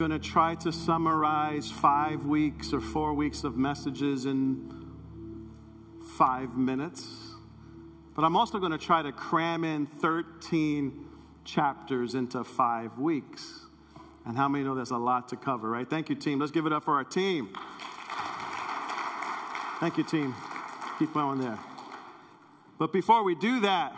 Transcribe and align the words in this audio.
going 0.00 0.12
to 0.12 0.18
try 0.20 0.54
to 0.54 0.70
summarize 0.70 1.72
five 1.72 2.24
weeks 2.24 2.72
or 2.72 2.80
four 2.80 3.14
weeks 3.14 3.42
of 3.42 3.56
messages 3.56 4.26
in 4.26 4.72
five 6.16 6.56
minutes. 6.56 7.04
But 8.14 8.24
I'm 8.24 8.36
also 8.36 8.60
going 8.60 8.70
to 8.70 8.78
try 8.78 9.02
to 9.02 9.10
cram 9.10 9.64
in 9.64 9.86
13 9.86 11.04
chapters 11.44 12.14
into 12.14 12.44
five 12.44 12.96
weeks. 12.96 13.66
And 14.24 14.36
how 14.36 14.46
many 14.46 14.62
know 14.62 14.76
there's 14.76 14.92
a 14.92 14.96
lot 14.96 15.30
to 15.30 15.36
cover, 15.36 15.68
right? 15.68 15.90
Thank 15.90 16.10
you, 16.10 16.14
team. 16.14 16.38
Let's 16.38 16.52
give 16.52 16.66
it 16.66 16.72
up 16.72 16.84
for 16.84 16.94
our 16.94 17.02
team. 17.02 17.48
Thank 19.80 19.98
you, 19.98 20.04
team. 20.04 20.32
Keep 21.00 21.12
going 21.12 21.40
there. 21.40 21.58
But 22.78 22.92
before 22.92 23.24
we 23.24 23.34
do 23.34 23.58
that, 23.62 23.96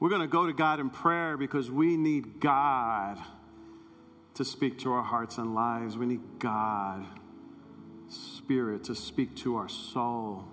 we're 0.00 0.10
going 0.10 0.20
to 0.20 0.26
go 0.26 0.46
to 0.46 0.52
God 0.52 0.80
in 0.80 0.90
prayer 0.90 1.36
because 1.36 1.70
we 1.70 1.96
need 1.96 2.40
God 2.40 3.22
to 4.38 4.44
speak 4.44 4.78
to 4.78 4.92
our 4.92 5.02
hearts 5.02 5.38
and 5.38 5.52
lives. 5.52 5.98
We 5.98 6.06
need 6.06 6.20
God, 6.38 7.04
Spirit, 8.08 8.84
to 8.84 8.94
speak 8.94 9.34
to 9.38 9.56
our 9.56 9.68
soul 9.68 10.44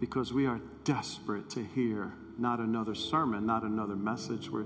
because 0.00 0.32
we 0.32 0.46
are 0.46 0.62
desperate 0.84 1.50
to 1.50 1.62
hear 1.62 2.14
not 2.38 2.58
another 2.58 2.94
sermon, 2.94 3.44
not 3.44 3.64
another 3.64 3.96
message. 3.96 4.48
We're 4.48 4.64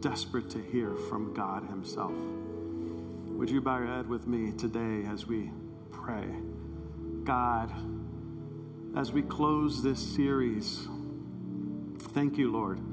desperate 0.00 0.50
to 0.50 0.62
hear 0.62 0.94
from 0.94 1.32
God 1.32 1.64
Himself. 1.70 2.12
Would 2.12 3.48
you 3.48 3.62
bow 3.62 3.78
your 3.78 3.86
head 3.86 4.10
with 4.10 4.26
me 4.26 4.52
today 4.52 5.08
as 5.10 5.26
we 5.26 5.50
pray? 5.90 6.26
God, 7.24 7.72
as 8.94 9.10
we 9.10 9.22
close 9.22 9.82
this 9.82 10.00
series, 10.00 10.86
thank 12.12 12.36
you, 12.36 12.52
Lord 12.52 12.89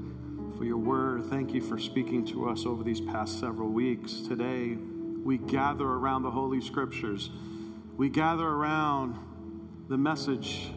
for 0.58 0.64
your 0.64 0.76
word. 0.76 1.24
Thank 1.26 1.54
you 1.54 1.60
for 1.60 1.78
speaking 1.78 2.26
to 2.26 2.48
us 2.48 2.66
over 2.66 2.82
these 2.82 3.00
past 3.00 3.38
several 3.38 3.68
weeks. 3.68 4.22
Today, 4.26 4.76
we 5.22 5.38
gather 5.38 5.86
around 5.86 6.24
the 6.24 6.32
Holy 6.32 6.60
Scriptures. 6.60 7.30
We 7.96 8.08
gather 8.08 8.44
around 8.44 9.16
the 9.88 9.96
message 9.96 10.72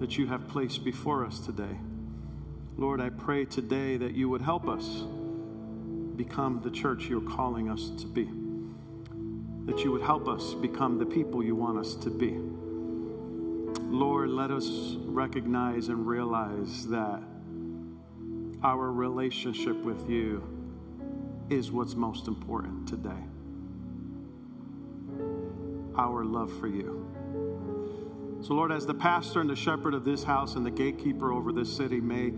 that 0.00 0.16
you 0.16 0.26
have 0.26 0.48
placed 0.48 0.84
before 0.84 1.26
us 1.26 1.38
today. 1.38 1.76
Lord, 2.78 2.98
I 2.98 3.10
pray 3.10 3.44
today 3.44 3.98
that 3.98 4.14
you 4.14 4.30
would 4.30 4.40
help 4.40 4.68
us 4.68 5.04
become 6.16 6.62
the 6.64 6.70
church 6.70 7.04
you're 7.04 7.20
calling 7.20 7.68
us 7.68 7.90
to 7.98 8.06
be. 8.06 8.30
That 9.70 9.84
you 9.84 9.92
would 9.92 10.02
help 10.02 10.28
us 10.28 10.54
become 10.54 10.98
the 10.98 11.06
people 11.06 11.44
you 11.44 11.54
want 11.54 11.78
us 11.78 11.94
to 11.96 12.08
be. 12.08 12.38
Lord, 13.82 14.30
let 14.30 14.50
us 14.50 14.96
recognize 15.04 15.88
and 15.88 16.06
realize 16.06 16.86
that 16.86 17.22
our 18.62 18.90
relationship 18.92 19.76
with 19.76 20.08
you 20.08 20.42
is 21.50 21.70
what's 21.70 21.94
most 21.94 22.26
important 22.26 22.88
today. 22.88 23.10
Our 25.96 26.24
love 26.24 26.52
for 26.58 26.68
you. 26.68 27.06
So, 28.42 28.54
Lord, 28.54 28.70
as 28.70 28.86
the 28.86 28.94
pastor 28.94 29.40
and 29.40 29.48
the 29.48 29.56
shepherd 29.56 29.94
of 29.94 30.04
this 30.04 30.22
house 30.22 30.56
and 30.56 30.66
the 30.66 30.70
gatekeeper 30.70 31.32
over 31.32 31.52
this 31.52 31.74
city, 31.74 32.00
may 32.00 32.32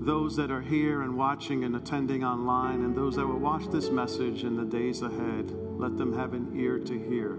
those 0.00 0.36
that 0.36 0.50
are 0.50 0.60
here 0.60 1.02
and 1.02 1.16
watching 1.16 1.64
and 1.64 1.74
attending 1.74 2.24
online 2.24 2.84
and 2.84 2.96
those 2.96 3.16
that 3.16 3.26
will 3.26 3.38
watch 3.38 3.66
this 3.68 3.90
message 3.90 4.44
in 4.44 4.56
the 4.56 4.64
days 4.64 5.02
ahead, 5.02 5.50
let 5.78 5.96
them 5.96 6.16
have 6.16 6.34
an 6.34 6.52
ear 6.56 6.78
to 6.78 6.92
hear 7.08 7.32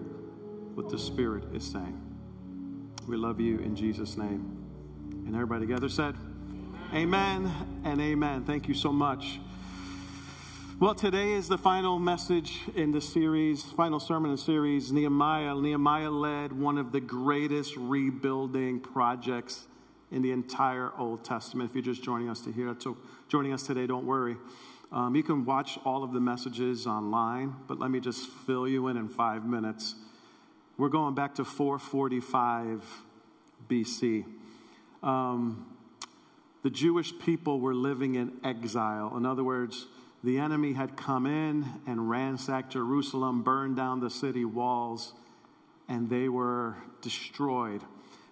what 0.75 0.89
the 0.89 1.00
Spirit 1.00 1.45
is 1.53 1.63
saying. 1.63 2.00
We 3.08 3.16
love 3.16 3.39
you 3.39 3.59
in 3.59 3.75
Jesus' 3.75 4.17
name. 4.17 4.56
And 5.25 5.34
everybody 5.36 5.66
together 5.66 5.89
said, 5.89 6.16
Amen 6.91 7.51
and 7.83 8.01
amen. 8.01 8.45
Thank 8.45 8.67
you 8.67 8.73
so 8.73 8.91
much. 8.91 9.39
Well, 10.79 10.95
today 10.95 11.33
is 11.33 11.47
the 11.47 11.57
final 11.57 11.99
message 11.99 12.61
in 12.75 12.91
the 12.91 12.99
series, 12.99 13.61
final 13.61 13.99
sermon 13.99 14.31
in 14.31 14.37
the 14.37 14.41
series, 14.41 14.91
Nehemiah. 14.91 15.53
Nehemiah 15.53 16.09
led 16.09 16.51
one 16.51 16.79
of 16.79 16.91
the 16.91 16.99
greatest 16.99 17.75
rebuilding 17.77 18.79
projects 18.79 19.67
in 20.11 20.23
the 20.23 20.31
entire 20.31 20.91
Old 20.97 21.23
Testament. 21.23 21.69
If 21.69 21.75
you're 21.75 21.83
just 21.83 22.01
joining 22.01 22.28
us 22.28 22.41
to 22.41 22.51
hear 22.51 22.75
so 22.79 22.97
joining 23.28 23.53
us 23.53 23.67
today, 23.67 23.85
don't 23.85 24.07
worry. 24.07 24.35
Um, 24.91 25.16
you 25.16 25.22
can 25.22 25.45
watch 25.45 25.78
all 25.85 26.03
of 26.03 26.11
the 26.11 26.19
messages 26.19 26.88
online, 26.88 27.55
but 27.67 27.78
let 27.78 27.91
me 27.91 27.99
just 27.99 28.28
fill 28.47 28.67
you 28.67 28.88
in 28.88 28.97
in 28.97 29.09
five 29.09 29.45
minutes. 29.45 29.94
We're 30.75 30.89
going 30.89 31.13
back 31.13 31.35
to 31.35 31.45
445 31.45 32.83
BC. 33.69 34.25
Um, 35.03 35.67
the 36.64 36.70
Jewish 36.70 37.18
people 37.20 37.59
were 37.59 37.74
living 37.74 38.16
in 38.16 38.34
exile. 38.44 39.16
In 39.16 39.25
other 39.25 39.44
words, 39.44 39.88
the 40.24 40.38
enemy 40.38 40.74
had 40.74 40.97
come 40.97 41.25
in 41.25 41.66
and 41.88 42.09
ransacked 42.09 42.74
Jerusalem, 42.74 43.44
burned 43.44 43.78
down 43.78 44.02
the 44.02 44.09
city 44.09 44.44
walls, 44.44 45.14
and 45.88 46.09
they 46.09 46.28
were 46.28 46.75
destroyed. 47.02 47.81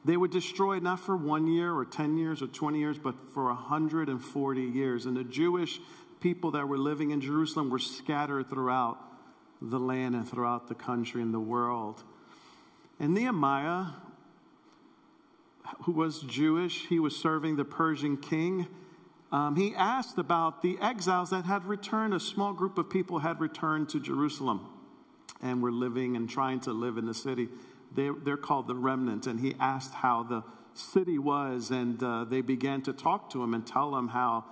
They 0.04 0.18
were 0.18 0.28
destroyed 0.28 0.84
not 0.84 1.00
for 1.00 1.16
one 1.16 1.48
year 1.48 1.74
or 1.74 1.86
10 1.86 2.18
years 2.18 2.42
or 2.42 2.48
20 2.48 2.80
years, 2.80 2.98
but 2.98 3.16
for 3.34 3.46
140 3.46 4.62
years. 4.62 5.06
And 5.06 5.16
the 5.16 5.24
Jewish 5.24 5.80
people 6.20 6.52
that 6.52 6.68
were 6.68 6.78
living 6.78 7.12
in 7.12 7.22
Jerusalem 7.22 7.70
were 7.70 7.80
scattered 7.80 8.50
throughout 8.50 8.98
the 9.62 9.80
land 9.80 10.16
and 10.16 10.28
throughout 10.28 10.68
the 10.68 10.76
country 10.76 11.22
and 11.22 11.34
the 11.34 11.40
world. 11.40 12.04
And 13.00 13.14
Nehemiah 13.14 13.86
who 15.84 15.92
was 15.92 16.20
Jewish, 16.22 16.88
he 16.88 17.00
was 17.00 17.16
serving 17.16 17.56
the 17.56 17.66
Persian 17.66 18.18
king. 18.18 18.68
Um, 19.32 19.56
he 19.56 19.76
asked 19.76 20.18
about 20.18 20.62
the 20.62 20.78
exiles 20.82 21.32
that 21.32 21.46
had 21.46 21.66
returned. 21.66 22.14
A 22.14 22.20
small 22.20 22.54
group 22.54 22.78
of 22.78 22.90
people 22.90 23.20
had 23.20 23.40
returned 23.42 23.90
to 23.90 24.00
Jerusalem 24.00 24.68
and 25.42 25.62
were 25.62 25.72
living 25.72 26.16
and 26.16 26.30
trying 26.30 26.60
to 26.62 26.72
live 26.72 26.98
in 26.98 27.06
the 27.06 27.14
city. 27.14 27.50
They, 27.94 28.10
they're 28.24 28.38
called 28.38 28.68
the 28.68 28.76
remnant. 28.76 29.28
And 29.28 29.40
he 29.40 29.56
asked 29.60 29.94
how 29.94 30.24
the 30.24 30.44
city 30.74 31.18
was, 31.18 31.72
and 31.72 32.02
uh, 32.02 32.26
they 32.26 32.42
began 32.42 32.82
to 32.84 32.94
talk 32.94 33.30
to 33.32 33.44
him 33.44 33.54
and 33.54 33.66
tell 33.66 33.96
him 33.96 34.08
how 34.08 34.46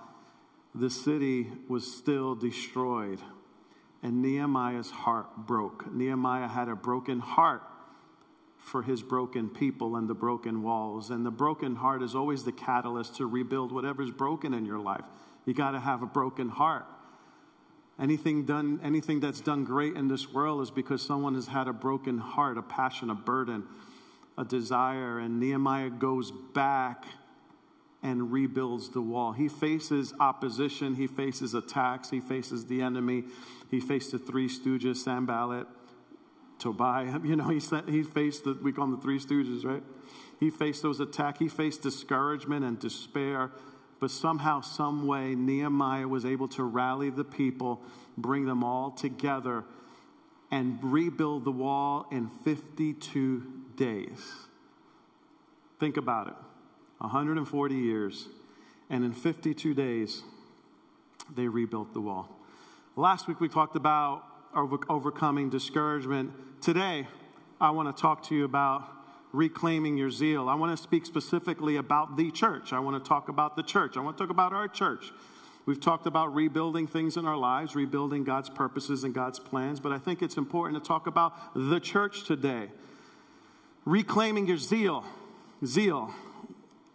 the 0.74 0.90
city 0.90 1.48
was 1.68 1.90
still 1.90 2.34
destroyed. 2.34 3.20
And 4.02 4.20
Nehemiah's 4.20 4.90
heart 4.90 5.46
broke. 5.46 5.92
Nehemiah 5.92 6.48
had 6.48 6.68
a 6.68 6.76
broken 6.76 7.20
heart 7.20 7.62
for 8.66 8.82
his 8.82 9.00
broken 9.00 9.48
people 9.48 9.94
and 9.94 10.08
the 10.08 10.14
broken 10.14 10.60
walls. 10.60 11.10
And 11.10 11.24
the 11.24 11.30
broken 11.30 11.76
heart 11.76 12.02
is 12.02 12.16
always 12.16 12.42
the 12.42 12.50
catalyst 12.50 13.14
to 13.16 13.26
rebuild 13.26 13.70
whatever's 13.70 14.10
broken 14.10 14.52
in 14.52 14.66
your 14.66 14.80
life. 14.80 15.04
You 15.44 15.54
got 15.54 15.70
to 15.70 15.80
have 15.80 16.02
a 16.02 16.06
broken 16.06 16.48
heart. 16.48 16.84
Anything 17.96 18.44
done, 18.44 18.80
anything 18.82 19.20
that's 19.20 19.40
done 19.40 19.62
great 19.62 19.94
in 19.94 20.08
this 20.08 20.32
world 20.32 20.62
is 20.62 20.72
because 20.72 21.00
someone 21.00 21.34
has 21.34 21.46
had 21.46 21.68
a 21.68 21.72
broken 21.72 22.18
heart, 22.18 22.58
a 22.58 22.62
passion, 22.62 23.08
a 23.08 23.14
burden, 23.14 23.62
a 24.36 24.44
desire. 24.44 25.20
And 25.20 25.38
Nehemiah 25.38 25.90
goes 25.90 26.32
back 26.52 27.04
and 28.02 28.32
rebuilds 28.32 28.88
the 28.88 29.00
wall. 29.00 29.30
He 29.30 29.48
faces 29.48 30.12
opposition, 30.18 30.96
he 30.96 31.06
faces 31.06 31.54
attacks, 31.54 32.10
he 32.10 32.18
faces 32.18 32.66
the 32.66 32.82
enemy, 32.82 33.24
he 33.70 33.78
faced 33.78 34.10
the 34.10 34.18
three 34.18 34.48
stooges, 34.48 34.96
Sam 34.96 35.26
Sanballat, 35.26 35.66
Tobiah, 36.58 37.20
you 37.24 37.36
know, 37.36 37.48
he, 37.48 37.60
he 37.88 38.02
faced 38.02 38.44
the, 38.44 38.58
we 38.62 38.72
call 38.72 38.86
them 38.86 38.96
the 38.96 39.02
three 39.02 39.18
stooges, 39.18 39.64
right? 39.64 39.82
He 40.38 40.50
faced 40.50 40.82
those 40.82 41.00
attacks. 41.00 41.38
He 41.38 41.48
faced 41.48 41.82
discouragement 41.82 42.64
and 42.64 42.78
despair. 42.78 43.50
But 43.98 44.10
somehow, 44.10 44.60
some 44.60 45.06
way, 45.06 45.34
Nehemiah 45.34 46.06
was 46.06 46.26
able 46.26 46.48
to 46.48 46.64
rally 46.64 47.08
the 47.08 47.24
people, 47.24 47.80
bring 48.18 48.44
them 48.44 48.62
all 48.62 48.90
together, 48.90 49.64
and 50.50 50.78
rebuild 50.82 51.44
the 51.44 51.52
wall 51.52 52.06
in 52.12 52.28
52 52.44 53.42
days. 53.76 54.20
Think 55.80 55.96
about 55.96 56.28
it 56.28 56.34
140 56.98 57.74
years, 57.74 58.28
and 58.90 59.04
in 59.04 59.12
52 59.12 59.74
days, 59.74 60.22
they 61.34 61.48
rebuilt 61.48 61.92
the 61.92 62.00
wall. 62.00 62.28
Last 62.96 63.28
week, 63.28 63.40
we 63.40 63.48
talked 63.48 63.76
about 63.76 64.24
overcoming 64.54 65.50
discouragement. 65.50 66.32
Today, 66.66 67.06
I 67.60 67.70
want 67.70 67.96
to 67.96 68.02
talk 68.02 68.24
to 68.24 68.34
you 68.34 68.44
about 68.44 68.88
reclaiming 69.30 69.96
your 69.96 70.10
zeal. 70.10 70.48
I 70.48 70.56
want 70.56 70.76
to 70.76 70.82
speak 70.82 71.06
specifically 71.06 71.76
about 71.76 72.16
the 72.16 72.32
church. 72.32 72.72
I 72.72 72.80
want 72.80 73.00
to 73.00 73.08
talk 73.08 73.28
about 73.28 73.54
the 73.54 73.62
church. 73.62 73.96
I 73.96 74.00
want 74.00 74.18
to 74.18 74.24
talk 74.24 74.32
about 74.32 74.52
our 74.52 74.66
church. 74.66 75.12
We've 75.64 75.80
talked 75.80 76.06
about 76.06 76.34
rebuilding 76.34 76.88
things 76.88 77.16
in 77.16 77.24
our 77.24 77.36
lives, 77.36 77.76
rebuilding 77.76 78.24
God's 78.24 78.50
purposes 78.50 79.04
and 79.04 79.14
God's 79.14 79.38
plans, 79.38 79.78
but 79.78 79.92
I 79.92 79.98
think 79.98 80.22
it's 80.22 80.36
important 80.36 80.82
to 80.82 80.88
talk 80.88 81.06
about 81.06 81.34
the 81.54 81.78
church 81.78 82.24
today. 82.24 82.66
Reclaiming 83.84 84.48
your 84.48 84.58
zeal. 84.58 85.04
Zeal. 85.64 86.12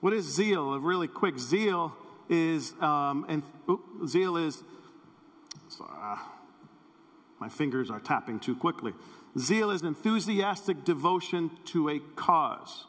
What 0.01 0.11
is 0.11 0.25
zeal? 0.25 0.73
A 0.73 0.79
really 0.79 1.07
quick. 1.07 1.39
Zeal 1.39 1.95
is, 2.27 2.73
um, 2.81 3.25
and 3.29 3.41
zeal 4.05 4.35
is, 4.35 4.63
uh, 5.79 6.17
my 7.39 7.47
fingers 7.47 7.89
are 7.89 8.01
tapping 8.01 8.37
too 8.37 8.57
quickly. 8.57 8.91
Zeal 9.37 9.71
is 9.71 9.81
enthusiastic 9.83 10.83
devotion 10.83 11.51
to 11.65 11.89
a 11.89 11.99
cause. 12.15 12.85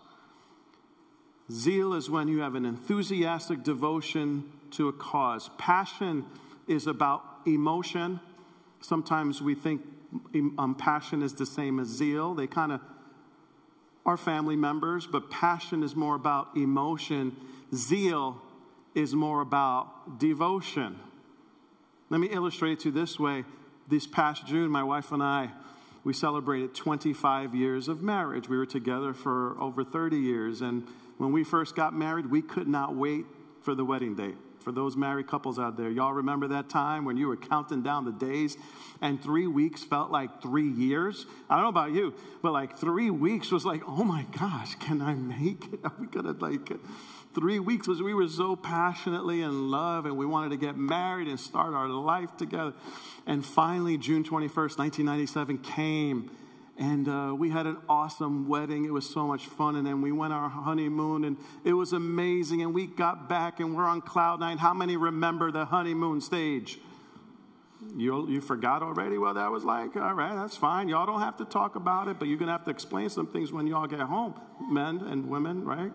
Zeal 1.50 1.94
is 1.94 2.10
when 2.10 2.28
you 2.28 2.40
have 2.40 2.54
an 2.54 2.64
enthusiastic 2.64 3.62
devotion 3.62 4.50
to 4.72 4.88
a 4.88 4.92
cause. 4.92 5.50
Passion 5.58 6.24
is 6.66 6.86
about 6.86 7.22
emotion. 7.46 8.20
Sometimes 8.80 9.40
we 9.42 9.54
think 9.54 9.82
um, 10.58 10.74
passion 10.78 11.22
is 11.22 11.34
the 11.34 11.46
same 11.46 11.78
as 11.78 11.88
zeal. 11.88 12.34
They 12.34 12.46
kind 12.46 12.72
of 12.72 12.80
are 14.04 14.16
family 14.16 14.56
members, 14.56 15.06
but 15.06 15.30
passion 15.30 15.82
is 15.82 15.94
more 15.94 16.14
about 16.14 16.56
emotion. 16.56 17.36
Zeal 17.74 18.40
is 18.94 19.14
more 19.14 19.40
about 19.40 20.18
devotion. 20.18 20.98
Let 22.10 22.20
me 22.20 22.28
illustrate 22.28 22.80
to 22.80 22.88
you 22.88 22.92
this 22.92 23.18
way. 23.18 23.44
This 23.88 24.06
past 24.06 24.46
June, 24.46 24.70
my 24.70 24.82
wife 24.82 25.12
and 25.12 25.22
I, 25.22 25.50
we 26.04 26.12
celebrated 26.12 26.74
25 26.74 27.54
years 27.54 27.88
of 27.88 28.02
marriage. 28.02 28.48
We 28.48 28.56
were 28.56 28.66
together 28.66 29.14
for 29.14 29.56
over 29.60 29.84
30 29.84 30.16
years. 30.16 30.60
And 30.60 30.86
when 31.18 31.32
we 31.32 31.44
first 31.44 31.76
got 31.76 31.94
married, 31.94 32.30
we 32.30 32.42
could 32.42 32.68
not 32.68 32.94
wait 32.94 33.24
for 33.62 33.74
the 33.74 33.84
wedding 33.84 34.14
date. 34.14 34.34
For 34.60 34.72
those 34.72 34.96
married 34.96 35.26
couples 35.26 35.58
out 35.58 35.76
there, 35.76 35.90
y'all 35.90 36.12
remember 36.12 36.48
that 36.48 36.68
time 36.68 37.04
when 37.04 37.16
you 37.16 37.26
were 37.26 37.36
counting 37.36 37.82
down 37.82 38.04
the 38.04 38.12
days 38.12 38.56
and 39.00 39.20
three 39.20 39.48
weeks 39.48 39.82
felt 39.82 40.12
like 40.12 40.40
three 40.40 40.68
years? 40.68 41.26
I 41.50 41.56
don't 41.56 41.64
know 41.64 41.68
about 41.68 41.92
you, 41.92 42.14
but 42.42 42.52
like 42.52 42.78
three 42.78 43.10
weeks 43.10 43.50
was 43.50 43.64
like, 43.64 43.82
oh 43.86 44.04
my 44.04 44.24
gosh, 44.38 44.76
can 44.76 45.02
I 45.02 45.14
make 45.14 45.72
it? 45.72 45.80
Are 45.84 45.92
we 45.98 46.06
gonna 46.06 46.36
like 46.38 46.70
three 47.34 47.58
weeks 47.58 47.88
was 47.88 48.02
we 48.02 48.14
were 48.14 48.28
so 48.28 48.56
passionately 48.56 49.42
in 49.42 49.70
love 49.70 50.06
and 50.06 50.16
we 50.16 50.26
wanted 50.26 50.50
to 50.50 50.56
get 50.56 50.76
married 50.76 51.28
and 51.28 51.38
start 51.38 51.74
our 51.74 51.88
life 51.88 52.36
together. 52.36 52.74
And 53.26 53.44
finally, 53.44 53.98
June 53.98 54.24
21st, 54.24 54.78
1997 54.78 55.58
came 55.58 56.30
and 56.78 57.06
uh, 57.06 57.34
we 57.36 57.50
had 57.50 57.66
an 57.66 57.76
awesome 57.88 58.48
wedding. 58.48 58.84
It 58.84 58.92
was 58.92 59.08
so 59.08 59.26
much 59.26 59.46
fun. 59.46 59.76
And 59.76 59.86
then 59.86 60.00
we 60.00 60.10
went 60.10 60.32
our 60.32 60.48
honeymoon, 60.48 61.24
and 61.24 61.36
it 61.64 61.74
was 61.74 61.92
amazing. 61.92 62.62
And 62.62 62.74
we 62.74 62.86
got 62.86 63.28
back, 63.28 63.60
and 63.60 63.76
we're 63.76 63.84
on 63.84 64.00
cloud 64.00 64.40
nine. 64.40 64.58
How 64.58 64.72
many 64.72 64.96
remember 64.96 65.52
the 65.52 65.66
honeymoon 65.66 66.20
stage? 66.20 66.78
You, 67.96 68.28
you 68.28 68.40
forgot 68.40 68.82
already 68.82 69.18
what 69.18 69.34
that 69.34 69.50
was 69.50 69.64
like? 69.64 69.96
All 69.96 70.14
right, 70.14 70.34
that's 70.34 70.56
fine. 70.56 70.88
Y'all 70.88 71.04
don't 71.04 71.20
have 71.20 71.36
to 71.38 71.44
talk 71.44 71.76
about 71.76 72.08
it, 72.08 72.18
but 72.18 72.28
you're 72.28 72.38
going 72.38 72.46
to 72.46 72.52
have 72.52 72.64
to 72.64 72.70
explain 72.70 73.10
some 73.10 73.26
things 73.26 73.52
when 73.52 73.66
y'all 73.66 73.86
get 73.86 74.00
home, 74.00 74.34
men 74.70 74.98
and 74.98 75.28
women, 75.28 75.64
right? 75.64 75.92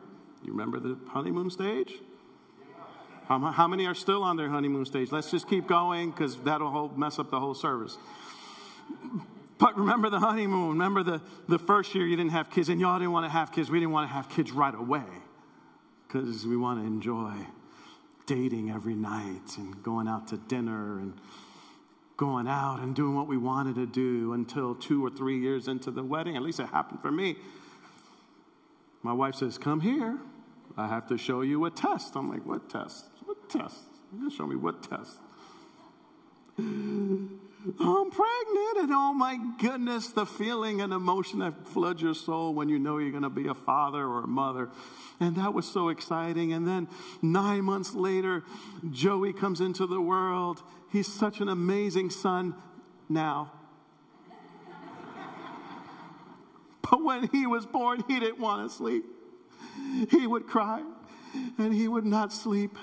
You 0.47 0.53
remember 0.53 0.79
the 0.79 0.97
honeymoon 1.09 1.49
stage? 1.49 1.93
How, 3.27 3.67
many 3.67 3.85
are 3.85 3.93
still 3.93 4.23
on 4.23 4.37
their 4.37 4.47
honeymoon 4.47 4.85
stage? 4.85 5.11
Let's 5.11 5.29
just 5.29 5.49
keep 5.49 5.67
going 5.67 6.11
because 6.11 6.37
that'll 6.37 6.97
mess 6.97 7.19
up 7.19 7.29
the 7.29 7.39
whole 7.41 7.53
service. 7.53 7.97
But 9.57 9.77
remember 9.77 10.09
the 10.09 10.19
honeymoon. 10.19 10.69
Remember 10.69 11.03
the, 11.03 11.21
the 11.49 11.59
first 11.59 11.93
year 11.93 12.05
you 12.05 12.15
didn't 12.15 12.31
have 12.31 12.49
kids, 12.49 12.69
and 12.69 12.79
y'all 12.79 12.97
didn't 12.97 13.11
want 13.11 13.25
to 13.25 13.29
have 13.29 13.51
kids. 13.51 13.69
We 13.69 13.79
didn't 13.79 13.91
want 13.91 14.09
to 14.09 14.13
have 14.13 14.29
kids 14.29 14.53
right 14.53 14.73
away 14.73 15.03
because 16.07 16.45
we 16.45 16.55
want 16.55 16.79
to 16.79 16.87
enjoy 16.87 17.33
dating 18.25 18.71
every 18.71 18.95
night 18.95 19.57
and 19.57 19.83
going 19.83 20.07
out 20.07 20.27
to 20.29 20.37
dinner 20.37 20.99
and 20.99 21.13
going 22.15 22.47
out 22.47 22.79
and 22.79 22.95
doing 22.95 23.15
what 23.15 23.27
we 23.27 23.37
wanted 23.37 23.75
to 23.75 23.85
do 23.85 24.31
until 24.31 24.73
two 24.73 25.05
or 25.05 25.09
three 25.09 25.39
years 25.39 25.67
into 25.67 25.91
the 25.91 26.03
wedding. 26.03 26.37
At 26.37 26.43
least 26.43 26.61
it 26.61 26.67
happened 26.67 27.01
for 27.01 27.11
me. 27.11 27.35
My 29.03 29.13
wife 29.13 29.35
says, 29.35 29.57
Come 29.57 29.81
here. 29.81 30.17
I 30.75 30.87
have 30.87 31.07
to 31.07 31.17
show 31.17 31.41
you 31.41 31.65
a 31.65 31.71
test. 31.71 32.15
I'm 32.15 32.29
like, 32.29 32.45
What 32.45 32.69
test? 32.69 33.05
What 33.25 33.49
test? 33.49 33.77
You're 34.11 34.19
going 34.21 34.31
to 34.31 34.35
show 34.35 34.47
me 34.47 34.55
what 34.55 34.83
test? 34.83 35.17
I'm 37.79 38.09
pregnant, 38.09 38.77
and 38.77 38.91
oh 38.91 39.13
my 39.13 39.37
goodness, 39.59 40.07
the 40.07 40.25
feeling 40.25 40.81
and 40.81 40.93
emotion 40.93 41.39
that 41.39 41.67
floods 41.67 42.01
your 42.01 42.13
soul 42.13 42.53
when 42.53 42.69
you 42.69 42.79
know 42.79 42.97
you're 42.97 43.11
going 43.11 43.23
to 43.23 43.29
be 43.29 43.47
a 43.47 43.53
father 43.53 44.03
or 44.03 44.23
a 44.23 44.27
mother. 44.27 44.69
And 45.19 45.35
that 45.35 45.53
was 45.53 45.69
so 45.69 45.89
exciting. 45.89 46.53
And 46.53 46.67
then 46.67 46.87
nine 47.21 47.63
months 47.63 47.93
later, 47.93 48.43
Joey 48.89 49.33
comes 49.33 49.59
into 49.59 49.85
the 49.85 49.99
world. 49.99 50.63
He's 50.91 51.11
such 51.11 51.41
an 51.41 51.49
amazing 51.49 52.09
son 52.09 52.55
now. 53.09 53.51
but 56.89 57.03
when 57.03 57.27
he 57.27 57.45
was 57.45 57.65
born, 57.65 58.03
he 58.07 58.19
didn't 58.19 58.39
want 58.39 58.69
to 58.69 58.75
sleep. 58.75 59.03
He 60.09 60.27
would 60.27 60.47
cry 60.47 60.83
and 61.57 61.73
he 61.73 61.87
would 61.87 62.05
not 62.05 62.33
sleep 62.33 62.77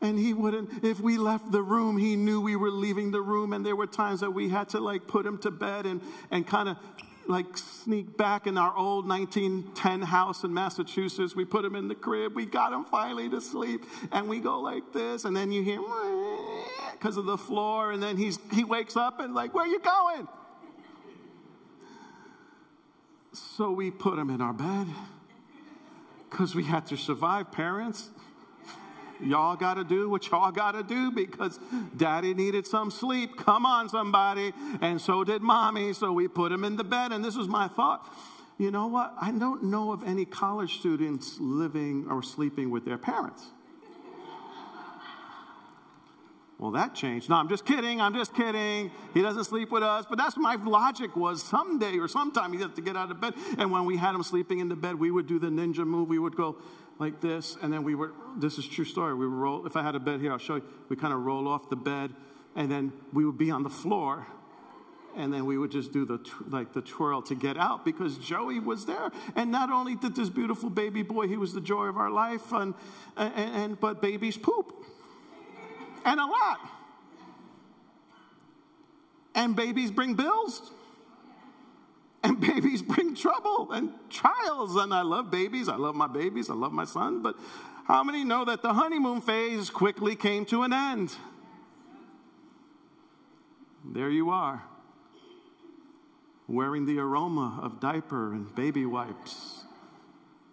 and 0.00 0.18
he 0.18 0.32
wouldn't 0.32 0.84
if 0.84 1.00
we 1.00 1.18
left 1.18 1.50
the 1.50 1.62
room 1.62 1.96
he 1.98 2.14
knew 2.14 2.40
we 2.40 2.56
were 2.56 2.70
leaving 2.70 3.10
the 3.10 3.20
room 3.20 3.52
and 3.52 3.66
there 3.66 3.74
were 3.74 3.86
times 3.86 4.20
that 4.20 4.30
we 4.30 4.48
had 4.48 4.68
to 4.68 4.78
like 4.78 5.06
put 5.06 5.26
him 5.26 5.36
to 5.38 5.50
bed 5.50 5.86
and 5.86 6.00
and 6.30 6.46
kind 6.46 6.68
of 6.68 6.76
like 7.28 7.58
sneak 7.58 8.16
back 8.16 8.46
in 8.46 8.56
our 8.56 8.74
old 8.74 9.06
1910 9.06 10.02
house 10.02 10.44
in 10.44 10.54
Massachusetts. 10.54 11.36
We 11.36 11.44
put 11.44 11.62
him 11.62 11.76
in 11.76 11.86
the 11.86 11.94
crib. 11.94 12.34
We 12.34 12.46
got 12.46 12.72
him 12.72 12.86
finally 12.86 13.28
to 13.28 13.40
sleep. 13.40 13.84
And 14.10 14.28
we 14.28 14.40
go 14.40 14.60
like 14.60 14.94
this. 14.94 15.26
And 15.26 15.36
then 15.36 15.52
you 15.52 15.62
hear 15.62 15.78
because 16.92 17.18
of 17.18 17.26
the 17.26 17.36
floor. 17.36 17.92
And 17.92 18.02
then 18.02 18.16
he's, 18.16 18.38
he 18.52 18.64
wakes 18.64 18.96
up 18.96 19.20
and 19.20 19.34
like, 19.34 19.52
where 19.52 19.64
are 19.64 19.68
you 19.68 19.78
going? 19.78 20.26
So 23.34 23.72
we 23.72 23.90
put 23.90 24.18
him 24.18 24.30
in 24.30 24.40
our 24.40 24.54
bed 24.54 24.86
because 26.30 26.54
we 26.54 26.64
had 26.64 26.86
to 26.88 26.96
survive, 26.96 27.50
parents. 27.52 28.10
Y'all 29.20 29.56
got 29.56 29.74
to 29.74 29.84
do 29.84 30.08
what 30.08 30.28
y'all 30.30 30.52
got 30.52 30.72
to 30.72 30.82
do 30.82 31.10
because 31.10 31.58
daddy 31.96 32.34
needed 32.34 32.66
some 32.66 32.90
sleep. 32.90 33.36
Come 33.36 33.66
on, 33.66 33.88
somebody. 33.88 34.52
And 34.80 35.00
so 35.00 35.24
did 35.24 35.42
mommy. 35.42 35.92
So 35.92 36.12
we 36.12 36.28
put 36.28 36.52
him 36.52 36.62
in 36.62 36.76
the 36.76 36.84
bed. 36.84 37.12
And 37.12 37.24
this 37.24 37.36
was 37.36 37.48
my 37.48 37.66
thought. 37.68 38.06
You 38.58 38.70
know 38.70 38.86
what? 38.86 39.14
I 39.20 39.32
don't 39.32 39.64
know 39.64 39.92
of 39.92 40.06
any 40.06 40.24
college 40.24 40.78
students 40.78 41.36
living 41.40 42.06
or 42.08 42.22
sleeping 42.22 42.70
with 42.70 42.84
their 42.84 42.98
parents. 42.98 43.46
Well, 46.58 46.72
that 46.72 46.94
changed. 46.94 47.30
No, 47.30 47.36
I'm 47.36 47.48
just 47.48 47.64
kidding. 47.64 48.00
I'm 48.00 48.14
just 48.14 48.34
kidding. 48.34 48.90
He 49.14 49.22
doesn't 49.22 49.44
sleep 49.44 49.70
with 49.70 49.84
us. 49.84 50.06
But 50.08 50.18
that's 50.18 50.36
my 50.36 50.56
logic 50.56 51.14
was 51.14 51.40
someday 51.42 51.98
or 51.98 52.08
sometime 52.08 52.52
he 52.52 52.58
has 52.60 52.72
to 52.72 52.82
get 52.82 52.96
out 52.96 53.12
of 53.12 53.20
bed. 53.20 53.34
And 53.58 53.70
when 53.70 53.84
we 53.84 53.96
had 53.96 54.14
him 54.14 54.24
sleeping 54.24 54.58
in 54.58 54.68
the 54.68 54.74
bed, 54.74 54.96
we 54.96 55.12
would 55.12 55.28
do 55.28 55.38
the 55.38 55.48
ninja 55.48 55.86
move. 55.86 56.08
We 56.08 56.18
would 56.18 56.36
go 56.36 56.56
like 56.98 57.20
this, 57.20 57.56
and 57.62 57.72
then 57.72 57.84
we 57.84 57.94
were, 57.94 58.12
this 58.36 58.58
is 58.58 58.66
true 58.66 58.84
story. 58.84 59.14
We 59.14 59.26
would 59.26 59.34
roll, 59.34 59.66
if 59.66 59.76
I 59.76 59.82
had 59.82 59.94
a 59.94 60.00
bed 60.00 60.20
here, 60.20 60.32
I'll 60.32 60.38
show 60.38 60.56
you. 60.56 60.64
We 60.88 60.96
kind 60.96 61.14
of 61.14 61.20
roll 61.20 61.46
off 61.46 61.70
the 61.70 61.76
bed, 61.76 62.12
and 62.56 62.70
then 62.70 62.92
we 63.12 63.24
would 63.24 63.38
be 63.38 63.50
on 63.50 63.62
the 63.62 63.70
floor, 63.70 64.26
and 65.16 65.32
then 65.32 65.46
we 65.46 65.58
would 65.58 65.70
just 65.70 65.92
do 65.92 66.04
the 66.04 66.18
like 66.48 66.72
the 66.72 66.82
twirl 66.82 67.22
to 67.22 67.34
get 67.34 67.56
out 67.56 67.84
because 67.84 68.18
Joey 68.18 68.58
was 68.60 68.84
there. 68.86 69.10
And 69.36 69.50
not 69.50 69.70
only 69.70 69.94
did 69.94 70.14
this 70.16 70.28
beautiful 70.28 70.70
baby 70.70 71.02
boy, 71.02 71.28
he 71.28 71.36
was 71.36 71.52
the 71.54 71.60
joy 71.60 71.86
of 71.86 71.96
our 71.96 72.10
life, 72.10 72.52
and, 72.52 72.74
and, 73.16 73.32
and 73.34 73.80
but 73.80 74.02
babies 74.02 74.36
poop, 74.36 74.84
and 76.04 76.20
a 76.20 76.26
lot, 76.26 76.60
and 79.34 79.54
babies 79.54 79.90
bring 79.90 80.14
bills. 80.14 80.72
And 82.22 82.40
babies 82.52 82.82
bring 82.82 83.14
trouble 83.14 83.70
and 83.70 83.92
trials. 84.10 84.74
And 84.74 84.92
I 84.92 85.02
love 85.02 85.30
babies. 85.30 85.68
I 85.68 85.76
love 85.76 85.94
my 85.94 86.08
babies. 86.08 86.50
I 86.50 86.54
love 86.54 86.72
my 86.72 86.84
son. 86.84 87.22
But 87.22 87.36
how 87.86 88.02
many 88.02 88.24
know 88.24 88.44
that 88.44 88.60
the 88.60 88.72
honeymoon 88.72 89.20
phase 89.20 89.70
quickly 89.70 90.16
came 90.16 90.44
to 90.46 90.62
an 90.62 90.72
end? 90.72 91.14
There 93.84 94.10
you 94.10 94.28
are, 94.28 94.62
wearing 96.46 96.84
the 96.84 96.98
aroma 96.98 97.58
of 97.62 97.80
diaper 97.80 98.34
and 98.34 98.54
baby 98.54 98.84
wipes. 98.84 99.64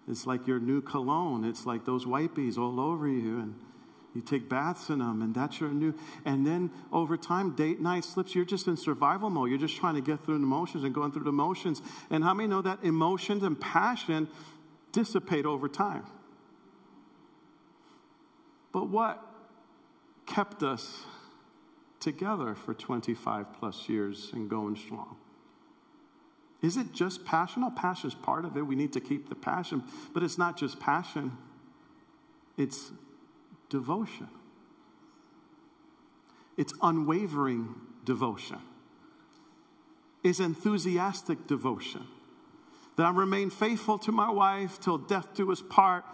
It's 0.08 0.25
like 0.25 0.48
your 0.48 0.60
new 0.60 0.82
cologne. 0.82 1.44
It's 1.44 1.66
like 1.66 1.84
those 1.84 2.06
wipies 2.06 2.58
all 2.58 2.80
over 2.80 3.08
you. 3.08 3.40
And 3.40 3.56
you 4.15 4.22
take 4.22 4.48
baths 4.48 4.89
in 4.89 5.00
them, 5.00 5.22
and 5.22 5.36
that's 5.36 5.60
your 5.60 5.69
new. 5.72 5.93
And 6.24 6.48
then 6.48 6.72
over 6.93 7.17
time, 7.17 7.53
date 7.53 7.81
night 7.81 8.05
slips. 8.05 8.34
You're 8.34 8.45
just 8.45 8.65
in 8.67 8.77
survival 8.77 9.29
mode. 9.29 9.50
You're 9.50 9.60
just 9.60 9.75
trying 9.75 9.95
to 9.95 10.01
get 10.01 10.24
through 10.24 10.39
the 10.39 10.45
motions 10.45 10.86
and 10.86 10.95
going 10.95 11.12
through 11.12 11.25
the 11.25 11.34
motions. 11.34 11.81
And 12.10 12.24
how 12.24 12.34
many 12.34 12.48
know 12.48 12.62
that 12.62 12.79
emotions 12.84 13.43
and 13.43 13.60
passion 13.60 14.29
dissipate 14.93 15.45
over 15.45 15.67
time? 15.67 16.05
But 18.72 18.88
what 18.88 19.22
kept 20.25 20.63
us 20.63 21.01
together 22.00 22.55
for 22.55 22.74
25 22.74 23.48
plus 23.60 23.89
years 23.89 24.31
and 24.31 24.50
going 24.50 24.77
strong? 24.77 25.17
Is 26.62 26.77
it 26.77 26.93
just 26.93 27.25
passion? 27.25 27.63
No, 27.63 27.69
passion 27.69 28.10
is 28.10 28.15
part 28.15 28.45
of 28.45 28.55
it. 28.55 28.62
We 28.62 28.75
need 28.75 28.93
to 28.93 29.01
keep 29.01 29.27
the 29.27 29.36
passion. 29.36 29.84
But 30.13 30.24
it's 30.24 30.38
not 30.38 30.57
just 30.57 30.79
passion, 30.79 31.38
it's 32.57 32.91
devotion. 33.75 34.29
It's 36.55 36.74
unwavering 36.82 37.75
devotion. 38.05 38.60
It's 40.24 40.39
enthusiastic 40.39 41.46
devotion. 41.46 42.08
That 42.96 43.05
I 43.08 43.10
remain 43.10 43.50
faithful 43.50 43.98
to 44.00 44.13
my 44.13 44.32
wife 44.32 44.79
till 44.79 44.98
death 44.98 45.34
do 45.34 45.51
us 45.51 45.62
part. 45.62 46.05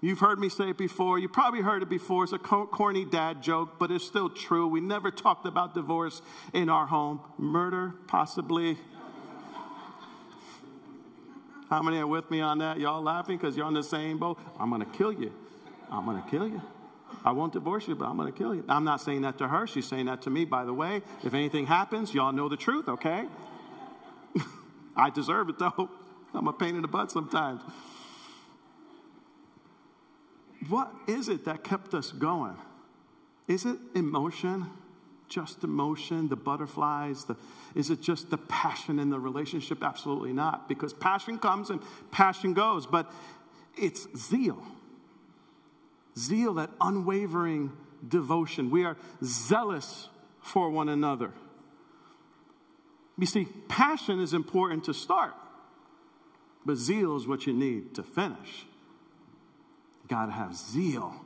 You've 0.00 0.18
heard 0.18 0.40
me 0.40 0.48
say 0.48 0.70
it 0.70 0.78
before. 0.78 1.20
You 1.20 1.28
probably 1.28 1.60
heard 1.60 1.84
it 1.84 1.88
before. 1.88 2.24
It's 2.24 2.32
a 2.32 2.38
corny 2.38 3.04
dad 3.04 3.40
joke, 3.40 3.78
but 3.78 3.92
it's 3.92 4.04
still 4.04 4.28
true. 4.28 4.66
We 4.66 4.80
never 4.80 5.12
talked 5.12 5.46
about 5.46 5.74
divorce 5.74 6.22
in 6.52 6.68
our 6.68 6.86
home. 6.86 7.20
Murder, 7.38 7.94
possibly. 8.08 8.78
How 11.70 11.82
many 11.82 11.98
are 11.98 12.06
with 12.08 12.28
me 12.32 12.40
on 12.40 12.58
that? 12.58 12.80
Y'all 12.80 13.02
laughing 13.02 13.36
because 13.36 13.56
you're 13.56 13.66
on 13.66 13.74
the 13.74 13.84
same 13.84 14.18
boat? 14.18 14.40
I'm 14.58 14.70
going 14.70 14.84
to 14.84 14.98
kill 14.98 15.12
you. 15.12 15.32
I'm 15.90 16.04
going 16.04 16.22
to 16.22 16.28
kill 16.28 16.46
you. 16.46 16.60
I 17.24 17.32
won't 17.32 17.52
divorce 17.52 17.88
you, 17.88 17.94
but 17.94 18.06
I'm 18.06 18.16
going 18.16 18.32
to 18.32 18.38
kill 18.38 18.54
you. 18.54 18.64
I'm 18.68 18.84
not 18.84 19.00
saying 19.00 19.22
that 19.22 19.38
to 19.38 19.48
her. 19.48 19.66
She's 19.66 19.86
saying 19.86 20.06
that 20.06 20.22
to 20.22 20.30
me, 20.30 20.44
by 20.44 20.64
the 20.64 20.74
way. 20.74 21.02
If 21.24 21.34
anything 21.34 21.66
happens, 21.66 22.14
y'all 22.14 22.32
know 22.32 22.48
the 22.48 22.56
truth, 22.56 22.88
okay? 22.88 23.26
I 24.96 25.10
deserve 25.10 25.48
it, 25.48 25.58
though. 25.58 25.90
I'm 26.34 26.46
a 26.46 26.52
pain 26.52 26.76
in 26.76 26.82
the 26.82 26.88
butt 26.88 27.10
sometimes. 27.10 27.62
What 30.68 30.92
is 31.06 31.28
it 31.28 31.44
that 31.46 31.64
kept 31.64 31.94
us 31.94 32.12
going? 32.12 32.56
Is 33.46 33.64
it 33.64 33.78
emotion? 33.94 34.66
Just 35.28 35.64
emotion, 35.64 36.28
the 36.28 36.36
butterflies? 36.36 37.24
The, 37.24 37.36
is 37.74 37.90
it 37.90 38.00
just 38.00 38.30
the 38.30 38.38
passion 38.38 38.98
in 38.98 39.10
the 39.10 39.18
relationship? 39.18 39.82
Absolutely 39.82 40.32
not, 40.32 40.68
because 40.68 40.92
passion 40.92 41.38
comes 41.38 41.70
and 41.70 41.80
passion 42.10 42.54
goes, 42.54 42.86
but 42.86 43.10
it's 43.76 44.08
zeal. 44.16 44.62
Zeal, 46.18 46.54
that 46.54 46.70
unwavering 46.80 47.72
devotion. 48.06 48.70
We 48.70 48.84
are 48.84 48.96
zealous 49.22 50.08
for 50.40 50.68
one 50.70 50.88
another. 50.88 51.32
You 53.18 53.26
see, 53.26 53.46
passion 53.68 54.20
is 54.20 54.34
important 54.34 54.84
to 54.84 54.94
start, 54.94 55.34
but 56.64 56.76
zeal 56.76 57.16
is 57.16 57.26
what 57.26 57.46
you 57.46 57.52
need 57.52 57.94
to 57.94 58.02
finish. 58.02 58.66
You 60.02 60.08
got 60.08 60.26
to 60.26 60.32
have 60.32 60.54
zeal, 60.54 61.24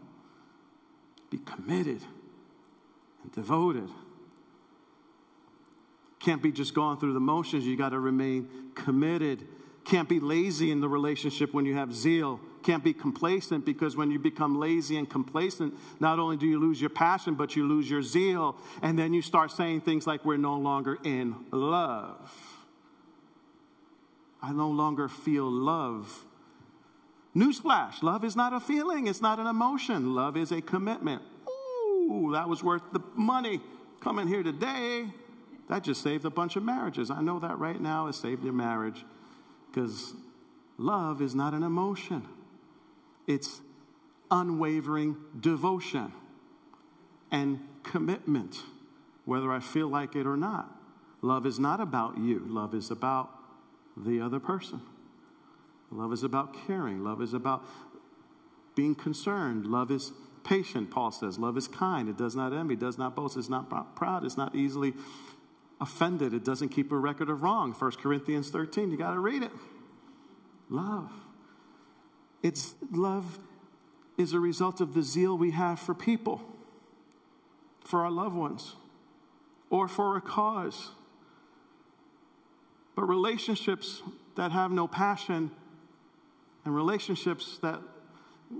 be 1.30 1.38
committed 1.38 2.00
and 3.22 3.32
devoted. 3.32 3.88
Can't 6.18 6.42
be 6.42 6.52
just 6.52 6.74
going 6.74 6.98
through 6.98 7.14
the 7.14 7.20
motions, 7.20 7.66
you 7.66 7.76
got 7.76 7.90
to 7.90 7.98
remain 7.98 8.48
committed. 8.74 9.46
Can't 9.84 10.08
be 10.08 10.20
lazy 10.20 10.70
in 10.70 10.80
the 10.80 10.88
relationship 10.88 11.52
when 11.52 11.64
you 11.64 11.74
have 11.74 11.92
zeal. 11.92 12.40
Can't 12.62 12.84
be 12.84 12.92
complacent 12.92 13.64
because 13.64 13.96
when 13.96 14.10
you 14.10 14.18
become 14.18 14.58
lazy 14.58 14.96
and 14.96 15.08
complacent, 15.08 15.74
not 16.00 16.18
only 16.18 16.36
do 16.36 16.46
you 16.46 16.60
lose 16.60 16.80
your 16.80 16.90
passion, 16.90 17.34
but 17.34 17.56
you 17.56 17.66
lose 17.66 17.90
your 17.90 18.02
zeal. 18.02 18.56
And 18.82 18.98
then 18.98 19.12
you 19.12 19.22
start 19.22 19.50
saying 19.50 19.80
things 19.80 20.06
like, 20.06 20.24
We're 20.24 20.36
no 20.36 20.56
longer 20.56 20.98
in 21.04 21.34
love. 21.50 22.30
I 24.42 24.52
no 24.52 24.68
longer 24.68 25.08
feel 25.08 25.50
love. 25.50 26.24
Newsflash 27.34 28.02
love 28.02 28.24
is 28.24 28.36
not 28.36 28.52
a 28.52 28.60
feeling, 28.60 29.06
it's 29.06 29.22
not 29.22 29.38
an 29.38 29.46
emotion. 29.46 30.14
Love 30.14 30.36
is 30.36 30.52
a 30.52 30.60
commitment. 30.60 31.22
Ooh, 31.48 32.30
that 32.32 32.48
was 32.48 32.62
worth 32.62 32.82
the 32.92 33.00
money 33.14 33.60
coming 34.00 34.26
here 34.26 34.42
today. 34.42 35.06
That 35.68 35.84
just 35.84 36.02
saved 36.02 36.24
a 36.24 36.30
bunch 36.30 36.56
of 36.56 36.62
marriages. 36.62 37.10
I 37.10 37.22
know 37.22 37.38
that 37.38 37.58
right 37.58 37.80
now 37.80 38.08
it 38.08 38.14
saved 38.14 38.44
your 38.44 38.52
marriage 38.52 39.04
because 39.70 40.12
love 40.76 41.22
is 41.22 41.34
not 41.34 41.54
an 41.54 41.62
emotion, 41.62 42.26
it's 43.26 43.60
unwavering 44.30 45.16
devotion 45.38 46.12
and 47.30 47.60
commitment, 47.82 48.62
whether 49.24 49.50
I 49.50 49.60
feel 49.60 49.88
like 49.88 50.16
it 50.16 50.26
or 50.26 50.36
not. 50.36 50.70
Love 51.22 51.46
is 51.46 51.58
not 51.58 51.80
about 51.80 52.18
you, 52.18 52.42
love 52.46 52.74
is 52.74 52.90
about 52.90 53.30
the 53.96 54.20
other 54.20 54.40
person. 54.40 54.80
Love 55.90 56.12
is 56.12 56.22
about 56.22 56.66
caring, 56.66 57.04
love 57.04 57.20
is 57.20 57.34
about 57.34 57.64
being 58.74 58.94
concerned, 58.94 59.66
love 59.66 59.90
is 59.90 60.12
patient, 60.44 60.90
Paul 60.90 61.10
says. 61.10 61.38
Love 61.38 61.56
is 61.56 61.68
kind. 61.68 62.08
It 62.08 62.16
does 62.16 62.34
not 62.34 62.52
envy, 62.52 62.76
does 62.76 62.98
not 62.98 63.14
boast, 63.14 63.36
it's 63.36 63.48
not 63.48 63.94
proud, 63.94 64.24
it's 64.24 64.36
not 64.36 64.54
easily 64.54 64.94
offended. 65.80 66.32
It 66.32 66.44
doesn't 66.44 66.70
keep 66.70 66.92
a 66.92 66.96
record 66.96 67.28
of 67.28 67.42
wrong. 67.42 67.72
1 67.72 67.90
Corinthians 67.92 68.50
13, 68.50 68.90
you 68.90 68.96
got 68.96 69.14
to 69.14 69.20
read 69.20 69.42
it. 69.42 69.50
Love. 70.70 71.10
It's 72.42 72.74
love 72.90 73.38
is 74.18 74.32
a 74.32 74.40
result 74.40 74.80
of 74.80 74.94
the 74.94 75.02
zeal 75.02 75.36
we 75.36 75.52
have 75.52 75.78
for 75.78 75.94
people, 75.94 76.42
for 77.84 78.04
our 78.04 78.10
loved 78.10 78.34
ones, 78.34 78.76
or 79.70 79.88
for 79.88 80.16
a 80.16 80.20
cause. 80.20 80.90
But 82.94 83.04
relationships 83.04 84.02
that 84.36 84.52
have 84.52 84.70
no 84.70 84.86
passion 84.86 85.50
and 86.64 86.74
relationships 86.74 87.58
that 87.62 87.80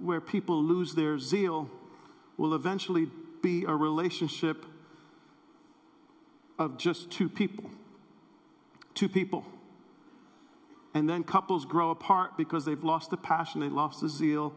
where 0.00 0.20
people 0.20 0.62
lose 0.62 0.94
their 0.94 1.18
zeal 1.18 1.70
will 2.36 2.54
eventually 2.54 3.10
be 3.42 3.64
a 3.64 3.74
relationship 3.74 4.64
of 6.58 6.78
just 6.78 7.10
two 7.10 7.28
people. 7.28 7.70
Two 8.94 9.08
people. 9.08 9.44
And 10.94 11.08
then 11.08 11.24
couples 11.24 11.64
grow 11.64 11.90
apart 11.90 12.36
because 12.36 12.64
they've 12.64 12.84
lost 12.84 13.10
the 13.10 13.16
passion, 13.16 13.60
they 13.60 13.68
lost 13.68 14.00
the 14.00 14.08
zeal, 14.08 14.54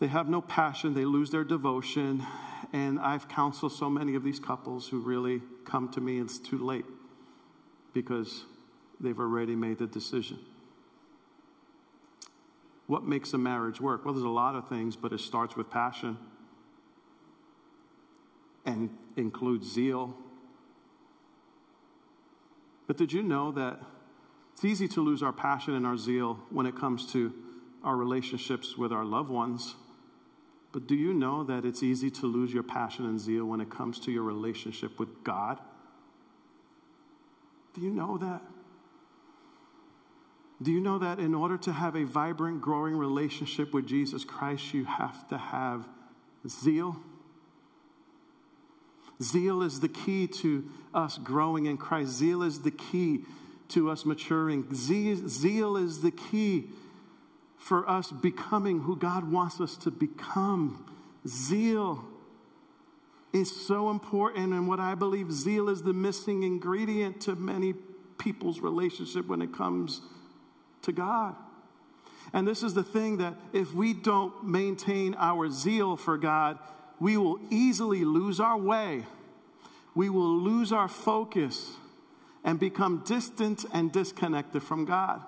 they 0.00 0.08
have 0.08 0.28
no 0.28 0.40
passion, 0.40 0.94
they 0.94 1.04
lose 1.04 1.30
their 1.30 1.44
devotion. 1.44 2.26
And 2.72 2.98
I've 2.98 3.28
counseled 3.28 3.72
so 3.72 3.88
many 3.88 4.14
of 4.14 4.24
these 4.24 4.40
couples 4.40 4.88
who 4.88 4.98
really 4.98 5.42
come 5.64 5.88
to 5.90 6.00
me, 6.00 6.18
it's 6.18 6.38
too 6.38 6.58
late 6.58 6.86
because 7.94 8.44
they've 8.98 9.18
already 9.18 9.54
made 9.54 9.78
the 9.78 9.86
decision. 9.86 10.38
What 12.86 13.04
makes 13.04 13.32
a 13.32 13.38
marriage 13.38 13.80
work? 13.80 14.04
Well, 14.04 14.14
there's 14.14 14.24
a 14.24 14.28
lot 14.28 14.56
of 14.56 14.68
things, 14.68 14.96
but 14.96 15.12
it 15.12 15.20
starts 15.20 15.56
with 15.56 15.70
passion 15.70 16.18
and 18.64 18.90
includes 19.16 19.70
zeal. 19.70 20.16
But 22.86 22.96
did 22.96 23.12
you 23.12 23.22
know 23.22 23.52
that 23.52 23.80
it's 24.54 24.64
easy 24.64 24.88
to 24.88 25.00
lose 25.00 25.22
our 25.22 25.32
passion 25.32 25.74
and 25.74 25.86
our 25.86 25.96
zeal 25.96 26.38
when 26.50 26.66
it 26.66 26.76
comes 26.76 27.10
to 27.12 27.32
our 27.82 27.96
relationships 27.96 28.76
with 28.76 28.92
our 28.92 29.04
loved 29.04 29.30
ones? 29.30 29.74
But 30.72 30.86
do 30.86 30.94
you 30.94 31.12
know 31.12 31.44
that 31.44 31.64
it's 31.64 31.82
easy 31.82 32.10
to 32.12 32.26
lose 32.26 32.52
your 32.52 32.62
passion 32.62 33.04
and 33.04 33.20
zeal 33.20 33.44
when 33.44 33.60
it 33.60 33.70
comes 33.70 33.98
to 34.00 34.12
your 34.12 34.22
relationship 34.22 34.98
with 34.98 35.22
God? 35.22 35.58
Do 37.74 37.80
you 37.82 37.90
know 37.90 38.18
that? 38.18 38.42
Do 40.62 40.70
you 40.70 40.80
know 40.80 40.98
that 40.98 41.18
in 41.18 41.34
order 41.34 41.58
to 41.58 41.72
have 41.72 41.96
a 41.96 42.04
vibrant, 42.04 42.60
growing 42.60 42.96
relationship 42.96 43.74
with 43.74 43.86
Jesus 43.86 44.24
Christ, 44.24 44.72
you 44.72 44.84
have 44.84 45.28
to 45.28 45.36
have 45.36 45.86
zeal? 46.48 46.96
Zeal 49.20 49.62
is 49.62 49.80
the 49.80 49.88
key 49.88 50.26
to 50.26 50.68
us 50.94 51.18
growing 51.18 51.66
in 51.66 51.76
Christ. 51.76 52.12
Zeal 52.12 52.42
is 52.42 52.62
the 52.62 52.70
key 52.70 53.24
to 53.72 53.90
us 53.90 54.04
maturing. 54.04 54.66
Zeal 54.74 55.76
is 55.76 56.00
the 56.00 56.10
key 56.10 56.70
for 57.58 57.88
us 57.88 58.10
becoming 58.10 58.80
who 58.80 58.96
God 58.96 59.30
wants 59.30 59.60
us 59.60 59.76
to 59.78 59.90
become. 59.90 60.92
Zeal 61.26 62.04
is 63.32 63.54
so 63.66 63.90
important, 63.90 64.52
and 64.52 64.68
what 64.68 64.80
I 64.80 64.94
believe 64.94 65.32
zeal 65.32 65.68
is 65.68 65.82
the 65.82 65.92
missing 65.92 66.42
ingredient 66.42 67.20
to 67.22 67.34
many 67.34 67.74
people's 68.18 68.60
relationship 68.60 69.26
when 69.26 69.40
it 69.40 69.54
comes 69.54 70.00
to 70.82 70.92
God. 70.92 71.34
And 72.32 72.46
this 72.46 72.62
is 72.62 72.74
the 72.74 72.82
thing 72.82 73.18
that 73.18 73.34
if 73.52 73.72
we 73.74 73.94
don't 73.94 74.44
maintain 74.44 75.14
our 75.18 75.50
zeal 75.50 75.96
for 75.96 76.18
God, 76.18 76.58
we 77.00 77.16
will 77.16 77.38
easily 77.50 78.04
lose 78.04 78.38
our 78.38 78.58
way. 78.58 79.04
We 79.94 80.08
will 80.08 80.36
lose 80.36 80.72
our 80.72 80.88
focus 80.88 81.70
and 82.44 82.58
become 82.58 83.02
distant 83.06 83.64
and 83.72 83.92
disconnected 83.92 84.62
from 84.62 84.84
God. 84.84 85.22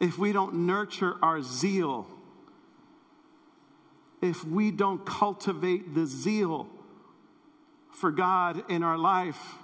If 0.00 0.18
we 0.18 0.32
don't 0.32 0.66
nurture 0.66 1.14
our 1.22 1.42
zeal, 1.42 2.06
if 4.20 4.44
we 4.44 4.70
don't 4.70 5.04
cultivate 5.04 5.94
the 5.94 6.06
zeal 6.06 6.68
for 7.90 8.10
God 8.10 8.70
in 8.70 8.82
our 8.82 8.96
life, 8.96 9.54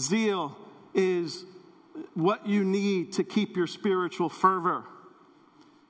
zeal 0.00 0.56
is 0.94 1.44
what 2.14 2.46
you 2.46 2.64
need 2.64 3.12
to 3.14 3.24
keep 3.24 3.56
your 3.56 3.66
spiritual 3.66 4.28
fervor. 4.28 4.84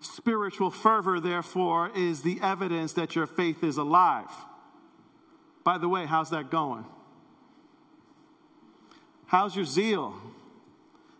Spiritual 0.01 0.71
fervor, 0.71 1.19
therefore, 1.19 1.91
is 1.95 2.23
the 2.23 2.39
evidence 2.41 2.93
that 2.93 3.17
your 3.17 3.27
faith 3.27 3.65
is 3.65 3.79
alive. 3.79 4.31
By 5.65 5.79
the 5.79 5.89
way, 5.89 6.07
how's 6.07 6.31
that 6.31 6.51
going? 6.51 6.85
How's 9.29 9.55
your 9.55 9.67
zeal? 9.67 10.15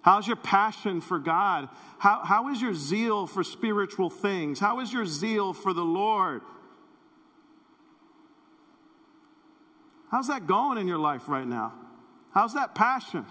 How's 0.01 0.27
your 0.27 0.37
passion 0.37 1.03
for 1.03 1.19
God? 1.19 1.69
How, 1.99 2.25
how 2.25 2.49
is 2.49 2.61
your 2.61 2.73
zeal 2.73 3.27
for 3.27 3.45
spiritual 3.45 4.09
things? 4.09 4.59
How 4.59 4.81
is 4.81 4.91
your 4.91 5.05
zeal 5.05 5.53
for 5.53 5.75
the 5.75 5.85
Lord? 5.85 6.41
How's 10.11 10.29
that 10.29 10.47
going 10.47 10.79
in 10.79 10.89
your 10.89 10.99
life 10.99 11.29
right 11.29 11.47
now? 11.47 11.75
How's 12.33 12.55
that 12.55 12.75
passion? 12.75 13.27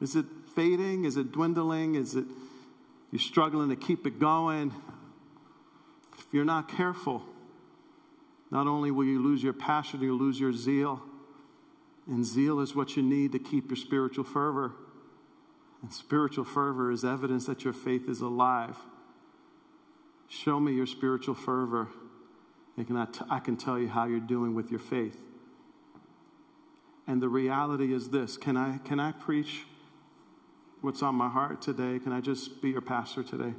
Is 0.00 0.16
it 0.16 0.24
fading? 0.54 1.04
Is 1.04 1.18
it 1.18 1.30
dwindling? 1.30 1.94
Is 1.94 2.14
it 2.14 2.24
you're 3.10 3.20
struggling 3.20 3.68
to 3.68 3.76
keep 3.76 4.06
it 4.06 4.18
going? 4.18 4.72
If 6.18 6.26
you're 6.32 6.46
not 6.46 6.70
careful, 6.70 7.22
not 8.50 8.66
only 8.66 8.90
will 8.90 9.04
you 9.04 9.22
lose 9.22 9.42
your 9.42 9.52
passion, 9.52 10.00
you'll 10.00 10.18
lose 10.18 10.40
your 10.40 10.54
zeal. 10.54 11.02
And 12.06 12.24
zeal 12.24 12.60
is 12.60 12.74
what 12.74 12.96
you 12.96 13.02
need 13.02 13.32
to 13.32 13.38
keep 13.38 13.68
your 13.68 13.76
spiritual 13.76 14.24
fervor. 14.24 14.72
And 15.82 15.92
spiritual 15.92 16.44
fervor 16.44 16.90
is 16.90 17.04
evidence 17.04 17.46
that 17.46 17.64
your 17.64 17.72
faith 17.72 18.08
is 18.08 18.20
alive. 18.20 18.76
Show 20.28 20.58
me 20.60 20.72
your 20.72 20.86
spiritual 20.86 21.34
fervor, 21.34 21.88
and 22.76 23.06
I 23.28 23.38
can 23.40 23.56
tell 23.56 23.78
you 23.78 23.88
how 23.88 24.06
you're 24.06 24.18
doing 24.18 24.54
with 24.54 24.70
your 24.70 24.80
faith. 24.80 25.20
And 27.06 27.20
the 27.20 27.28
reality 27.28 27.92
is 27.92 28.08
this 28.08 28.36
can 28.36 28.56
I, 28.56 28.78
can 28.78 28.98
I 28.98 29.12
preach 29.12 29.64
what's 30.80 31.02
on 31.02 31.14
my 31.14 31.28
heart 31.28 31.60
today? 31.60 31.98
Can 31.98 32.12
I 32.12 32.20
just 32.20 32.62
be 32.62 32.70
your 32.70 32.80
pastor 32.80 33.22
today? 33.22 33.54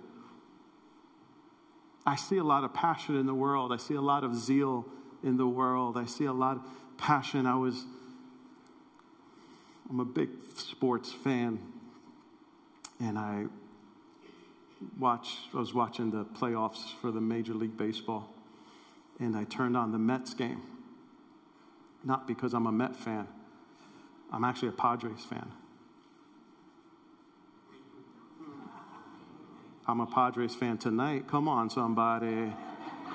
I 2.06 2.16
see 2.16 2.38
a 2.38 2.44
lot 2.44 2.64
of 2.64 2.74
passion 2.74 3.16
in 3.18 3.26
the 3.26 3.34
world. 3.34 3.72
I 3.72 3.78
see 3.78 3.94
a 3.94 4.02
lot 4.02 4.24
of 4.24 4.36
zeal 4.36 4.86
in 5.24 5.38
the 5.38 5.48
world. 5.48 5.98
I 5.98 6.06
see 6.06 6.26
a 6.26 6.34
lot 6.34 6.58
of 6.58 6.64
passion. 6.98 7.46
I 7.46 7.56
was, 7.56 7.86
I'm 9.90 10.00
a 10.00 10.06
big 10.06 10.30
sports 10.56 11.12
fan, 11.12 11.60
and 13.00 13.18
I 13.18 13.46
watch, 14.98 15.38
I 15.54 15.58
was 15.58 15.74
watching 15.74 16.12
the 16.12 16.25
playoffs 16.25 16.94
for 17.02 17.12
the 17.12 17.22
Major 17.22 17.54
League 17.54 17.78
Baseball, 17.78 18.30
and 19.20 19.36
I 19.36 19.44
turned 19.44 19.78
on 19.78 19.92
the 19.92 20.00
Mets 20.00 20.34
game. 20.34 20.62
Not 22.04 22.28
because 22.28 22.54
I'm 22.54 22.68
a 22.68 22.72
Met 22.72 22.96
fan, 22.96 23.28
I'm 24.32 24.44
actually 24.44 24.70
a 24.70 24.74
Padres 24.74 25.24
fan. 25.30 25.52
I'm 29.86 30.00
a 30.00 30.06
Padres 30.06 30.56
fan 30.56 30.78
tonight. 30.78 31.28
Come 31.28 31.50
on, 31.50 31.70
somebody. 31.70 32.54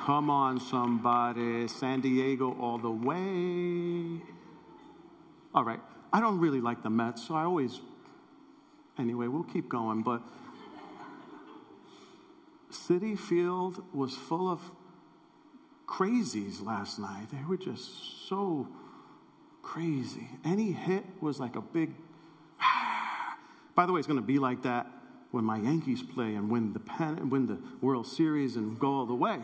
Come 0.04 0.28
on, 0.28 0.60
somebody. 0.60 1.66
San 1.66 2.02
Diego 2.02 2.54
all 2.60 2.76
the 2.76 2.90
way. 2.90 4.22
All 5.54 5.64
right. 5.64 5.80
I 6.12 6.20
don't 6.20 6.38
really 6.38 6.60
like 6.60 6.82
the 6.82 6.90
Mets, 6.90 7.26
so 7.26 7.34
I 7.34 7.44
always. 7.44 7.80
Anyway, 8.98 9.28
we'll 9.28 9.44
keep 9.44 9.68
going. 9.68 10.02
But 10.02 10.22
Citi 12.70 13.18
Field 13.18 13.82
was 13.92 14.14
full 14.14 14.50
of 14.50 14.60
crazies 15.86 16.64
last 16.64 16.98
night. 16.98 17.28
They 17.30 17.44
were 17.48 17.56
just 17.56 18.28
so 18.28 18.68
crazy. 19.62 20.28
Any 20.44 20.72
hit 20.72 21.04
was 21.20 21.38
like 21.38 21.56
a 21.56 21.60
big. 21.60 21.94
By 23.74 23.86
the 23.86 23.92
way, 23.92 23.98
it's 23.98 24.06
going 24.06 24.20
to 24.20 24.26
be 24.26 24.38
like 24.38 24.62
that 24.62 24.86
when 25.30 25.44
my 25.44 25.58
Yankees 25.58 26.02
play 26.02 26.34
and 26.34 26.50
win 26.50 26.72
the 26.72 26.80
pen, 26.80 27.28
win 27.28 27.46
the 27.46 27.58
World 27.80 28.06
Series 28.06 28.56
and 28.56 28.78
go 28.78 28.88
all 28.88 29.06
the 29.06 29.14
way. 29.14 29.38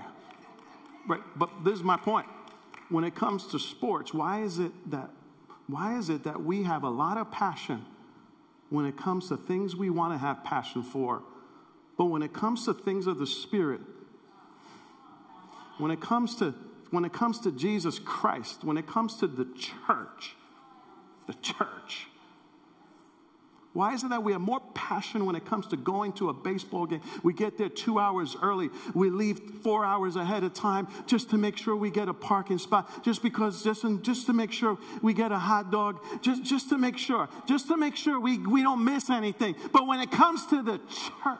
Right, 1.06 1.20
but 1.36 1.50
this 1.62 1.74
is 1.74 1.82
my 1.82 1.98
point. 1.98 2.26
When 2.88 3.04
it 3.04 3.14
comes 3.14 3.46
to 3.48 3.58
sports, 3.58 4.14
why 4.14 4.42
is 4.42 4.58
it 4.58 4.72
that 4.90 5.10
why 5.66 5.98
is 5.98 6.10
it 6.10 6.24
that 6.24 6.42
we 6.42 6.62
have 6.64 6.82
a 6.82 6.90
lot 6.90 7.16
of 7.16 7.30
passion 7.30 7.84
when 8.70 8.84
it 8.84 8.96
comes 8.96 9.28
to 9.28 9.36
things 9.36 9.76
we 9.76 9.90
want 9.90 10.12
to 10.12 10.18
have 10.18 10.44
passion 10.44 10.82
for, 10.82 11.22
but 11.96 12.06
when 12.06 12.22
it 12.22 12.32
comes 12.32 12.64
to 12.64 12.74
things 12.74 13.06
of 13.06 13.18
the 13.18 13.26
spirit, 13.26 13.80
when 15.78 15.90
it 15.90 16.00
comes 16.00 16.36
to 16.36 16.54
when 16.90 17.04
it 17.04 17.12
comes 17.12 17.40
to 17.40 17.50
Jesus 17.50 17.98
Christ, 17.98 18.62
when 18.62 18.76
it 18.76 18.86
comes 18.86 19.16
to 19.16 19.26
the 19.26 19.46
church, 19.56 20.36
the 21.26 21.34
church, 21.34 22.06
why 23.74 23.92
is 23.92 24.04
it 24.04 24.10
that 24.10 24.22
we 24.22 24.30
have 24.30 24.40
more 24.40 24.60
passion 24.72 25.26
when 25.26 25.34
it 25.34 25.44
comes 25.44 25.66
to 25.66 25.76
going 25.76 26.12
to 26.14 26.28
a 26.28 26.32
baseball 26.32 26.86
game? 26.86 27.02
We 27.24 27.32
get 27.34 27.58
there 27.58 27.68
two 27.68 27.98
hours 27.98 28.36
early. 28.40 28.70
We 28.94 29.10
leave 29.10 29.40
four 29.64 29.84
hours 29.84 30.14
ahead 30.14 30.44
of 30.44 30.54
time 30.54 30.86
just 31.06 31.28
to 31.30 31.36
make 31.36 31.56
sure 31.56 31.74
we 31.74 31.90
get 31.90 32.08
a 32.08 32.14
parking 32.14 32.58
spot, 32.58 33.04
just 33.04 33.20
because, 33.20 33.64
just, 33.64 33.84
just 34.02 34.26
to 34.26 34.32
make 34.32 34.52
sure 34.52 34.78
we 35.02 35.12
get 35.12 35.32
a 35.32 35.38
hot 35.38 35.72
dog, 35.72 36.00
just, 36.22 36.44
just 36.44 36.68
to 36.68 36.78
make 36.78 36.96
sure, 36.96 37.28
just 37.48 37.66
to 37.66 37.76
make 37.76 37.96
sure 37.96 38.20
we, 38.20 38.38
we 38.38 38.62
don't 38.62 38.84
miss 38.84 39.10
anything. 39.10 39.56
But 39.72 39.88
when 39.88 39.98
it 39.98 40.12
comes 40.12 40.46
to 40.46 40.62
the 40.62 40.78
church, 40.78 41.38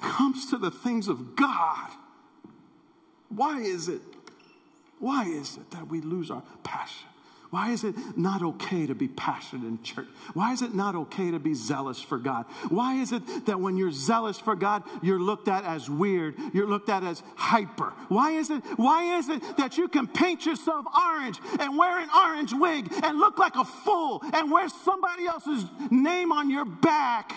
comes 0.00 0.46
to 0.50 0.56
the 0.56 0.70
things 0.70 1.06
of 1.06 1.36
God, 1.36 1.90
why 3.28 3.60
is 3.60 3.88
it 3.88 4.00
why 5.02 5.24
is 5.24 5.56
it 5.56 5.68
that 5.72 5.88
we 5.88 6.00
lose 6.00 6.30
our 6.30 6.44
passion? 6.62 7.08
Why 7.50 7.72
is 7.72 7.82
it 7.82 7.96
not 8.16 8.40
okay 8.40 8.86
to 8.86 8.94
be 8.94 9.08
passionate 9.08 9.66
in 9.66 9.82
church? 9.82 10.06
Why 10.32 10.52
is 10.52 10.62
it 10.62 10.76
not 10.76 10.94
okay 10.94 11.32
to 11.32 11.40
be 11.40 11.54
zealous 11.54 12.00
for 12.00 12.18
God? 12.18 12.46
Why 12.68 12.94
is 12.94 13.10
it 13.10 13.46
that 13.46 13.58
when 13.60 13.76
you're 13.76 13.90
zealous 13.90 14.38
for 14.38 14.54
God, 14.54 14.84
you're 15.02 15.18
looked 15.18 15.48
at 15.48 15.64
as 15.64 15.90
weird, 15.90 16.36
you're 16.54 16.68
looked 16.68 16.88
at 16.88 17.02
as 17.02 17.20
hyper? 17.34 17.92
Why 18.08 18.30
is 18.30 18.48
it 18.50 18.62
why 18.76 19.18
is 19.18 19.28
it 19.28 19.42
that 19.56 19.76
you 19.76 19.88
can 19.88 20.06
paint 20.06 20.46
yourself 20.46 20.86
orange 20.96 21.40
and 21.58 21.76
wear 21.76 21.98
an 21.98 22.08
orange 22.16 22.52
wig 22.52 22.90
and 23.02 23.18
look 23.18 23.38
like 23.38 23.56
a 23.56 23.64
fool 23.64 24.22
and 24.32 24.52
wear 24.52 24.68
somebody 24.68 25.26
else's 25.26 25.64
name 25.90 26.30
on 26.30 26.48
your 26.48 26.64
back? 26.64 27.34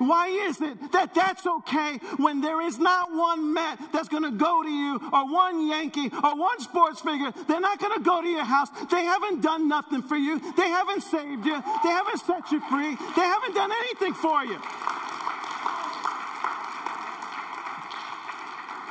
Why 0.00 0.28
is 0.28 0.62
it 0.62 0.92
that 0.92 1.14
that's 1.14 1.46
okay 1.46 1.98
when 2.16 2.40
there 2.40 2.62
is 2.62 2.78
not 2.78 3.12
one 3.12 3.52
Met 3.52 3.78
that's 3.92 4.08
going 4.08 4.22
to 4.22 4.30
go 4.30 4.62
to 4.62 4.68
you 4.68 4.98
or 5.12 5.30
one 5.30 5.68
Yankee 5.68 6.10
or 6.24 6.36
one 6.36 6.58
sports 6.60 7.02
figure? 7.02 7.30
They're 7.46 7.60
not 7.60 7.78
going 7.78 7.98
to 7.98 8.00
go 8.02 8.22
to 8.22 8.26
your 8.26 8.44
house. 8.44 8.70
They 8.90 9.04
haven't 9.04 9.42
done 9.42 9.68
nothing 9.68 10.00
for 10.00 10.16
you. 10.16 10.40
They 10.56 10.68
haven't 10.70 11.02
saved 11.02 11.44
you. 11.44 11.62
They 11.84 11.90
haven't 11.90 12.18
set 12.20 12.50
you 12.50 12.60
free. 12.70 12.96
They 13.14 13.20
haven't 13.20 13.54
done 13.54 13.70
anything 13.70 14.14
for 14.14 14.42
you. 14.42 14.56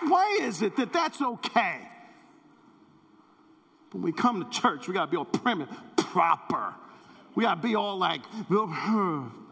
Why 0.07 0.37
is 0.41 0.61
it 0.61 0.75
that 0.75 0.93
that's 0.93 1.19
okay? 1.19 1.89
When 3.93 4.03
we 4.03 4.11
come 4.11 4.45
to 4.45 4.49
church, 4.51 4.87
we 4.87 4.93
got 4.93 5.05
to 5.05 5.11
be 5.11 5.17
all 5.17 5.25
prim 5.25 5.61
and 5.61 5.69
proper. 5.97 6.75
We 7.35 7.43
got 7.43 7.55
to 7.55 7.67
be 7.67 7.75
all 7.75 7.97
like 7.97 8.21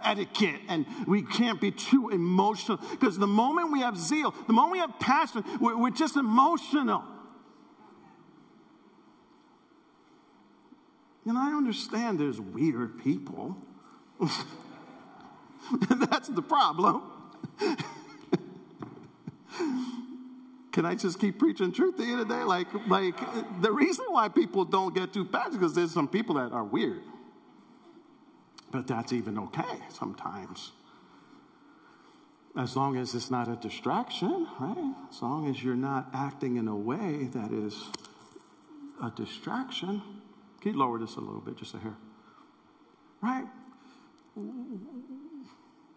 etiquette 0.03 0.61
and 0.67 0.85
we 1.05 1.21
can't 1.21 1.59
be 1.61 1.71
too 1.71 2.09
emotional 2.09 2.79
because 2.91 3.17
the 3.17 3.27
moment 3.27 3.71
we 3.71 3.79
have 3.79 3.97
zeal, 3.97 4.33
the 4.47 4.53
moment 4.53 4.73
we 4.73 4.79
have 4.79 4.99
passion, 4.99 5.43
we're, 5.59 5.77
we're 5.77 5.89
just 5.89 6.15
emotional. 6.15 7.03
And 11.25 11.37
I 11.37 11.53
understand 11.53 12.19
there's 12.19 12.39
weird 12.39 13.03
people. 13.03 13.57
that's 16.09 16.29
the 16.29 16.41
problem. 16.41 17.03
Can 20.71 20.85
I 20.85 20.95
just 20.95 21.19
keep 21.19 21.39
preaching 21.39 21.71
truth 21.71 21.97
to 21.97 22.03
you 22.05 22.17
today? 22.17 22.43
Like, 22.43 22.67
like 22.87 23.17
the 23.61 23.71
reason 23.71 24.05
why 24.09 24.29
people 24.29 24.63
don't 24.63 24.93
get 24.93 25.11
too 25.11 25.25
passionate 25.25 25.59
because 25.59 25.73
there's 25.73 25.91
some 25.91 26.07
people 26.07 26.35
that 26.35 26.51
are 26.51 26.63
weird. 26.63 27.01
But 28.71 28.87
that's 28.87 29.13
even 29.13 29.37
okay 29.39 29.79
sometimes. 29.89 30.71
As 32.57 32.75
long 32.75 32.97
as 32.97 33.13
it's 33.13 33.29
not 33.29 33.47
a 33.47 33.55
distraction, 33.55 34.47
right? 34.59 34.93
As 35.09 35.21
long 35.21 35.49
as 35.49 35.63
you're 35.63 35.75
not 35.75 36.09
acting 36.13 36.57
in 36.57 36.67
a 36.67 36.75
way 36.75 37.29
that 37.33 37.51
is 37.51 37.85
a 39.01 39.11
distraction. 39.11 40.01
Can 40.61 40.73
you 40.73 40.79
lower 40.79 40.97
this 40.97 41.15
a 41.15 41.19
little 41.19 41.41
bit, 41.41 41.57
just 41.57 41.75
a 41.75 41.77
hair? 41.77 41.95
Right? 43.21 43.45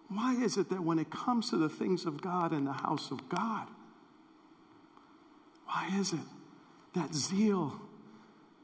Why 0.08 0.34
is 0.34 0.56
it 0.56 0.68
that 0.70 0.82
when 0.82 0.98
it 0.98 1.10
comes 1.10 1.50
to 1.50 1.56
the 1.56 1.68
things 1.68 2.04
of 2.04 2.20
God 2.20 2.52
and 2.52 2.66
the 2.66 2.72
house 2.72 3.10
of 3.10 3.28
God, 3.28 3.68
why 5.66 5.88
is 5.98 6.12
it 6.12 6.20
that 6.94 7.14
zeal 7.14 7.80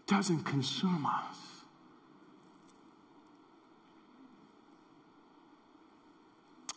doesn't 0.06 0.44
consume 0.44 1.06
us? 1.06 1.45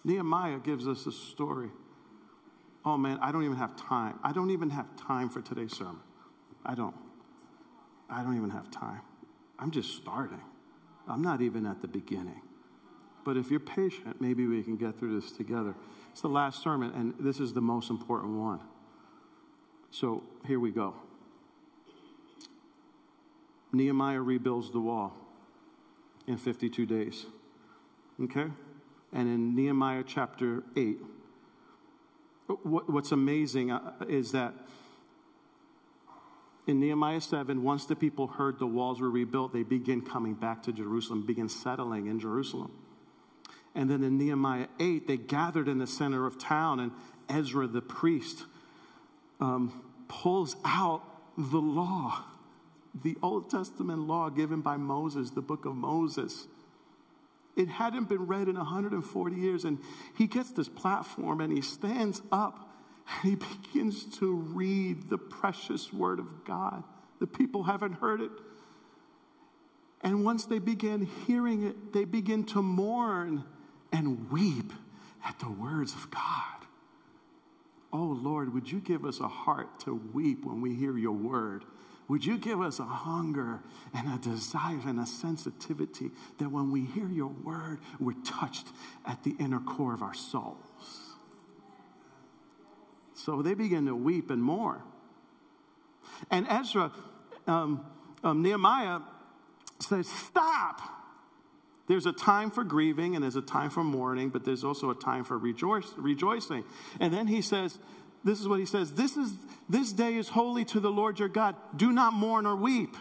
Nehemiah 0.04 0.60
gives 0.60 0.88
us 0.88 1.06
a 1.06 1.12
story. 1.12 1.70
Oh 2.86 2.98
man, 2.98 3.20
I 3.22 3.32
don't 3.32 3.44
even 3.44 3.58
have 3.58 3.76
time. 3.76 4.20
I 4.24 4.32
don't 4.32 4.52
even 4.52 4.70
have 4.70 4.88
time 4.96 5.30
for 5.30 5.42
today's 5.42 5.76
sermon. 5.76 6.02
I 6.66 6.76
don't. 6.76 6.96
I 8.10 8.24
don't 8.24 8.38
even 8.38 8.50
have 8.50 8.72
time. 8.72 9.02
I'm 9.60 9.72
just 9.72 9.96
starting. 9.96 10.42
I'm 11.08 11.22
not 11.22 11.42
even 11.42 11.66
at 11.66 11.82
the 11.82 11.88
beginning. 11.88 12.42
But 13.26 13.38
if 13.38 13.52
you're 13.52 13.60
patient, 13.60 14.22
maybe 14.22 14.48
we 14.48 14.64
can 14.64 14.78
get 14.78 14.98
through 14.98 15.20
this 15.20 15.32
together. 15.32 15.76
It's 16.12 16.22
the 16.22 16.30
last 16.30 16.64
sermon, 16.64 16.92
and 16.96 17.14
this 17.20 17.40
is 17.40 17.54
the 17.54 17.62
most 17.62 17.90
important 17.90 18.38
one. 18.40 18.62
So 19.92 20.24
here 20.48 20.60
we 20.60 20.72
go. 20.72 20.96
Nehemiah 23.72 24.22
rebuilds 24.22 24.72
the 24.72 24.80
wall 24.80 25.16
in 26.28 26.38
52 26.38 26.86
days. 26.86 27.26
Okay? 28.24 28.48
And 29.14 29.28
in 29.28 29.56
Nehemiah 29.56 30.04
chapter 30.06 30.64
8. 30.76 30.98
What's 32.64 33.12
amazing 33.12 33.72
uh, 33.72 33.94
is 34.08 34.32
that 34.32 34.54
in 36.68 36.80
Nehemiah 36.80 37.22
7, 37.22 37.64
once 37.64 37.86
the 37.86 37.96
people 37.96 38.28
heard 38.28 38.60
the 38.60 38.68
walls 38.68 39.02
were 39.02 39.10
rebuilt, 39.10 39.54
they 39.54 39.64
begin 39.64 40.02
coming 40.02 40.36
back 40.36 40.64
to 40.64 40.72
Jerusalem, 40.72 41.26
begin 41.26 41.50
settling 41.50 42.08
in 42.08 42.20
Jerusalem. 42.20 42.72
And 43.76 43.90
then 43.90 44.04
in 44.04 44.18
Nehemiah 44.18 44.68
8, 44.80 45.08
they 45.08 45.18
gathered 45.18 45.68
in 45.68 45.80
the 45.80 45.88
center 45.88 46.26
of 46.26 46.38
town, 46.40 46.80
and 46.80 46.92
Ezra 47.28 47.68
the 47.68 47.82
priest 47.82 48.46
um, 49.40 49.84
pulls 50.08 50.56
out 50.66 51.04
the 51.38 51.60
law, 51.60 52.24
the 53.04 53.16
Old 53.22 53.50
Testament 53.50 54.08
law 54.08 54.30
given 54.30 54.62
by 54.62 54.78
Moses, 54.78 55.32
the 55.32 55.42
book 55.42 55.66
of 55.66 55.76
Moses 55.76 56.48
It 57.60 57.68
hadn't 57.68 58.08
been 58.08 58.26
read 58.26 58.48
in 58.48 58.56
140 58.56 59.36
years. 59.36 59.66
And 59.66 59.80
he 60.16 60.28
gets 60.28 60.52
this 60.52 60.70
platform 60.70 61.42
and 61.42 61.52
he 61.52 61.62
stands 61.62 62.22
up 62.32 62.74
and 63.22 63.32
he 63.32 63.36
begins 63.74 64.06
to 64.20 64.34
read 64.34 65.10
the 65.10 65.18
precious 65.18 65.92
word 65.92 66.20
of 66.20 66.46
God. 66.46 66.86
The 67.20 67.28
people 67.28 67.64
haven't 67.64 67.94
heard 67.94 68.22
it. 68.22 68.32
And 70.02 70.24
once 70.24 70.46
they 70.46 70.60
begin 70.60 71.10
hearing 71.28 71.64
it, 71.64 71.92
they 71.92 72.06
begin 72.06 72.46
to 72.46 72.62
mourn 72.62 73.44
and 73.92 74.32
weep 74.32 74.72
at 75.26 75.38
the 75.40 75.50
words 75.50 75.94
of 75.94 76.10
God. 76.10 76.66
Oh 77.92 78.18
Lord, 78.22 78.54
would 78.54 78.72
you 78.72 78.80
give 78.80 79.04
us 79.04 79.20
a 79.20 79.28
heart 79.28 79.82
to 79.82 80.00
weep 80.14 80.46
when 80.46 80.62
we 80.62 80.76
hear 80.76 80.98
your 80.98 81.12
word? 81.12 81.66
Would 82.10 82.26
you 82.26 82.40
give 82.40 82.60
us 82.60 82.80
a 82.80 82.86
hunger 82.86 83.60
and 83.94 84.12
a 84.12 84.18
desire 84.18 84.80
and 84.86 85.00
a 85.00 85.06
sensitivity 85.06 86.10
that 86.40 86.52
when 86.52 86.72
we 86.72 86.86
hear 86.86 87.08
your 87.08 87.32
word, 87.44 87.80
we're 88.00 88.14
touched 88.26 88.68
at 89.06 89.24
the 89.24 89.36
inner 89.40 89.60
core 89.60 89.94
of 89.94 90.02
our 90.02 90.16
souls? 90.16 90.58
So 93.14 93.44
they 93.44 93.54
begin 93.54 93.86
to 93.86 93.96
weep 93.96 94.32
and 94.32 94.42
mourn. 94.42 94.82
And 96.32 96.48
Ezra, 96.50 96.92
um, 97.46 97.86
um, 98.24 98.42
Nehemiah 98.42 99.02
says, 99.80 100.08
Stop. 100.08 100.82
There's 101.88 102.06
a 102.06 102.14
time 102.14 102.52
for 102.52 102.64
grieving 102.64 103.16
and 103.16 103.24
there's 103.24 103.36
a 103.36 103.42
time 103.42 103.72
for 103.72 103.84
mourning, 103.84 104.30
but 104.30 104.46
there's 104.46 104.64
also 104.64 104.92
a 104.92 104.96
time 104.96 105.24
for 105.24 105.38
rejoice, 105.38 105.92
rejoicing. 105.98 106.64
And 107.00 107.12
then 107.12 107.26
he 107.28 107.42
says, 107.42 107.80
This 108.24 108.40
is 108.40 108.48
what 108.48 108.60
he 108.60 108.66
says 108.66 108.94
this, 108.94 109.16
is, 109.18 109.32
this 109.70 109.92
day 109.94 110.16
is 110.16 110.30
holy 110.30 110.66
to 110.66 110.80
the 110.80 110.92
Lord 110.92 111.20
your 111.20 111.30
God. 111.30 111.56
Do 111.76 111.92
not 111.92 112.14
mourn 112.14 112.46
or 112.46 112.56
weep. 112.56 112.96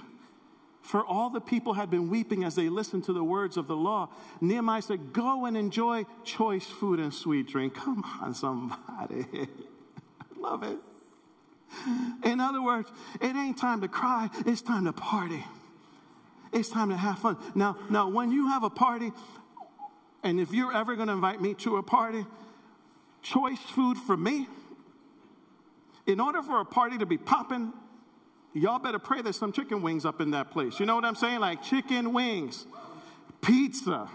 For 0.83 1.05
all 1.05 1.29
the 1.29 1.41
people 1.41 1.75
had 1.75 1.91
been 1.91 2.09
weeping 2.09 2.45
as 2.45 2.55
they 2.55 2.71
listened 2.71 3.05
to 3.05 3.13
the 3.13 3.23
words 3.23 3.59
of 3.59 3.67
the 3.67 3.77
law. 3.77 4.09
Nehemiah 4.41 4.81
said, 4.81 5.13
Go 5.13 5.45
and 5.45 5.57
enjoy 5.57 6.07
choice 6.25 6.65
food 6.65 6.99
and 6.99 7.13
sweet 7.13 7.47
drink. 7.47 7.75
Come 7.75 8.05
on, 8.23 8.33
somebody. 8.33 9.27
Love 10.39 10.63
it. 10.63 10.79
In 12.25 12.41
other 12.41 12.63
words, 12.63 12.91
it 13.21 13.37
ain't 13.37 13.59
time 13.59 13.83
to 13.83 13.89
cry, 13.89 14.31
it's 14.47 14.63
time 14.63 14.87
to 14.87 14.93
party. 14.93 15.45
It's 16.53 16.71
time 16.71 16.89
to 16.89 16.97
have 16.97 17.19
fun. 17.19 17.37
Now, 17.55 17.77
now 17.91 18.09
when 18.09 18.31
you 18.31 18.49
have 18.49 18.63
a 18.63 18.71
party, 18.71 19.13
and 20.23 20.41
if 20.41 20.53
you're 20.53 20.75
ever 20.75 20.97
going 20.97 21.09
to 21.09 21.15
invite 21.15 21.43
me 21.43 21.55
to 21.55 21.77
a 21.77 21.83
party, 21.83 22.25
choice 23.23 23.59
food 23.59 23.99
for 23.99 24.17
me. 24.17 24.49
In 26.09 26.19
order 26.19 26.43
for 26.43 26.61
a 26.61 26.65
party 26.65 26.99
to 26.99 27.07
be 27.07 27.17
popping, 27.17 27.73
y'all 28.53 28.81
better 28.81 28.99
pray 28.99 29.23
there's 29.23 29.39
some 29.39 29.53
chicken 29.53 29.83
wings 29.83 30.05
up 30.05 30.21
in 30.21 30.33
that 30.33 30.51
place. 30.51 30.81
You 30.81 30.87
know 30.87 30.97
what 30.97 31.05
I'm 31.05 31.15
saying? 31.15 31.39
Like 31.39 31.63
chicken 31.63 32.13
wings, 32.13 32.67
pizza, 33.41 34.09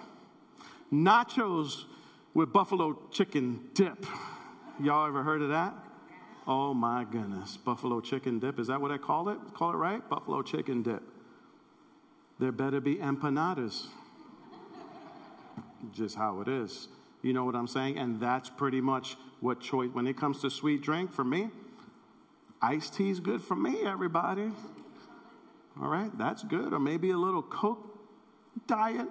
nachos 0.91 1.86
with 2.34 2.51
buffalo 2.51 2.99
chicken 3.12 3.69
dip. 3.73 4.06
Y'all 4.82 5.08
ever 5.08 5.23
heard 5.23 5.41
of 5.41 5.49
that? 5.49 5.73
Oh 6.45 6.73
my 6.73 7.06
goodness. 7.06 7.56
Buffalo 7.56 8.01
chicken 8.01 8.39
dip. 8.39 8.60
Is 8.60 8.67
that 8.67 8.82
what 8.82 8.91
I 8.91 8.97
call 8.97 9.29
it? 9.29 9.38
Call 9.53 9.71
it 9.71 9.77
right? 9.77 10.10
Buffalo 10.10 10.41
chicken 10.41 10.84
dip 10.84 11.03
there 12.39 12.51
better 12.51 12.82
be 12.82 12.95
empanadas. 12.95 13.86
Just 15.93 16.15
how 16.15 16.41
it 16.41 16.47
is. 16.47 16.88
You 17.21 17.34
know 17.34 17.45
what 17.45 17.56
I'm 17.56 17.67
saying? 17.67 17.97
And 17.97 18.19
that's 18.19 18.49
pretty 18.49 18.82
much 18.82 19.15
what 19.39 19.62
choice, 19.62 19.89
when 19.93 20.08
it 20.08 20.17
comes 20.17 20.41
to 20.41 20.49
sweet 20.49 20.82
drink, 20.82 21.13
for 21.13 21.23
me, 21.23 21.49
iced 22.63 22.95
tea 22.95 23.10
is 23.10 23.19
good 23.19 23.41
for 23.43 23.56
me, 23.56 23.84
everybody. 23.84 24.49
All 25.80 25.89
right, 25.89 26.17
that's 26.17 26.43
good. 26.43 26.73
Or 26.73 26.80
maybe 26.80 27.12
a 27.12 27.17
little 27.17 27.43
Coke 27.43 27.86
diet, 28.65 29.10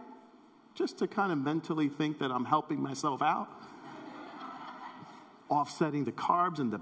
just 0.74 0.98
to 0.98 1.06
kind 1.06 1.30
of 1.30 1.38
mentally 1.38 1.88
think 1.88 2.18
that 2.20 2.30
I'm 2.30 2.46
helping 2.46 2.82
myself 2.82 3.20
out, 3.20 3.48
offsetting 5.50 6.04
the 6.04 6.12
carbs 6.12 6.58
and 6.58 6.72
the 6.72 6.80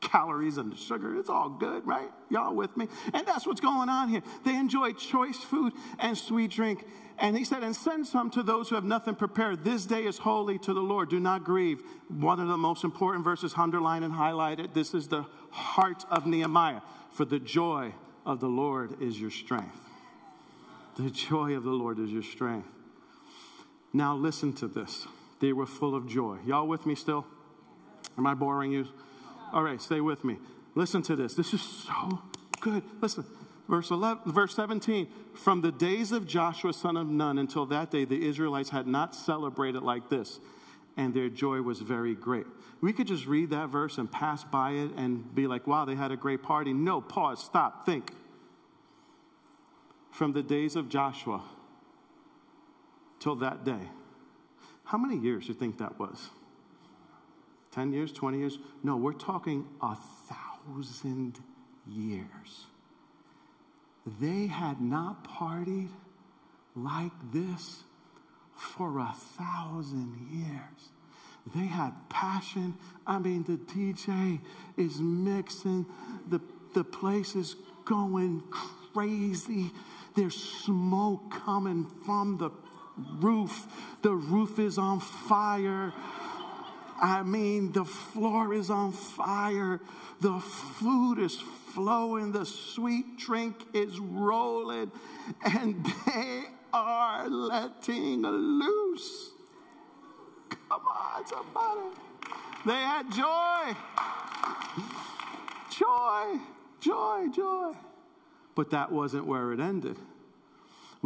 calories 0.00 0.58
and 0.58 0.72
the 0.72 0.76
sugar. 0.76 1.18
It's 1.18 1.28
all 1.28 1.48
good, 1.48 1.86
right? 1.86 2.10
Y'all 2.30 2.54
with 2.54 2.76
me? 2.76 2.88
And 3.12 3.26
that's 3.26 3.46
what's 3.46 3.60
going 3.60 3.88
on 3.88 4.08
here. 4.08 4.22
They 4.44 4.54
enjoy 4.56 4.92
choice 4.92 5.38
food 5.38 5.72
and 5.98 6.16
sweet 6.16 6.50
drink. 6.50 6.84
And 7.18 7.36
he 7.36 7.44
said, 7.44 7.64
and 7.64 7.74
send 7.74 8.06
some 8.06 8.30
to 8.30 8.44
those 8.44 8.68
who 8.68 8.76
have 8.76 8.84
nothing 8.84 9.16
prepared. 9.16 9.64
This 9.64 9.86
day 9.86 10.04
is 10.04 10.18
holy 10.18 10.58
to 10.60 10.72
the 10.72 10.80
Lord. 10.80 11.10
Do 11.10 11.18
not 11.18 11.42
grieve. 11.42 11.82
One 12.08 12.38
of 12.38 12.46
the 12.46 12.56
most 12.56 12.84
important 12.84 13.24
verses 13.24 13.54
underlined 13.56 14.04
and 14.04 14.14
highlighted. 14.14 14.72
This 14.72 14.94
is 14.94 15.08
the 15.08 15.26
heart 15.50 16.04
of 16.10 16.26
Nehemiah. 16.26 16.80
For 17.10 17.24
the 17.24 17.40
joy 17.40 17.92
of 18.24 18.38
the 18.38 18.46
Lord 18.46 19.02
is 19.02 19.20
your 19.20 19.30
strength. 19.30 19.80
The 20.96 21.10
joy 21.10 21.56
of 21.56 21.64
the 21.64 21.70
Lord 21.70 21.98
is 21.98 22.10
your 22.10 22.22
strength. 22.22 22.68
Now 23.92 24.14
listen 24.14 24.52
to 24.54 24.68
this. 24.68 25.06
They 25.40 25.52
were 25.52 25.66
full 25.66 25.94
of 25.94 26.08
joy. 26.08 26.38
Y'all 26.46 26.68
with 26.68 26.86
me 26.86 26.94
still? 26.94 27.26
Am 28.16 28.26
I 28.26 28.34
boring 28.34 28.70
you? 28.70 28.86
All 29.52 29.62
right, 29.62 29.80
stay 29.80 30.00
with 30.00 30.24
me. 30.24 30.38
Listen 30.74 31.02
to 31.02 31.16
this. 31.16 31.34
This 31.34 31.54
is 31.54 31.62
so 31.62 32.22
good. 32.60 32.82
Listen. 33.00 33.24
Verse 33.68 33.90
11, 33.90 34.32
verse 34.32 34.54
17, 34.54 35.08
from 35.34 35.60
the 35.60 35.70
days 35.70 36.10
of 36.10 36.26
Joshua 36.26 36.72
son 36.72 36.96
of 36.96 37.06
Nun 37.06 37.36
until 37.36 37.66
that 37.66 37.90
day, 37.90 38.06
the 38.06 38.26
Israelites 38.26 38.70
had 38.70 38.86
not 38.86 39.14
celebrated 39.14 39.82
like 39.82 40.08
this, 40.08 40.40
and 40.96 41.12
their 41.12 41.28
joy 41.28 41.60
was 41.60 41.80
very 41.80 42.14
great. 42.14 42.46
We 42.80 42.94
could 42.94 43.06
just 43.06 43.26
read 43.26 43.50
that 43.50 43.68
verse 43.68 43.98
and 43.98 44.10
pass 44.10 44.42
by 44.42 44.70
it 44.70 44.92
and 44.96 45.34
be 45.34 45.46
like, 45.46 45.66
wow, 45.66 45.84
they 45.84 45.96
had 45.96 46.12
a 46.12 46.16
great 46.16 46.42
party. 46.42 46.72
No, 46.72 47.02
pause, 47.02 47.44
stop, 47.44 47.84
think. 47.84 48.10
From 50.12 50.32
the 50.32 50.42
days 50.42 50.74
of 50.74 50.88
Joshua 50.88 51.44
till 53.20 53.36
that 53.36 53.64
day, 53.64 53.90
how 54.84 54.96
many 54.96 55.18
years 55.18 55.44
do 55.44 55.52
you 55.52 55.58
think 55.58 55.76
that 55.78 55.98
was? 55.98 56.30
10 57.72 57.92
years, 57.92 58.12
20 58.12 58.38
years? 58.38 58.58
No, 58.82 58.96
we're 58.96 59.12
talking 59.12 59.66
a 59.82 59.96
thousand 60.28 61.38
years. 61.86 62.66
They 64.20 64.46
had 64.46 64.80
not 64.80 65.24
partied 65.28 65.90
like 66.74 67.12
this 67.32 67.82
for 68.54 68.98
a 68.98 69.14
thousand 69.36 70.28
years. 70.30 70.90
They 71.54 71.66
had 71.66 71.92
passion. 72.08 72.76
I 73.06 73.18
mean, 73.18 73.44
the 73.44 73.56
DJ 73.56 74.40
is 74.76 75.00
mixing, 75.00 75.86
the, 76.28 76.40
the 76.74 76.84
place 76.84 77.34
is 77.34 77.56
going 77.84 78.42
crazy. 78.92 79.70
There's 80.14 80.36
smoke 80.36 81.30
coming 81.30 81.86
from 82.04 82.38
the 82.38 82.50
roof. 83.20 83.66
The 84.02 84.12
roof 84.12 84.58
is 84.58 84.78
on 84.78 85.00
fire. 85.00 85.92
I 87.00 87.22
mean, 87.22 87.72
the 87.72 87.84
floor 87.84 88.52
is 88.52 88.70
on 88.70 88.92
fire, 88.92 89.80
the 90.20 90.40
food 90.40 91.18
is 91.18 91.40
flowing, 91.72 92.32
the 92.32 92.44
sweet 92.44 93.16
drink 93.18 93.56
is 93.72 93.98
rolling, 94.00 94.90
and 95.44 95.84
they 96.06 96.44
are 96.72 97.28
letting 97.28 98.22
loose. 98.22 99.30
Come 100.48 100.82
on, 100.86 101.26
somebody. 101.26 101.96
They 102.66 102.72
had 102.72 103.12
joy. 103.12 103.76
Joy, 105.70 106.40
joy, 106.80 107.28
joy. 107.32 107.72
But 108.54 108.70
that 108.70 108.90
wasn't 108.90 109.26
where 109.26 109.52
it 109.52 109.60
ended 109.60 109.98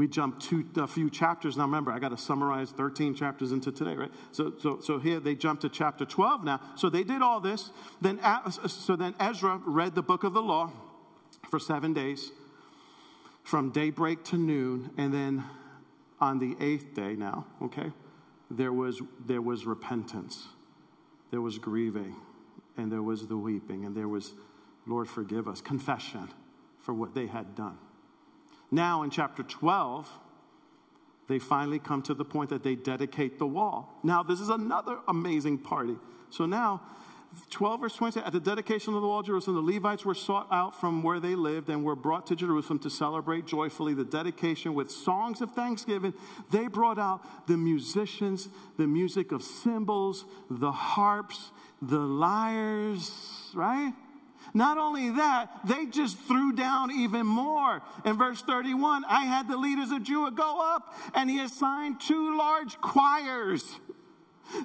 we 0.03 0.09
jump 0.09 0.41
to 0.41 0.67
a 0.79 0.87
few 0.89 1.09
chapters. 1.09 1.57
Now, 1.57 1.63
remember, 1.63 1.93
I 1.93 2.01
got 2.01 2.09
to 2.09 2.17
summarize 2.17 2.73
13 2.73 3.15
chapters 3.15 3.53
into 3.53 3.71
today, 3.71 3.95
right? 3.95 4.11
So, 4.33 4.53
so, 4.61 4.81
so 4.81 4.99
here 4.99 5.21
they 5.21 5.37
jump 5.37 5.61
to 5.61 5.69
chapter 5.69 6.05
12 6.05 6.43
now. 6.43 6.61
So 6.75 6.91
they 6.91 7.05
did 7.05 7.23
all 7.23 7.39
this. 7.39 7.71
Then, 8.01 8.19
so 8.67 8.97
then 8.97 9.15
Ezra 9.21 9.61
read 9.65 9.95
the 9.95 10.03
book 10.03 10.25
of 10.25 10.33
the 10.33 10.43
law 10.43 10.73
for 11.49 11.61
seven 11.61 11.95
days 11.95 12.33
from 13.45 13.71
daybreak 13.71 14.25
to 14.25 14.37
noon. 14.37 14.91
And 14.97 15.15
then 15.15 15.45
on 16.21 16.41
the 16.41 16.57
eighth 16.59 16.95
day 16.95 17.15
now, 17.15 17.47
okay, 17.63 17.93
there 18.51 18.73
was, 18.73 19.01
there 19.25 19.41
was 19.41 19.67
repentance, 19.67 20.49
there 21.31 21.41
was 21.41 21.59
grieving, 21.59 22.17
and 22.77 22.91
there 22.91 23.05
was 23.05 23.29
the 23.29 23.37
weeping, 23.37 23.85
and 23.85 23.97
there 23.97 24.09
was, 24.09 24.33
Lord, 24.85 25.07
forgive 25.07 25.47
us, 25.47 25.61
confession 25.61 26.29
for 26.81 26.93
what 26.93 27.15
they 27.15 27.29
had 27.29 27.55
done. 27.55 27.79
Now, 28.73 29.03
in 29.03 29.11
chapter 29.11 29.43
12, 29.43 30.11
they 31.29 31.39
finally 31.39 31.79
come 31.79 32.03
to 32.03 32.15
the 32.15 32.25
point 32.25 32.51
that 32.51 32.65
they 32.65 32.75
dedicate 32.75 33.39
the 33.39 33.47
wall. 33.47 34.01
Now, 34.03 34.23
this 34.23 34.41
is 34.41 34.49
another 34.49 34.99
amazing 35.07 35.59
party. 35.59 35.97
So 36.31 36.47
now, 36.47 36.81
12 37.51 37.81
verse 37.81 37.97
20, 37.97 38.21
at 38.21 38.33
the 38.33 38.41
dedication 38.41 38.95
of 38.95 39.03
the 39.03 39.07
wall 39.07 39.21
of 39.21 39.27
Jerusalem, 39.27 39.65
the 39.65 39.73
Levites 39.73 40.05
were 40.05 40.15
sought 40.15 40.49
out 40.51 40.79
from 40.79 41.03
where 41.03 41.21
they 41.21 41.35
lived 41.35 41.69
and 41.69 41.85
were 41.85 41.95
brought 41.95 42.27
to 42.29 42.37
Jerusalem 42.37 42.79
to 42.81 42.91
celebrate 42.91 43.47
joyfully 43.47 43.93
the 43.95 44.05
dedication 44.05 44.75
with 44.75 44.91
songs 44.91 45.43
of 45.43 45.53
thanksgiving. 45.53 46.15
They 46.51 46.67
brought 46.67 46.99
out 46.99 47.47
the 47.47 47.57
musicians, 47.59 48.49
the 48.79 48.87
music 48.87 49.33
of 49.33 49.43
cymbals, 49.43 50.25
the 50.51 50.73
harps, 50.73 51.51
the 51.81 51.99
lyres, 51.99 53.11
right? 53.55 53.93
Not 54.55 54.77
only 54.77 55.11
that, 55.11 55.61
they 55.65 55.87
just 55.87 56.19
threw 56.19 56.53
down 56.53 56.91
even 56.91 57.27
more. 57.27 57.81
In 58.05 58.19
verse 58.19 58.43
31, 58.43 59.05
I 59.09 59.25
had 59.25 59.49
the 59.49 59.57
leaders 59.57 59.91
of 59.91 60.03
Judah 60.03 60.31
go 60.31 60.61
up, 60.61 60.95
and 61.15 61.31
he 61.31 61.41
assigned 61.41 62.01
two 62.01 62.37
large 62.37 62.79
choirs 62.81 63.65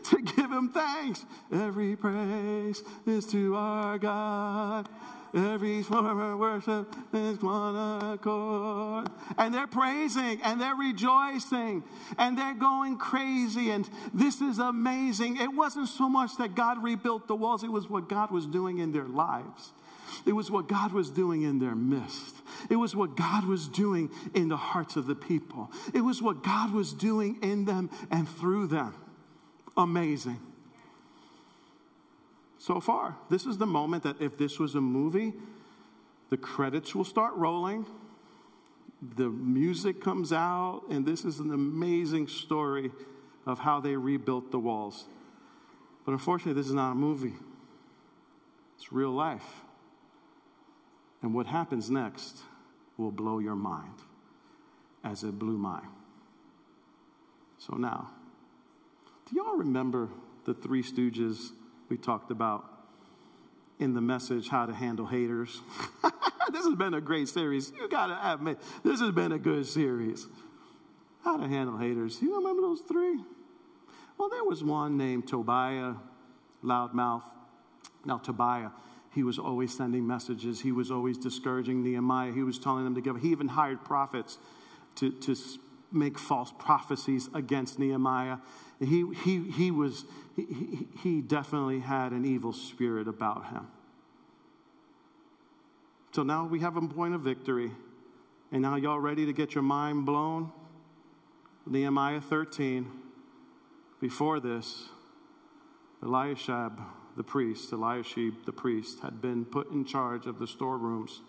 to 0.04 0.22
give 0.22 0.52
him 0.52 0.70
thanks. 0.70 1.26
Every 1.52 1.96
praise 1.96 2.84
is 3.06 3.26
to 3.28 3.56
our 3.56 3.98
God. 3.98 4.90
Every 5.34 5.84
form 5.84 6.40
worship 6.40 6.96
is 7.14 7.42
one 7.42 8.14
accord. 8.14 9.10
And 9.38 9.54
they're 9.54 9.68
praising 9.68 10.42
and 10.44 10.60
they're 10.60 10.76
rejoicing 10.76 11.84
and 12.18 12.38
they're 12.38 12.54
going 12.54 12.98
crazy. 12.98 13.72
And 13.72 13.90
this 14.14 14.42
is 14.42 14.60
amazing. 14.60 15.38
It 15.38 15.54
wasn't 15.54 15.90
so 15.90 16.08
much 16.08 16.38
that 16.38 16.56
God 16.56 16.82
rebuilt 16.82 17.28
the 17.28 17.36
walls, 17.36 17.64
it 17.64 17.72
was 17.72 17.90
what 17.90 18.10
God 18.10 18.32
was 18.32 18.46
doing 18.46 18.80
in 18.80 18.92
their 18.92 19.08
lives. 19.08 19.74
It 20.26 20.32
was 20.34 20.50
what 20.50 20.68
God 20.68 20.94
was 20.94 21.10
doing 21.10 21.44
in 21.44 21.60
their 21.60 21.76
midst. 21.76 22.36
It 22.70 22.78
was 22.78 22.96
what 22.96 23.16
God 23.18 23.46
was 23.46 23.68
doing 23.68 24.10
in 24.34 24.48
the 24.48 24.58
hearts 24.58 24.96
of 24.96 25.06
the 25.06 25.16
people. 25.16 25.72
It 25.94 26.02
was 26.02 26.22
what 26.22 26.44
God 26.44 26.74
was 26.74 26.94
doing 26.94 27.38
in 27.44 27.66
them 27.66 27.90
and 28.10 28.28
through 28.28 28.68
them. 28.68 28.96
Amazing 29.76 30.47
so 32.68 32.82
far. 32.82 33.16
This 33.30 33.46
is 33.46 33.58
the 33.58 33.66
moment 33.66 34.04
that 34.04 34.22
if 34.22 34.38
this 34.38 34.60
was 34.60 34.76
a 34.76 34.82
movie, 34.82 35.34
the 36.30 36.36
credits 36.36 36.94
will 36.94 37.06
start 37.06 37.34
rolling, 37.36 37.86
the 39.16 39.30
music 39.30 40.04
comes 40.04 40.34
out, 40.34 40.82
and 40.90 41.06
this 41.06 41.24
is 41.24 41.40
an 41.40 41.54
amazing 41.54 42.28
story 42.28 42.92
of 43.46 43.60
how 43.60 43.80
they 43.80 43.96
rebuilt 43.96 44.52
the 44.52 44.60
walls. 44.60 45.06
But 46.06 46.12
unfortunately, 46.12 46.60
this 46.60 46.68
is 46.68 46.74
not 46.74 46.92
a 46.92 46.96
movie, 46.96 47.36
it's 48.76 48.92
real 48.92 49.12
life. 49.12 49.62
And 51.22 51.34
what 51.34 51.48
happens 51.48 51.90
next 51.90 52.38
will 52.98 53.12
blow 53.12 53.40
your 53.40 53.56
mind 53.56 53.96
as 55.06 55.24
it 55.24 55.40
blew 55.40 55.58
mine. 55.58 55.88
So 57.60 57.76
now, 57.76 58.10
do 59.30 59.38
y'all 59.38 59.56
remember 59.56 60.10
the 60.46 60.54
Three 60.54 60.84
Stooges 60.84 61.52
we 61.90 61.98
talked 61.98 62.32
about 62.32 62.66
in 63.80 63.94
the 63.94 64.02
message, 64.02 64.50
How 64.50 64.66
to 64.66 64.74
Handle 64.74 65.06
Haters. 65.06 65.62
this 66.52 66.66
has 66.66 66.76
been 66.76 66.94
a 66.94 67.02
great 67.02 67.28
series. 67.28 67.72
You 67.80 67.88
gotta 67.88 68.18
admit, 68.34 68.60
this 68.84 69.00
has 69.00 69.12
been 69.12 69.32
a 69.32 69.38
good 69.38 69.66
series. 69.66 70.28
How 71.24 71.38
to 71.38 71.48
Handle 71.48 71.78
Haters. 71.78 72.22
You 72.22 72.36
remember 72.38 72.62
those 72.62 72.82
three? 72.82 73.20
Well, 74.18 74.30
there 74.30 74.44
was 74.44 74.64
one 74.64 74.98
named 74.98 75.28
Tobiah, 75.28 75.94
loudmouth. 76.64 77.24
Now, 78.06 78.18
Tobiah, 78.18 78.72
he 79.14 79.24
was 79.24 79.38
always 79.38 79.76
sending 79.76 80.08
messages. 80.08 80.62
He 80.62 80.72
was 80.72 80.90
always 80.90 81.18
discouraging 81.18 81.84
Nehemiah. 81.84 82.32
He 82.32 82.44
was 82.44 82.58
telling 82.58 82.84
them 82.84 82.96
to 82.96 83.02
give. 83.02 83.18
He 83.18 83.30
even 83.30 83.48
hired 83.48 83.84
prophets 83.84 84.38
to, 84.96 85.12
to 85.12 85.36
make 85.92 86.18
false 86.18 86.54
prophecies 86.58 87.30
against 87.34 87.80
Nehemiah. 87.80 88.38
He, 88.80 89.06
he, 89.24 89.52
he, 89.52 89.72
was, 89.72 90.06
he, 90.38 90.88
he 91.02 91.22
definitely 91.22 91.80
had 91.80 92.12
an 92.12 92.26
evil 92.26 92.54
spirit 92.54 93.08
about 93.08 93.50
him. 93.50 93.68
So 96.14 96.24
now 96.24 96.46
we 96.46 96.60
have 96.60 96.78
a 96.78 96.82
point 96.82 97.16
of 97.16 97.22
victory. 97.22 97.72
And 98.52 98.62
now 98.62 98.76
y'all 98.76 99.00
ready 99.00 99.26
to 99.26 99.34
get 99.34 99.56
your 99.56 99.64
mind 99.64 100.06
blown? 100.06 100.52
Nehemiah 101.66 102.22
13. 102.22 102.90
Before 104.00 104.40
this, 104.40 104.86
Eliashib, 106.04 106.80
the 107.18 107.24
priest, 107.24 107.72
Eliashib, 107.74 108.46
the 108.46 108.52
priest, 108.52 109.00
had 109.02 109.22
been 109.22 109.44
put 109.44 109.72
in 109.72 109.84
charge 109.84 110.28
of 110.28 110.40
the 110.40 110.48
storerooms 110.48 111.22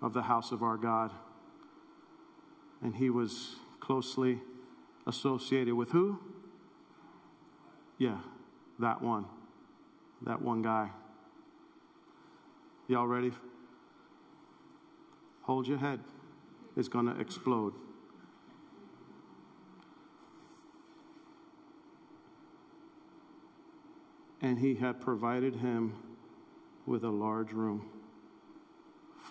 of 0.00 0.12
the 0.14 0.22
house 0.22 0.52
of 0.52 0.62
our 0.62 0.76
God. 0.76 1.10
And 2.80 2.94
he 2.94 3.10
was 3.10 3.56
closely 3.80 4.40
associated 5.06 5.74
with 5.74 5.90
who? 5.90 6.18
Yeah, 7.98 8.18
that 8.78 9.00
one. 9.02 9.26
That 10.22 10.40
one 10.40 10.62
guy. 10.62 10.90
Y'all 12.88 13.06
ready? 13.06 13.32
Hold 15.42 15.66
your 15.66 15.78
head. 15.78 16.00
It's 16.76 16.88
going 16.88 17.06
to 17.06 17.18
explode. 17.20 17.72
And 24.42 24.58
he 24.58 24.74
had 24.74 25.00
provided 25.00 25.56
him 25.56 25.94
with 26.84 27.02
a 27.02 27.10
large 27.10 27.52
room, 27.52 27.88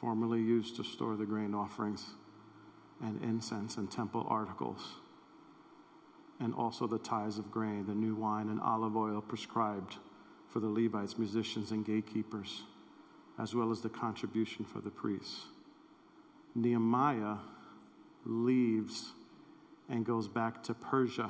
formerly 0.02 0.40
used 0.40 0.76
to 0.76 0.84
store 0.84 1.16
the 1.16 1.26
grain 1.26 1.54
offerings 1.54 2.06
and 3.02 3.22
incense 3.24 3.78
and 3.78 3.90
temple 3.90 4.26
articles 4.28 4.96
and 6.40 6.54
also 6.54 6.88
the 6.88 7.00
tithes 7.00 7.38
of 7.38 7.52
grain, 7.52 7.86
the 7.86 7.96
new 7.96 8.16
wine 8.16 8.50
and 8.50 8.60
olive 8.60 8.96
oil 8.96 9.22
prescribed 9.22 9.98
for 10.50 10.60
the 10.60 10.68
Levites, 10.68 11.18
musicians, 11.18 11.72
and 11.72 11.86
gatekeepers, 11.86 12.64
as 13.40 13.56
well 13.56 13.72
as 13.72 13.82
the 13.82 13.90
contribution 13.90 14.66
for 14.66 14.80
the 14.80 14.90
priests. 14.90 15.46
Nehemiah 16.56 17.36
leaves 18.26 19.12
and 19.90 20.06
goes 20.06 20.28
back 20.28 20.64
to 20.64 20.74
Persia. 20.74 21.30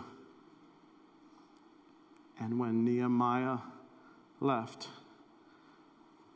And 2.39 2.59
when 2.59 2.83
Nehemiah 2.83 3.57
left, 4.39 4.87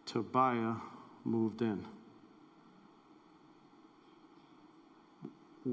Tobiah 0.05 0.75
moved 1.23 1.62
in. 1.62 1.86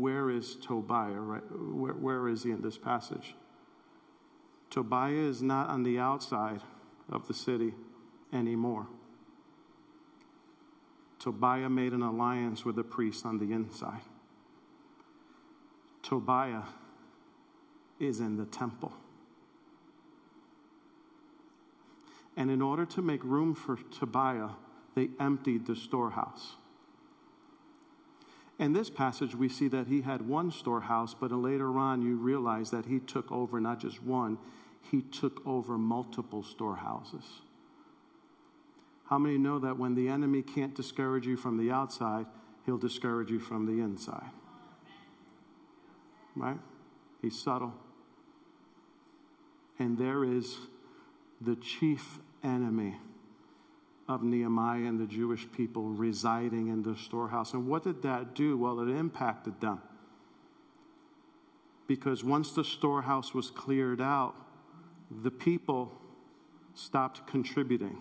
Where 0.00 0.30
is 0.30 0.56
Tobiah? 0.56 1.12
Right? 1.12 1.42
Where, 1.50 1.94
where 1.94 2.28
is 2.28 2.42
he 2.42 2.50
in 2.50 2.62
this 2.62 2.78
passage? 2.78 3.34
Tobiah 4.70 5.12
is 5.12 5.42
not 5.42 5.68
on 5.68 5.82
the 5.82 5.98
outside 5.98 6.60
of 7.08 7.28
the 7.28 7.34
city 7.34 7.74
anymore. 8.32 8.86
Tobiah 11.18 11.70
made 11.70 11.92
an 11.92 12.02
alliance 12.02 12.64
with 12.64 12.76
the 12.76 12.84
priest 12.84 13.24
on 13.24 13.38
the 13.38 13.52
inside. 13.52 14.02
Tobiah 16.02 16.62
is 17.98 18.20
in 18.20 18.36
the 18.36 18.44
temple. 18.44 18.92
And 22.36 22.50
in 22.50 22.60
order 22.60 22.84
to 22.86 23.02
make 23.02 23.24
room 23.24 23.54
for 23.54 23.78
Tobiah, 23.98 24.50
they 24.94 25.08
emptied 25.18 25.66
the 25.66 25.74
storehouse. 25.74 26.56
In 28.58 28.72
this 28.72 28.88
passage, 28.88 29.34
we 29.34 29.48
see 29.48 29.68
that 29.68 29.86
he 29.86 30.00
had 30.00 30.26
one 30.26 30.50
storehouse, 30.50 31.14
but 31.14 31.30
later 31.30 31.78
on, 31.78 32.00
you 32.00 32.16
realize 32.16 32.70
that 32.70 32.86
he 32.86 33.00
took 33.00 33.30
over 33.30 33.60
not 33.60 33.80
just 33.80 34.02
one, 34.02 34.38
he 34.90 35.02
took 35.02 35.46
over 35.46 35.76
multiple 35.76 36.42
storehouses. 36.42 37.24
How 39.08 39.18
many 39.18 39.36
know 39.36 39.58
that 39.58 39.78
when 39.78 39.94
the 39.94 40.08
enemy 40.08 40.42
can't 40.42 40.74
discourage 40.74 41.26
you 41.26 41.36
from 41.36 41.58
the 41.58 41.70
outside, 41.70 42.26
he'll 42.64 42.78
discourage 42.78 43.30
you 43.30 43.38
from 43.38 43.66
the 43.66 43.82
inside? 43.82 44.30
Right? 46.34 46.58
He's 47.20 47.38
subtle. 47.38 47.74
And 49.78 49.98
there 49.98 50.24
is 50.24 50.56
the 51.40 51.56
chief 51.56 52.18
enemy 52.42 52.96
of 54.08 54.22
Nehemiah 54.22 54.84
and 54.84 55.00
the 55.00 55.06
Jewish 55.06 55.46
people 55.52 55.84
residing 55.84 56.68
in 56.68 56.82
the 56.82 56.96
storehouse. 56.96 57.54
And 57.54 57.66
what 57.66 57.82
did 57.82 58.02
that 58.02 58.34
do? 58.34 58.56
Well, 58.56 58.80
it 58.80 58.88
impacted 58.88 59.60
them. 59.60 59.80
Because 61.86 62.24
once 62.24 62.52
the 62.52 62.64
storehouse 62.64 63.34
was 63.34 63.50
cleared 63.50 64.00
out, 64.00 64.34
the 65.22 65.30
people 65.30 65.92
stopped 66.74 67.26
contributing. 67.26 67.98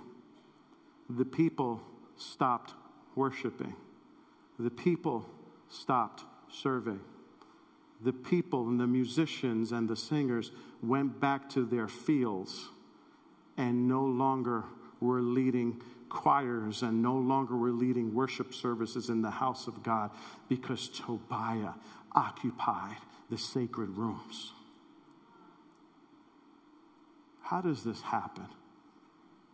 The 1.09 1.25
people 1.25 1.81
stopped 2.17 2.73
worshiping. 3.15 3.75
The 4.57 4.71
people 4.71 5.25
stopped 5.69 6.23
serving. 6.49 6.99
The 8.01 8.13
people 8.13 8.67
and 8.67 8.79
the 8.79 8.87
musicians 8.87 9.71
and 9.71 9.87
the 9.87 9.95
singers 9.95 10.51
went 10.81 11.19
back 11.19 11.49
to 11.51 11.65
their 11.65 11.87
fields 11.87 12.69
and 13.57 13.87
no 13.87 14.03
longer 14.03 14.65
were 14.99 15.21
leading 15.21 15.81
choirs 16.09 16.81
and 16.81 17.01
no 17.01 17.15
longer 17.15 17.55
were 17.55 17.71
leading 17.71 18.13
worship 18.13 18.53
services 18.53 19.09
in 19.09 19.21
the 19.21 19.29
house 19.29 19.67
of 19.67 19.83
God 19.83 20.11
because 20.49 20.89
Tobiah 20.89 21.73
occupied 22.13 22.97
the 23.29 23.37
sacred 23.37 23.89
rooms. 23.89 24.53
How 27.41 27.61
does 27.61 27.83
this 27.83 28.01
happen? 28.01 28.47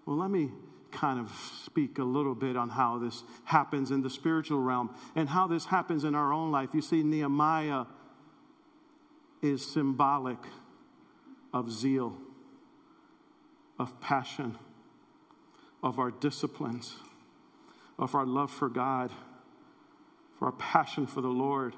Well, 0.05 0.17
let 0.17 0.31
me 0.31 0.51
kind 0.91 1.19
of 1.19 1.31
speak 1.65 1.97
a 1.99 2.03
little 2.03 2.35
bit 2.35 2.55
on 2.57 2.69
how 2.69 2.97
this 2.97 3.23
happens 3.45 3.91
in 3.91 4.01
the 4.01 4.09
spiritual 4.09 4.61
realm 4.61 4.93
and 5.15 5.29
how 5.29 5.47
this 5.47 5.65
happens 5.65 6.03
in 6.03 6.15
our 6.15 6.33
own 6.33 6.51
life. 6.51 6.69
You 6.73 6.81
see, 6.81 7.03
Nehemiah 7.03 7.85
is 9.41 9.65
symbolic 9.65 10.37
of 11.53 11.71
zeal, 11.71 12.17
of 13.79 13.99
passion 13.99 14.57
of 15.83 15.99
our 15.99 16.11
disciplines, 16.11 16.95
of 17.97 18.15
our 18.15 18.25
love 18.25 18.51
for 18.51 18.69
God, 18.69 19.11
for 20.37 20.45
our 20.45 20.51
passion 20.53 21.07
for 21.07 21.21
the 21.21 21.27
Lord. 21.27 21.75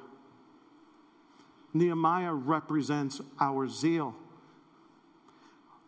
Nehemiah 1.73 2.33
represents 2.33 3.21
our 3.39 3.67
zeal, 3.67 4.15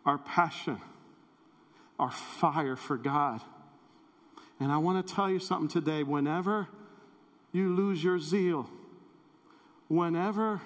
our 0.04 0.18
passion, 0.18 0.80
our 1.98 2.10
fire 2.10 2.76
for 2.76 2.96
God. 2.96 3.40
And 4.58 4.72
I 4.72 4.78
want 4.78 5.06
to 5.06 5.14
tell 5.14 5.30
you 5.30 5.38
something 5.38 5.68
today. 5.68 6.02
Whenever 6.02 6.68
you 7.52 7.74
lose 7.74 8.02
your 8.02 8.18
zeal, 8.18 8.68
whenever 9.88 10.60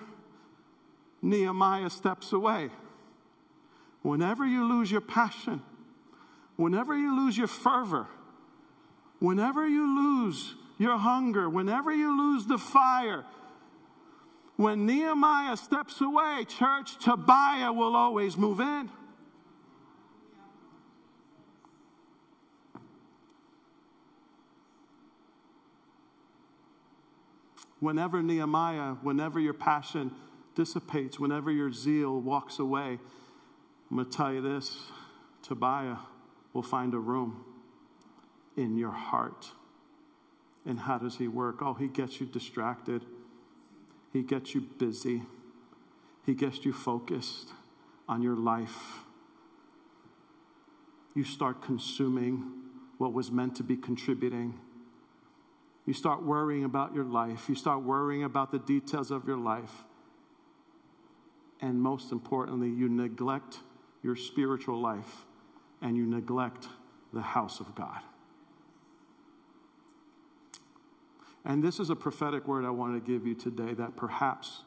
Nehemiah 1.23 1.91
steps 1.91 2.33
away, 2.33 2.71
whenever 4.03 4.47
you 4.47 4.65
lose 4.65 4.91
your 4.91 5.01
passion, 5.01 5.63
whenever 6.61 6.95
you 6.95 7.17
lose 7.17 7.39
your 7.39 7.47
fervor, 7.47 8.07
whenever 9.19 9.67
you 9.67 9.97
lose 9.97 10.55
your 10.77 10.99
hunger, 10.99 11.49
whenever 11.49 11.91
you 11.91 12.17
lose 12.17 12.45
the 12.47 12.59
fire, 12.59 13.25
when 14.57 14.85
Nehemiah 14.85 15.57
steps 15.57 16.03
away, 16.03 16.45
church, 16.47 16.99
Tobiah 17.03 17.73
will 17.73 17.97
always 17.97 18.37
move 18.37 18.61
in. 18.61 18.91
Whenever 27.79 28.23
Nehemiah, 28.23 28.97
whenever 29.01 29.41
your 29.41 29.55
passion 29.55 30.11
dissipates, 30.55 31.19
whenever 31.19 31.51
your 31.51 31.73
zeal 31.73 32.21
walks 32.21 32.59
away, 32.59 32.99
I'm 33.91 33.97
going 33.97 34.11
to 34.11 34.15
tell 34.15 34.31
you 34.35 34.43
this 34.43 34.77
Tobiah 35.43 35.97
will 36.53 36.63
find 36.63 36.95
a 36.95 36.99
room 36.99 37.45
in 38.57 38.77
your 38.77 38.91
heart. 38.91 39.51
And 40.67 40.81
how 40.81 40.99
does 40.99 41.17
he 41.17 41.29
work? 41.29 41.63
Oh, 41.63 41.75
he 41.75 41.89
gets 41.89 42.21
you 42.21 42.27
distracted, 42.27 43.05
he 44.13 44.23
gets 44.23 44.55
you 44.55 44.61
busy, 44.61 45.23
he 46.27 46.35
gets 46.35 46.65
you 46.65 46.73
focused 46.73 47.49
on 48.09 48.23
your 48.23 48.37
life. 48.37 49.05
You 51.15 51.25
start 51.25 51.63
consuming 51.63 52.53
what 52.99 53.13
was 53.13 53.33
meant 53.33 53.57
to 53.57 53.63
be 53.63 53.77
contributing. 53.77 54.59
You 55.87 55.95
start 55.95 56.23
worrying 56.23 56.65
about 56.65 56.95
your 56.95 57.05
life. 57.05 57.49
You 57.49 57.55
start 57.55 57.83
worrying 57.83 58.23
about 58.23 58.53
the 58.53 58.59
details 58.59 59.11
of 59.11 59.27
your 59.27 59.39
life. 59.39 59.85
And 61.61 61.81
most 61.81 62.13
importantly, 62.13 62.69
you 62.69 62.89
neglect 62.89 63.59
your 64.03 64.17
spiritual 64.17 64.81
life 64.81 65.25
and 65.83 65.97
you 65.97 66.07
neglect 66.07 66.69
the 67.13 67.23
house 67.23 67.61
of 67.61 67.75
God. 67.75 68.01
And 71.45 71.65
this 71.65 71.81
is 71.81 71.91
a 71.91 71.97
prophetic 71.97 72.47
word 72.47 72.65
I 72.65 72.71
want 72.71 72.95
to 72.95 73.13
give 73.13 73.27
you 73.27 73.35
today 73.35 73.73
that 73.75 73.97
perhaps 73.97 74.63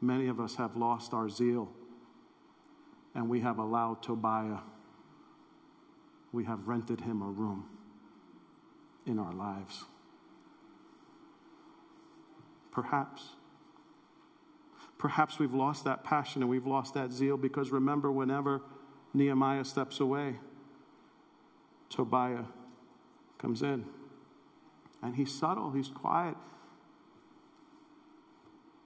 many 0.00 0.28
of 0.28 0.38
us 0.38 0.54
have 0.56 0.76
lost 0.76 1.12
our 1.12 1.28
zeal 1.28 1.70
and 3.14 3.28
we 3.28 3.40
have 3.40 3.58
allowed 3.58 4.02
Tobiah, 4.02 4.60
we 6.30 6.44
have 6.44 6.68
rented 6.68 7.00
him 7.00 7.20
a 7.20 7.26
room 7.26 7.66
in 9.06 9.18
our 9.18 9.32
lives. 9.32 9.84
Perhaps. 12.70 13.30
Perhaps 14.98 15.38
we've 15.38 15.54
lost 15.54 15.84
that 15.84 16.02
passion 16.02 16.42
and 16.42 16.50
we've 16.50 16.66
lost 16.66 16.94
that 16.94 17.12
zeal 17.12 17.36
because 17.36 17.70
remember, 17.70 18.10
whenever 18.10 18.62
Nehemiah 19.14 19.64
steps 19.64 20.00
away, 20.00 20.36
Tobiah 21.88 22.44
comes 23.38 23.62
in. 23.62 23.84
And 25.02 25.14
he's 25.14 25.32
subtle, 25.32 25.70
he's 25.70 25.88
quiet. 25.88 26.36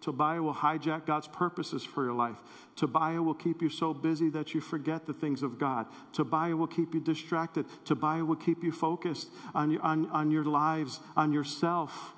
Tobiah 0.02 0.42
will 0.42 0.54
hijack 0.54 1.06
God's 1.06 1.28
purposes 1.28 1.84
for 1.84 2.04
your 2.04 2.12
life. 2.12 2.36
Tobiah 2.74 3.22
will 3.22 3.34
keep 3.34 3.62
you 3.62 3.68
so 3.68 3.94
busy 3.94 4.28
that 4.30 4.52
you 4.52 4.60
forget 4.60 5.06
the 5.06 5.12
things 5.12 5.44
of 5.44 5.58
God. 5.58 5.86
Tobiah 6.12 6.56
will 6.56 6.66
keep 6.66 6.92
you 6.92 7.00
distracted. 7.00 7.66
Tobiah 7.84 8.24
will 8.24 8.36
keep 8.36 8.64
you 8.64 8.72
focused 8.72 9.28
on 9.54 9.70
your, 9.70 9.80
on, 9.80 10.10
on 10.10 10.32
your 10.32 10.44
lives, 10.44 10.98
on 11.16 11.32
yourself. 11.32 12.14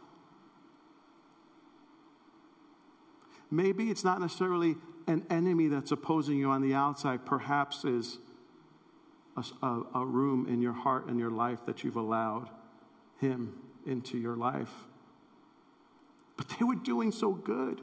Maybe 3.54 3.88
it's 3.88 4.02
not 4.02 4.20
necessarily 4.20 4.76
an 5.06 5.24
enemy 5.30 5.68
that's 5.68 5.92
opposing 5.92 6.38
you 6.38 6.50
on 6.50 6.60
the 6.60 6.74
outside, 6.74 7.24
perhaps 7.24 7.84
is 7.84 8.18
a, 9.36 9.44
a, 9.64 9.82
a 9.94 10.04
room 10.04 10.48
in 10.48 10.60
your 10.60 10.72
heart 10.72 11.06
and 11.06 11.20
your 11.20 11.30
life 11.30 11.60
that 11.66 11.84
you've 11.84 11.96
allowed 11.96 12.50
him 13.20 13.54
into 13.86 14.18
your 14.18 14.34
life. 14.34 14.72
But 16.36 16.48
they 16.48 16.64
were 16.64 16.74
doing 16.74 17.12
so 17.12 17.32
good. 17.32 17.80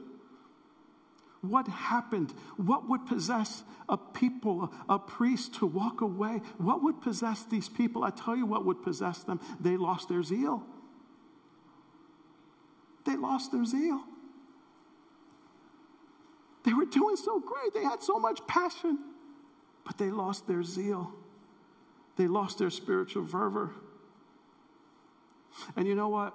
What 1.40 1.66
happened? 1.68 2.34
What 2.58 2.88
would 2.90 3.06
possess 3.06 3.62
a 3.88 3.96
people, 3.96 4.70
a 4.90 4.98
priest 4.98 5.54
to 5.56 5.66
walk 5.66 6.02
away? 6.02 6.42
What 6.58 6.82
would 6.82 7.00
possess 7.00 7.44
these 7.44 7.70
people? 7.70 8.04
I 8.04 8.10
tell 8.10 8.36
you 8.36 8.44
what 8.44 8.66
would 8.66 8.82
possess 8.82 9.20
them. 9.24 9.40
They 9.58 9.78
lost 9.78 10.10
their 10.10 10.22
zeal. 10.22 10.64
They 13.06 13.16
lost 13.16 13.52
their 13.52 13.64
zeal. 13.64 14.02
They 16.64 16.72
were 16.72 16.84
doing 16.84 17.16
so 17.16 17.40
great. 17.40 17.74
They 17.74 17.82
had 17.82 18.02
so 18.02 18.18
much 18.18 18.46
passion, 18.46 18.98
but 19.84 19.98
they 19.98 20.10
lost 20.10 20.46
their 20.46 20.62
zeal. 20.62 21.12
They 22.16 22.26
lost 22.26 22.58
their 22.58 22.70
spiritual 22.70 23.26
fervor. 23.26 23.72
And 25.76 25.86
you 25.86 25.94
know 25.94 26.08
what? 26.08 26.34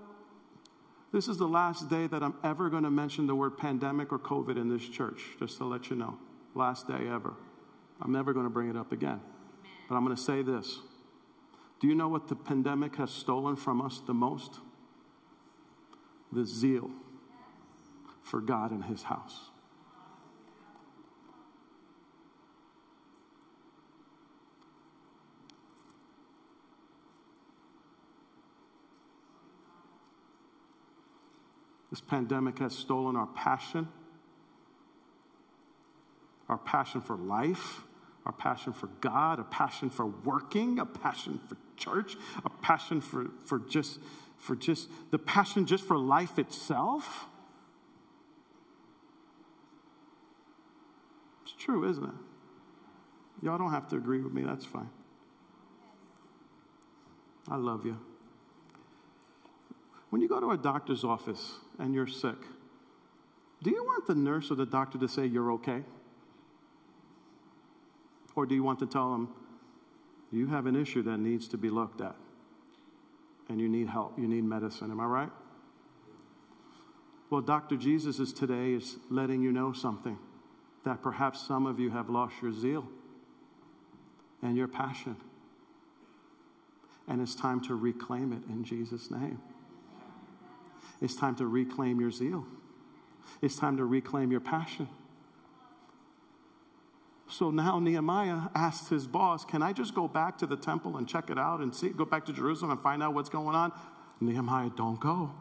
This 1.14 1.28
is 1.28 1.38
the 1.38 1.48
last 1.48 1.90
day 1.90 2.08
that 2.08 2.22
I'm 2.22 2.36
ever 2.44 2.70
going 2.70 2.84
to 2.84 2.92
mention 2.92 3.28
the 3.28 3.36
word 3.36 3.58
pandemic 3.58 4.12
or 4.12 4.20
COVID 4.20 4.58
in 4.58 4.70
this 4.70 4.88
church, 4.88 5.22
just 5.40 5.58
to 5.58 5.66
let 5.66 5.90
you 5.90 5.96
know. 5.96 6.18
Last 6.54 6.88
day 6.88 7.08
ever. 7.08 7.34
I'm 8.02 8.12
never 8.12 8.34
going 8.34 8.46
to 8.46 8.50
bring 8.50 8.70
it 8.70 8.76
up 8.76 8.92
again. 8.92 9.22
But 9.88 9.96
I'm 9.96 10.04
going 10.04 10.16
to 10.16 10.22
say 10.22 10.42
this. 10.42 10.80
Do 11.80 11.88
you 11.88 11.96
know 11.96 12.10
what 12.10 12.28
the 12.28 12.36
pandemic 12.36 12.96
has 12.98 13.12
stolen 13.12 13.56
from 13.56 13.82
us 13.82 14.02
the 14.06 14.14
most? 14.14 14.60
The 16.32 16.46
zeal 16.46 16.90
for 18.24 18.42
God 18.42 18.72
and 18.72 18.84
His 18.84 19.04
house. 19.04 19.50
This 31.98 32.06
pandemic 32.08 32.60
has 32.60 32.76
stolen 32.76 33.16
our 33.16 33.26
passion, 33.26 33.88
our 36.48 36.60
passion 36.60 37.02
for 37.02 37.18
life, 37.18 37.82
our 38.24 38.32
passion 38.32 38.72
for 38.72 38.86
God, 39.02 39.40
a 39.40 39.44
passion 39.44 39.90
for 39.90 40.06
working, 40.06 40.78
a 40.78 40.86
passion 40.86 41.40
for 41.50 41.58
church, 41.76 42.16
a 42.46 42.52
passion 42.52 43.02
for, 43.02 43.32
for 43.46 43.58
just 43.58 43.98
for 44.38 44.56
just 44.56 44.90
the 45.10 45.18
passion 45.18 45.66
just 45.66 45.84
for 45.84 45.98
life 45.98 46.38
itself. 46.38 47.26
It's 51.42 51.54
true, 51.54 51.90
isn't 51.90 52.04
it? 52.04 52.16
Y'all 53.42 53.58
don't 53.58 53.72
have 53.72 53.88
to 53.88 53.96
agree 53.96 54.22
with 54.22 54.34
me, 54.34 54.44
that's 54.44 54.66
fine. 54.66 54.92
I 57.50 57.56
love 57.56 57.88
you. 57.88 57.98
When 60.10 60.22
you 60.22 60.28
go 60.28 60.40
to 60.40 60.52
a 60.52 60.58
doctor's 60.58 61.04
office 61.04 61.56
and 61.80 61.94
you're 61.94 62.08
sick, 62.08 62.38
do 63.64 63.72
you 63.72 63.84
want 63.84 64.08
the 64.08 64.16
nurse 64.16 64.52
or 64.52 64.56
the 64.56 64.66
doctor 64.66 64.98
to 65.00 65.08
say 65.08 65.26
you're 65.26 65.52
okay? 65.54 65.84
Or 68.36 68.46
do 68.46 68.56
you 68.56 68.64
want 68.64 68.80
to 68.80 68.86
tell 68.86 69.12
them, 69.12 69.30
you 70.32 70.48
have 70.48 70.66
an 70.66 70.76
issue 70.76 71.02
that 71.04 71.18
needs 71.18 71.48
to 71.50 71.58
be 71.58 71.70
looked 71.70 72.02
at 72.02 72.16
and 73.50 73.60
you 73.60 73.68
need 73.68 73.88
help, 73.88 74.18
you 74.20 74.28
need 74.28 74.44
medicine? 74.44 74.92
Am 74.92 75.00
I 75.00 75.06
right? 75.06 75.30
Well, 77.30 77.42
Dr. 77.42 77.76
Jesus 77.76 78.20
is 78.20 78.32
today 78.32 78.74
is 78.74 78.98
letting 79.10 79.42
you 79.42 79.52
know 79.52 79.74
something 79.74 80.18
that 80.86 81.02
perhaps 81.02 81.46
some 81.46 81.66
of 81.66 81.80
you 81.80 81.90
have 81.92 82.10
lost 82.10 82.36
your 82.42 82.54
zeal 82.54 82.88
and 84.42 84.56
your 84.56 84.68
passion. 84.68 85.18
And 87.08 87.22
it's 87.22 87.36
time 87.36 87.60
to 87.62 87.76
reclaim 87.76 88.32
it 88.32 88.50
in 88.50 88.64
Jesus' 88.64 89.12
name. 89.12 89.42
It's 91.02 91.16
time 91.16 91.36
to 91.36 91.46
reclaim 91.46 92.00
your 92.00 92.12
zeal. 92.12 92.46
It's 93.42 93.56
time 93.56 93.78
to 93.78 93.86
reclaim 93.86 94.32
your 94.32 94.40
passion. 94.40 94.88
So 97.30 97.52
now 97.52 97.80
Nehemiah 97.80 98.50
asks 98.56 98.90
his 98.90 99.06
boss, 99.06 99.44
Can 99.44 99.62
I 99.62 99.74
just 99.74 99.94
go 99.94 100.08
back 100.08 100.38
to 100.40 100.46
the 100.46 100.56
temple 100.56 100.98
and 100.98 101.08
check 101.08 101.30
it 101.30 101.38
out 101.38 101.60
and 101.60 101.76
see, 101.76 101.90
go 101.90 102.06
back 102.06 102.26
to 102.26 102.34
Jerusalem 102.34 102.72
and 102.72 102.82
find 102.82 103.04
out 103.04 103.14
what's 103.14 103.30
going 103.30 103.56
on? 103.56 103.74
Nehemiah, 104.22 104.72
don't 104.76 105.00
go. 105.00 105.32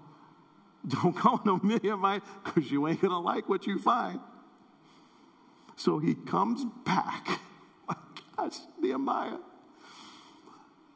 Don't 0.89 1.21
go, 1.21 1.41
no, 1.45 1.57
Nehemiah, 1.65 2.21
because 2.45 2.71
you 2.71 2.87
ain't 2.87 3.01
going 3.01 3.11
to 3.11 3.19
like 3.19 3.49
what 3.49 3.67
you 3.67 3.77
find. 3.77 4.21
So 5.75 5.99
he 5.99 6.15
comes 6.15 6.65
back. 6.85 7.41
My 7.89 7.97
gosh, 8.37 8.59
Nehemiah. 8.81 9.39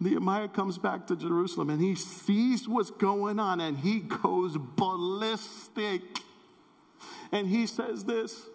Nehemiah 0.00 0.48
comes 0.48 0.78
back 0.78 1.06
to 1.08 1.16
Jerusalem 1.16 1.68
and 1.68 1.80
he 1.80 1.94
sees 1.94 2.66
what's 2.66 2.90
going 2.90 3.38
on 3.38 3.60
and 3.60 3.76
he 3.76 4.00
goes 4.00 4.56
ballistic. 4.56 6.02
And 7.30 7.46
he 7.46 7.66
says 7.66 8.04
this 8.04 8.46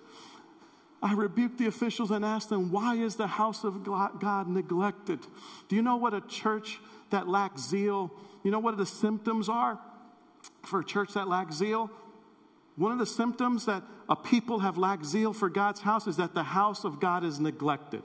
I 1.03 1.13
rebuked 1.13 1.59
the 1.59 1.67
officials 1.67 2.09
and 2.09 2.25
asked 2.25 2.49
them, 2.49 2.71
Why 2.71 2.95
is 2.95 3.15
the 3.15 3.27
house 3.27 3.63
of 3.63 3.83
God 3.83 4.49
neglected? 4.49 5.19
Do 5.69 5.75
you 5.75 5.83
know 5.83 5.97
what 5.97 6.15
a 6.15 6.21
church 6.21 6.79
that 7.11 7.27
lacks 7.27 7.61
zeal, 7.61 8.11
you 8.43 8.49
know 8.49 8.59
what 8.59 8.75
the 8.77 8.85
symptoms 8.85 9.47
are 9.47 9.79
for 10.63 10.79
a 10.79 10.83
church 10.83 11.13
that 11.13 11.27
lacks 11.27 11.55
zeal? 11.55 11.91
One 12.75 12.91
of 12.91 12.97
the 12.97 13.05
symptoms 13.05 13.65
that 13.67 13.83
a 14.09 14.15
people 14.15 14.59
have 14.59 14.77
lacked 14.77 15.05
zeal 15.05 15.31
for 15.31 15.47
God's 15.47 15.81
house 15.81 16.07
is 16.07 16.17
that 16.17 16.33
the 16.33 16.43
house 16.43 16.83
of 16.83 16.99
God 16.99 17.23
is 17.23 17.39
neglected. 17.39 18.01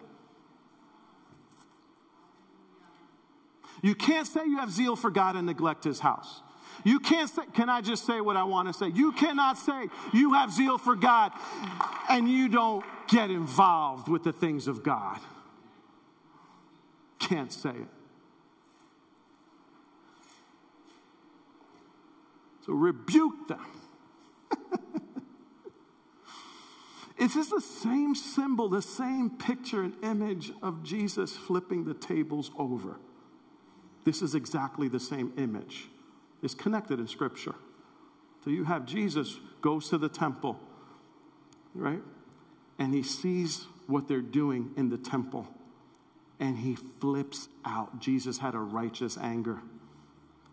You 3.82 3.94
can't 3.94 4.26
say 4.26 4.44
you 4.44 4.58
have 4.58 4.70
zeal 4.70 4.96
for 4.96 5.10
God 5.10 5.36
and 5.36 5.46
neglect 5.46 5.84
his 5.84 6.00
house. 6.00 6.42
You 6.84 6.98
can't 6.98 7.28
say, 7.28 7.42
can 7.52 7.68
I 7.68 7.80
just 7.80 8.06
say 8.06 8.20
what 8.20 8.36
I 8.36 8.44
want 8.44 8.68
to 8.68 8.74
say? 8.74 8.88
You 8.88 9.12
cannot 9.12 9.58
say 9.58 9.88
you 10.12 10.32
have 10.34 10.52
zeal 10.52 10.78
for 10.78 10.96
God 10.96 11.32
and 12.08 12.28
you 12.28 12.48
don't 12.48 12.84
get 13.08 13.30
involved 13.30 14.08
with 14.08 14.24
the 14.24 14.32
things 14.32 14.66
of 14.66 14.82
God. 14.82 15.18
Can't 17.18 17.52
say 17.52 17.70
it. 17.70 17.88
So 22.66 22.72
rebuke 22.72 23.48
them. 23.48 23.66
Is 27.18 27.34
this 27.34 27.48
the 27.50 27.60
same 27.60 28.14
symbol, 28.14 28.70
the 28.70 28.80
same 28.80 29.30
picture 29.30 29.82
and 29.82 29.94
image 30.02 30.52
of 30.62 30.82
Jesus 30.82 31.36
flipping 31.36 31.84
the 31.84 31.92
tables 31.92 32.50
over? 32.56 32.96
This 34.04 34.22
is 34.22 34.34
exactly 34.34 34.88
the 34.88 35.00
same 35.00 35.32
image. 35.36 35.88
It's 36.42 36.54
connected 36.54 36.98
in 36.98 37.06
Scripture. 37.06 37.54
So 38.44 38.50
you 38.50 38.64
have 38.64 38.86
Jesus 38.86 39.38
goes 39.60 39.90
to 39.90 39.98
the 39.98 40.08
temple, 40.08 40.58
right? 41.74 42.02
And 42.78 42.94
he 42.94 43.02
sees 43.02 43.66
what 43.86 44.08
they're 44.08 44.22
doing 44.22 44.70
in 44.76 44.88
the 44.88 44.96
temple. 44.96 45.46
And 46.38 46.56
he 46.56 46.76
flips 47.00 47.48
out. 47.66 48.00
Jesus 48.00 48.38
had 48.38 48.54
a 48.54 48.58
righteous 48.58 49.18
anger. 49.18 49.60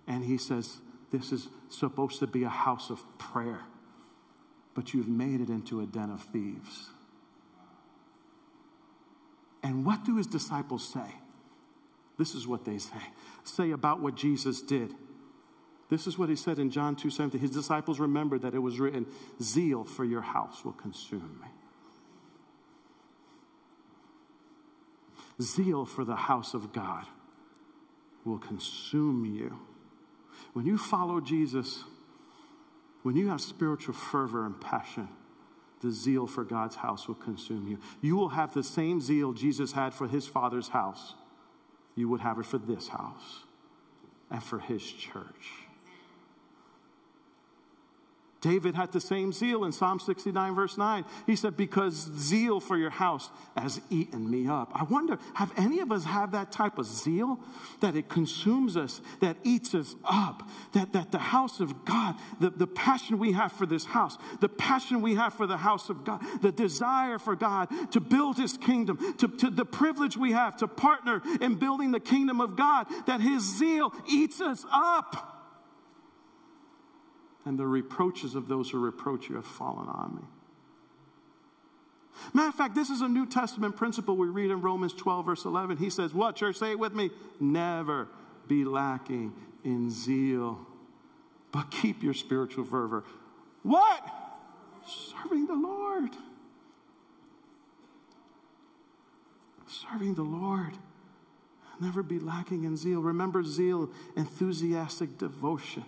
And 0.06 0.26
he 0.26 0.38
says, 0.38 0.78
This 1.12 1.32
is 1.32 1.48
supposed 1.70 2.20
to 2.20 2.28
be 2.28 2.44
a 2.44 2.50
house 2.50 2.90
of 2.90 3.02
prayer, 3.18 3.62
but 4.74 4.94
you've 4.94 5.08
made 5.08 5.40
it 5.40 5.50
into 5.50 5.80
a 5.80 5.86
den 5.86 6.10
of 6.10 6.24
thieves. 6.24 6.90
And 9.64 9.86
what 9.86 10.04
do 10.04 10.18
his 10.18 10.28
disciples 10.28 10.88
say? 10.88 11.16
This 12.18 12.34
is 12.34 12.48
what 12.48 12.66
they 12.66 12.78
say. 12.78 12.98
Say 13.44 13.72
about 13.72 14.02
what 14.02 14.16
Jesus 14.16 14.62
did. 14.62 14.94
This 15.90 16.08
is 16.08 16.18
what 16.18 16.30
he 16.30 16.36
said 16.36 16.60
in 16.60 16.70
John 16.70 16.96
2 16.96 17.10
17. 17.10 17.40
His 17.40 17.52
disciples 17.52 18.00
remembered 18.00 18.42
that 18.42 18.54
it 18.54 18.60
was 18.60 18.80
written, 18.80 19.06
Zeal 19.42 19.86
for 19.86 20.04
your 20.04 20.22
house 20.22 20.66
will 20.66 20.74
consume 20.74 21.40
me. 21.42 21.48
Zeal 25.42 25.86
for 25.86 26.04
the 26.04 26.16
house 26.16 26.54
of 26.54 26.74
God 26.74 27.06
will 28.26 28.40
consume 28.40 29.24
you. 29.24 29.60
When 30.54 30.66
you 30.66 30.78
follow 30.78 31.22
Jesus, 31.22 31.84
when 33.04 33.16
you 33.16 33.30
have 33.30 33.40
spiritual 33.40 33.94
fervor 33.94 34.46
and 34.46 34.60
passion, 34.60 35.08
the 35.82 35.92
zeal 35.92 36.26
for 36.26 36.44
God's 36.44 36.76
house 36.76 37.08
will 37.08 37.16
consume 37.16 37.68
you. 37.68 37.78
You 38.02 38.16
will 38.16 38.30
have 38.30 38.54
the 38.54 38.64
same 38.64 39.00
zeal 39.00 39.32
Jesus 39.32 39.74
had 39.74 39.94
for 39.94 40.08
his 40.08 40.26
father's 40.26 40.70
house 40.70 41.14
you 41.98 42.08
would 42.08 42.22
have 42.22 42.40
it 42.40 42.46
for 42.46 42.60
this 42.60 42.88
house 42.88 43.44
and 44.30 44.42
for 44.42 44.60
his 44.60 44.84
church. 44.84 45.67
David 48.42 48.76
had 48.76 48.92
the 48.92 49.02
same 49.02 49.34
zeal 49.34 49.66
in 49.66 49.72
Psalm 49.72 50.00
69, 50.00 50.54
verse 50.54 50.78
9. 50.78 51.06
He 51.26 51.36
said, 51.36 51.58
Because 51.58 51.96
zeal 52.18 52.60
for 52.60 52.78
your 52.78 52.92
house 52.92 53.30
has 53.56 53.82
eaten 53.90 54.30
me 54.30 54.48
up. 54.48 54.72
I 54.76 54.84
wonder, 54.84 55.18
have 55.34 55.52
any 55.58 55.80
of 55.80 55.92
us 55.92 56.04
have 56.04 56.32
that 56.34 56.52
type 56.52 56.78
of 56.78 56.86
zeal 56.86 57.40
that 57.80 57.96
it 57.96 58.10
consumes 58.10 58.78
us, 58.78 59.02
that 59.22 59.38
eats 59.44 59.74
us 59.74 59.96
up? 60.06 60.48
That, 60.74 60.94
that 60.94 61.12
the 61.12 61.18
house 61.18 61.60
of 61.60 61.84
God, 61.84 62.16
the, 62.40 62.52
the 62.52 62.68
passion 62.68 63.18
we 63.18 63.32
have 63.32 63.52
for 63.52 63.66
this 63.66 63.86
house, 63.86 64.18
the 64.40 64.50
passion 64.50 65.02
we 65.02 65.16
have 65.16 65.34
for 65.34 65.48
the 65.48 65.58
house 65.58 65.90
of 65.90 66.04
God, 66.04 66.24
the 66.42 66.52
desire 66.52 67.18
for 67.18 67.36
God 67.36 67.70
to 67.92 68.00
build 68.00 68.38
his 68.38 68.56
kingdom, 68.56 69.16
to, 69.18 69.28
to 69.28 69.50
the 69.50 69.66
privilege 69.66 70.16
we 70.16 70.32
have 70.34 70.58
to 70.58 70.68
partner 70.68 71.24
in 71.42 71.56
building 71.56 71.92
the 71.92 72.00
kingdom 72.00 72.40
of 72.40 72.56
God, 72.56 72.86
that 73.08 73.20
his 73.20 73.58
zeal 73.58 73.92
eats 74.08 74.42
us 74.42 74.64
up 74.72 75.37
and 77.48 77.58
the 77.58 77.66
reproaches 77.66 78.36
of 78.36 78.50
those 78.50 78.70
who 78.70 78.78
reproach 78.78 79.30
you 79.30 79.36
have 79.36 79.46
fallen 79.46 79.88
on 79.88 80.16
me. 80.16 80.22
Matter 82.34 82.50
of 82.50 82.56
fact, 82.56 82.76
this 82.76 82.90
is 82.90 83.00
a 83.00 83.08
New 83.08 83.26
Testament 83.26 83.78
principle 83.78 84.18
we 84.18 84.28
read 84.28 84.52
in 84.52 84.60
Romans 84.60 84.94
12, 84.94 85.26
verse 85.26 85.46
11. 85.46 85.78
He 85.78 85.90
says, 85.90 86.14
What, 86.14 86.36
church? 86.36 86.58
Say 86.58 86.72
it 86.72 86.80
with 86.80 86.94
me. 86.94 87.10
Never 87.40 88.10
be 88.48 88.66
lacking 88.66 89.34
in 89.64 89.90
zeal, 89.90 90.60
but 91.52 91.72
keep 91.72 92.04
your 92.04 92.14
spiritual 92.14 92.66
fervor. 92.66 93.06
What? 93.64 94.06
Serving 94.86 95.48
the 95.48 95.56
Lord. 95.56 96.10
Serving 99.68 100.16
the 100.16 100.24
Lord. 100.24 100.74
Never 101.80 102.04
be 102.04 102.20
lacking 102.20 102.64
in 102.64 102.76
zeal. 102.76 103.02
Remember 103.02 103.44
zeal, 103.44 103.90
enthusiastic 104.18 105.18
devotion. 105.18 105.86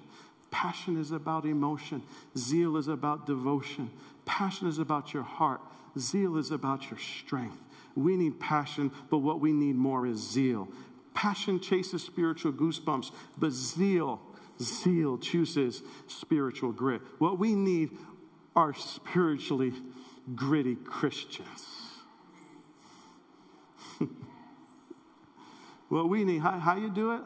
Passion 0.52 1.00
is 1.00 1.12
about 1.12 1.46
emotion. 1.46 2.02
Zeal 2.38 2.78
is 2.78 2.88
about 2.88 3.26
devotion. 3.26 3.90
Passion 4.26 4.68
is 4.68 4.80
about 4.80 5.14
your 5.14 5.24
heart. 5.24 5.62
Zeal 5.98 6.38
is 6.38 6.52
about 6.52 6.90
your 6.90 7.00
strength. 7.00 7.58
We 7.96 8.16
need 8.16 8.40
passion, 8.40 8.92
but 9.10 9.20
what 9.20 9.40
we 9.40 9.52
need 9.52 9.76
more 9.76 10.06
is 10.08 10.18
zeal. 10.18 10.68
Passion 11.14 11.60
chases 11.60 12.04
spiritual 12.04 12.54
goosebumps, 12.54 13.12
but 13.38 13.52
zeal, 13.52 14.22
zeal 14.62 15.18
chooses 15.18 15.82
spiritual 16.08 16.72
grit. 16.72 17.02
What 17.18 17.40
we 17.40 17.56
need 17.56 17.98
are 18.56 18.74
spiritually 18.74 19.74
gritty 20.36 20.76
Christians. 20.76 21.66
what 25.90 26.10
we 26.10 26.24
need, 26.24 26.42
how, 26.42 26.60
how 26.60 26.78
you 26.78 26.90
do 26.90 27.12
it? 27.14 27.22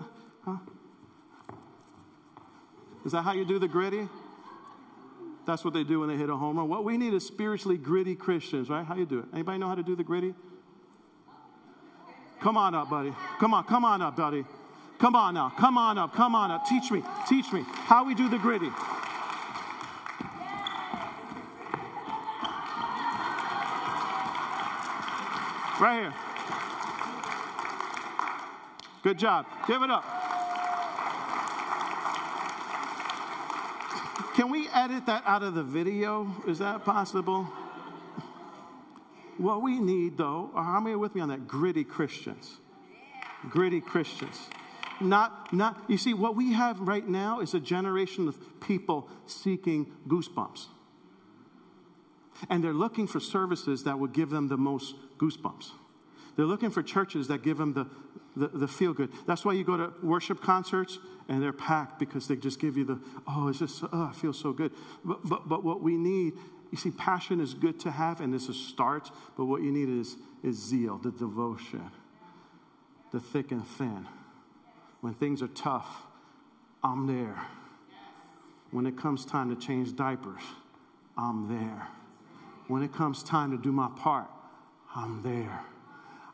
Huh? 0.46 0.58
Is 3.06 3.12
that 3.12 3.24
how 3.24 3.34
you 3.34 3.46
do 3.46 3.60
the 3.60 3.68
gritty? 3.68 4.08
That's 5.46 5.66
what 5.66 5.74
they 5.74 5.84
do 5.84 6.00
when 6.00 6.10
they 6.10 6.16
hit 6.16 6.30
a 6.30 6.36
home 6.36 6.58
run. 6.58 6.70
What 6.70 6.86
we 6.86 6.98
need 6.98 7.14
is 7.14 7.26
spiritually 7.26 7.78
gritty 7.78 8.16
Christians, 8.16 8.70
right? 8.70 8.86
How 8.86 8.96
you 8.96 9.06
do 9.06 9.20
it? 9.20 9.26
Anybody 9.34 9.58
know 9.58 9.68
how 9.68 9.76
to 9.76 9.84
do 9.84 9.96
the 9.96 10.04
gritty? 10.04 10.34
Come 12.40 12.58
on 12.58 12.74
up, 12.76 12.90
buddy. 12.90 13.14
Come 13.40 13.54
on, 13.54 13.64
come 13.66 13.84
on 13.84 14.02
up, 14.02 14.16
buddy. 14.16 14.46
Come 15.00 15.16
on 15.16 15.34
now. 15.34 15.52
Come 15.58 15.78
on 15.78 15.98
up. 15.98 16.14
Come 16.14 16.34
on 16.34 16.50
up. 16.50 16.66
Teach 16.66 16.90
me. 16.92 17.04
Teach 17.28 17.52
me 17.52 17.66
how 17.68 18.06
we 18.06 18.16
do 18.16 18.30
the 18.30 18.38
gritty. 18.38 18.70
Right 25.82 26.04
here. 26.04 26.14
Good 29.04 29.20
job. 29.20 29.46
Give 29.68 29.82
it 29.82 29.90
up. 29.90 30.23
Can 34.44 34.52
we 34.52 34.68
edit 34.74 35.06
that 35.06 35.24
out 35.26 35.42
of 35.42 35.54
the 35.54 35.64
video? 35.64 36.30
Is 36.46 36.60
that 36.60 36.84
possible? 36.84 37.46
What 39.38 39.62
we 39.62 39.80
need, 39.80 40.18
though, 40.18 40.52
are 40.54 40.66
how 40.66 40.82
many 40.82 40.96
are 40.96 40.98
with 40.98 41.16
me 41.16 41.22
on 41.22 41.30
that? 41.30 41.48
Gritty 41.48 41.86
Christians. 41.86 42.58
Gritty 43.50 43.80
Christians. 43.80 44.50
Not, 45.00 45.54
not, 45.54 45.82
you 45.88 45.98
see, 45.98 46.14
what 46.14 46.36
we 46.36 46.52
have 46.52 46.82
right 46.82 47.08
now 47.08 47.40
is 47.40 47.54
a 47.54 47.60
generation 47.62 48.28
of 48.28 48.38
people 48.60 49.08
seeking 49.28 49.90
goosebumps. 50.10 50.66
And 52.50 52.62
they're 52.62 52.74
looking 52.74 53.08
for 53.08 53.22
services 53.22 53.86
that 53.86 53.98
will 53.98 54.10
give 54.10 54.30
them 54.30 54.50
the 54.50 54.58
most 54.58 54.96
goosebumps. 55.20 55.72
They're 56.36 56.44
looking 56.44 56.70
for 56.70 56.84
churches 56.84 57.30
that 57.30 57.44
give 57.44 57.58
them 57.58 57.76
the, 57.76 57.88
the, 58.36 58.48
the 58.48 58.68
feel 58.68 58.94
good. 58.94 59.12
That's 59.26 59.46
why 59.46 59.54
you 59.54 59.64
go 59.64 59.78
to 59.78 59.94
worship 60.02 60.42
concerts 60.42 61.00
and 61.30 61.42
they're 61.42 61.54
packed 61.54 62.00
because 62.00 62.28
they 62.28 62.36
just 62.36 62.60
give 62.60 62.78
you 62.78 62.84
the, 62.84 63.00
oh, 63.28 63.50
it's 63.50 63.60
just, 63.60 63.84
oh, 63.84 64.10
I 64.10 64.14
feel 64.14 64.34
so 64.34 64.52
good. 64.52 64.72
But, 65.06 65.20
but, 65.24 65.48
but 65.48 65.64
what 65.64 65.82
we 65.82 65.98
need, 65.98 66.34
you 66.72 66.78
see, 66.78 66.92
passion 66.92 67.40
is 67.40 67.54
good 67.54 67.80
to 67.82 67.92
have 67.92 68.22
and 68.22 68.34
this 68.34 68.50
is 68.50 68.58
start, 68.58 69.12
but 69.38 69.46
what 69.46 69.62
you 69.62 69.72
need 69.72 69.90
is, 69.90 70.18
is 70.44 70.58
zeal, 70.58 70.98
the 70.98 71.12
devotion, 71.12 71.92
the 73.12 73.20
thick 73.20 73.52
and 73.52 73.66
thin. 73.66 74.08
When 75.02 75.14
things 75.14 75.42
are 75.42 75.48
tough, 75.50 76.04
I'm 76.84 77.08
there. 77.08 77.46
When 78.72 78.88
it 78.88 78.98
comes 78.98 79.26
time 79.26 79.56
to 79.56 79.62
change 79.62 79.96
diapers, 79.96 80.42
I'm 81.16 81.48
there. 81.48 81.88
When 82.68 82.82
it 82.82 82.94
comes 82.94 83.22
time 83.22 83.52
to 83.52 83.58
do 83.58 83.72
my 83.72 83.90
part, 83.96 84.30
I'm 84.96 85.22
there. 85.22 85.62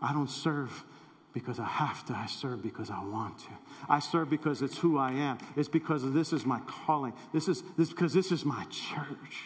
I 0.02 0.14
don't 0.14 0.30
serve 0.30 0.86
because 1.34 1.60
I 1.60 1.66
have 1.66 2.06
to. 2.08 2.14
I 2.14 2.26
serve 2.26 2.62
because 2.62 2.90
I 2.90 3.04
want 3.04 3.40
to. 3.40 3.50
I 3.88 4.00
serve 4.00 4.30
because 4.30 4.62
it's 4.62 4.78
who 4.78 4.98
I 4.98 5.12
am. 5.12 5.38
It's 5.56 5.70
because 5.70 6.12
this 6.12 6.34
is 6.34 6.46
my 6.46 6.60
calling. 6.62 7.14
This 7.34 7.48
is 7.48 7.64
this 7.78 7.90
because 7.90 8.14
this 8.14 8.32
is 8.32 8.46
my 8.46 8.64
church. 8.66 9.44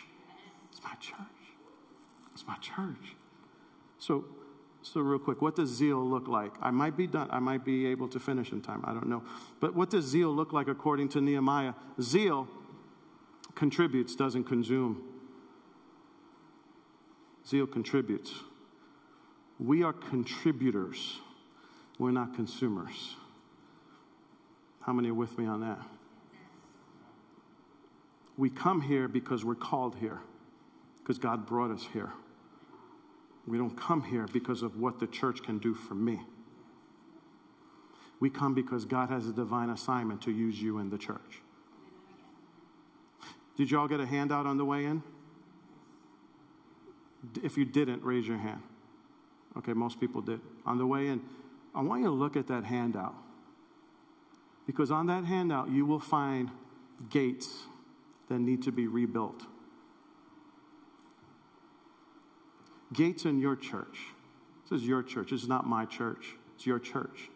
It's 0.71 0.83
my 0.83 0.93
church. 0.99 1.17
It's 2.33 2.47
my 2.47 2.55
church. 2.55 3.15
So, 3.99 4.25
so 4.81 5.01
real 5.01 5.19
quick, 5.19 5.41
what 5.41 5.55
does 5.55 5.69
zeal 5.69 6.03
look 6.03 6.27
like? 6.27 6.51
I 6.61 6.71
might 6.71 6.97
be 6.97 7.07
done. 7.07 7.29
I 7.31 7.39
might 7.39 7.63
be 7.63 7.85
able 7.85 8.07
to 8.09 8.19
finish 8.19 8.51
in 8.51 8.61
time. 8.61 8.83
I 8.85 8.93
don't 8.93 9.07
know. 9.07 9.23
But 9.59 9.75
what 9.75 9.89
does 9.89 10.05
zeal 10.05 10.33
look 10.33 10.51
like 10.51 10.67
according 10.67 11.09
to 11.09 11.21
Nehemiah? 11.21 11.73
Zeal 12.01 12.47
contributes, 13.55 14.15
doesn't 14.15 14.45
consume. 14.45 15.03
Zeal 17.47 17.67
contributes. 17.67 18.33
We 19.59 19.83
are 19.83 19.93
contributors. 19.93 21.19
We're 21.99 22.11
not 22.11 22.33
consumers. 22.35 23.15
How 24.81 24.93
many 24.93 25.09
are 25.09 25.13
with 25.13 25.37
me 25.37 25.45
on 25.45 25.61
that? 25.61 25.79
We 28.37 28.49
come 28.49 28.81
here 28.81 29.07
because 29.07 29.45
we're 29.45 29.55
called 29.55 29.95
here, 29.95 30.19
because 30.99 31.19
God 31.19 31.45
brought 31.45 31.71
us 31.71 31.87
here. 31.93 32.11
We 33.45 33.57
don't 33.57 33.77
come 33.77 34.03
here 34.03 34.27
because 34.31 34.63
of 34.63 34.79
what 34.79 34.99
the 34.99 35.07
church 35.07 35.43
can 35.43 35.59
do 35.59 35.73
for 35.73 35.93
me. 35.93 36.21
We 38.19 38.29
come 38.29 38.53
because 38.53 38.85
God 38.85 39.09
has 39.09 39.27
a 39.27 39.33
divine 39.33 39.69
assignment 39.69 40.21
to 40.23 40.31
use 40.31 40.61
you 40.61 40.79
in 40.79 40.89
the 40.89 40.97
church. 40.97 41.41
Did 43.57 43.69
y'all 43.69 43.87
get 43.87 43.99
a 43.99 44.05
handout 44.05 44.45
on 44.45 44.57
the 44.57 44.65
way 44.65 44.85
in? 44.85 45.03
If 47.43 47.57
you 47.57 47.65
didn't, 47.65 48.03
raise 48.03 48.27
your 48.27 48.37
hand. 48.37 48.61
Okay, 49.57 49.73
most 49.73 49.99
people 49.99 50.21
did. 50.21 50.39
On 50.65 50.77
the 50.77 50.87
way 50.87 51.07
in, 51.07 51.21
I 51.75 51.81
want 51.81 52.01
you 52.01 52.07
to 52.07 52.13
look 52.13 52.35
at 52.35 52.47
that 52.47 52.65
handout. 52.65 53.15
Because 54.65 54.91
on 54.91 55.07
that 55.07 55.25
handout, 55.25 55.69
you 55.69 55.85
will 55.85 55.99
find 55.99 56.49
gates 57.09 57.49
that 58.29 58.39
need 58.39 58.63
to 58.63 58.71
be 58.71 58.87
rebuilt. 58.87 59.43
Gates 62.93 63.25
in 63.25 63.39
your 63.39 63.55
church. 63.55 63.99
This 64.69 64.81
is 64.81 64.87
your 64.87 65.03
church. 65.03 65.31
This 65.31 65.41
is 65.41 65.49
not 65.49 65.65
my 65.65 65.85
church. 65.85 66.35
It's 66.55 66.65
your 66.65 66.79
church. 66.79 67.29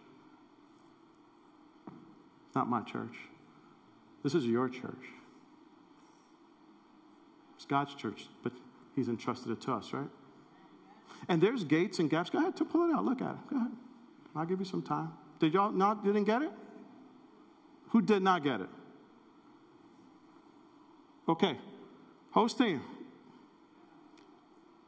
It's 2.47 2.55
not 2.55 2.69
my 2.69 2.81
church. 2.81 3.15
This 4.23 4.35
is 4.35 4.45
your 4.45 4.69
church. 4.69 5.05
It's 7.55 7.65
God's 7.65 7.95
church, 7.95 8.27
but 8.43 8.53
He's 8.95 9.09
entrusted 9.09 9.51
it 9.51 9.61
to 9.61 9.73
us, 9.73 9.93
right? 9.93 10.09
And 11.27 11.41
there's 11.41 11.63
gates 11.63 11.99
and 11.99 12.09
gaps. 12.09 12.29
Go 12.29 12.39
ahead, 12.39 12.55
to 12.57 12.65
pull 12.65 12.89
it 12.89 12.93
out. 12.93 13.03
Look 13.03 13.21
at 13.21 13.31
it. 13.31 13.49
Go 13.49 13.57
ahead. 13.57 13.71
I'll 14.37 14.45
give 14.45 14.59
you 14.59 14.65
some 14.65 14.81
time. 14.81 15.11
Did 15.39 15.53
y'all 15.53 15.71
not 15.71 16.03
didn't 16.03 16.25
get 16.25 16.41
it? 16.43 16.51
Who 17.89 18.01
did 18.01 18.21
not 18.21 18.43
get 18.43 18.61
it? 18.61 18.69
Okay. 21.27 21.57
Host 22.31 22.57
team. 22.57 22.81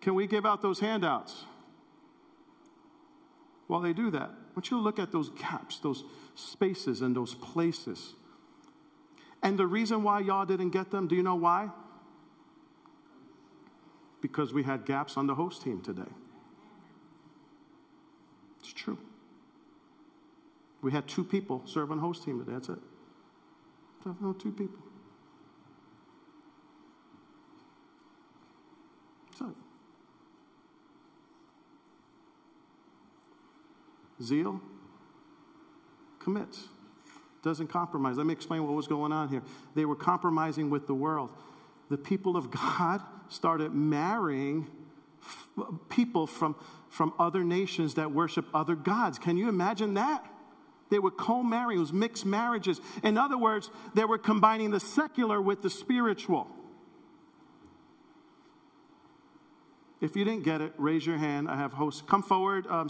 Can 0.02 0.14
we 0.16 0.28
give 0.28 0.46
out 0.46 0.62
those 0.62 0.80
handouts? 0.80 1.44
While 3.68 3.82
they 3.82 3.94
do 3.94 4.10
that, 4.12 4.30
I 4.30 4.52
want 4.56 4.72
you 4.72 4.78
to 4.78 4.84
look 4.84 5.00
at 5.00 5.12
those 5.12 5.30
gaps, 5.30 5.80
those 5.80 6.04
spaces, 6.36 7.02
and 7.02 7.16
those 7.16 7.36
places. 7.36 8.14
And 9.44 9.58
the 9.58 9.68
reason 9.68 10.04
why 10.04 10.22
y'all 10.22 10.46
didn't 10.46 10.72
get 10.72 10.92
them, 10.92 11.08
do 11.08 11.16
you 11.16 11.24
know 11.24 11.36
why? 11.36 11.70
Because 14.22 14.54
we 14.54 14.64
had 14.64 14.86
gaps 14.86 15.18
on 15.18 15.28
the 15.28 15.36
host 15.36 15.62
team 15.62 15.82
today. 15.82 16.12
It's 18.60 18.74
true. 18.74 18.98
We 20.82 20.92
had 20.92 21.08
two 21.08 21.24
people 21.24 21.62
serve 21.66 21.92
on 21.92 22.00
host 22.00 22.24
team 22.24 22.40
today. 22.40 22.54
That's 22.54 22.70
it. 22.70 22.80
No, 24.22 24.34
two 24.34 24.52
people. 24.52 24.80
It. 29.42 29.46
Zeal 34.22 34.62
commits, 36.20 36.68
doesn't 37.42 37.68
compromise. 37.68 38.18
Let 38.18 38.26
me 38.26 38.34
explain 38.34 38.64
what 38.66 38.74
was 38.74 38.88
going 38.88 39.12
on 39.12 39.30
here. 39.30 39.42
They 39.76 39.86
were 39.86 39.96
compromising 39.96 40.70
with 40.70 40.88
the 40.88 40.94
world. 40.94 41.30
The 41.90 41.98
people 41.98 42.36
of 42.36 42.52
God 42.78 43.02
started 43.30 43.74
marrying 43.74 44.68
people 45.90 46.28
from, 46.28 46.56
from 46.90 47.14
other 47.18 47.44
nations 47.44 47.96
that 47.96 48.12
worship 48.12 48.46
other 48.54 48.76
gods. 48.76 49.20
Can 49.20 49.38
you 49.38 49.50
imagine 49.50 49.94
that? 49.96 50.26
They 50.90 51.00
were 51.00 51.12
co 51.12 51.44
marrying, 51.44 51.78
it 51.78 51.82
was 51.82 51.94
mixed 51.94 52.26
marriages. 52.26 52.82
In 53.04 53.18
other 53.18 53.38
words, 53.38 53.70
they 53.94 54.06
were 54.06 54.18
combining 54.18 54.72
the 54.72 54.80
secular 54.80 55.42
with 55.42 55.62
the 55.62 55.70
spiritual. 55.70 56.48
If 60.02 60.16
you 60.16 60.24
didn't 60.24 60.44
get 60.44 60.62
it, 60.62 60.74
raise 60.78 61.06
your 61.06 61.18
hand. 61.18 61.50
I 61.50 61.58
have 61.58 61.74
hosts. 61.74 62.02
Come 62.08 62.24
forward. 62.24 62.66
Um, 62.68 62.90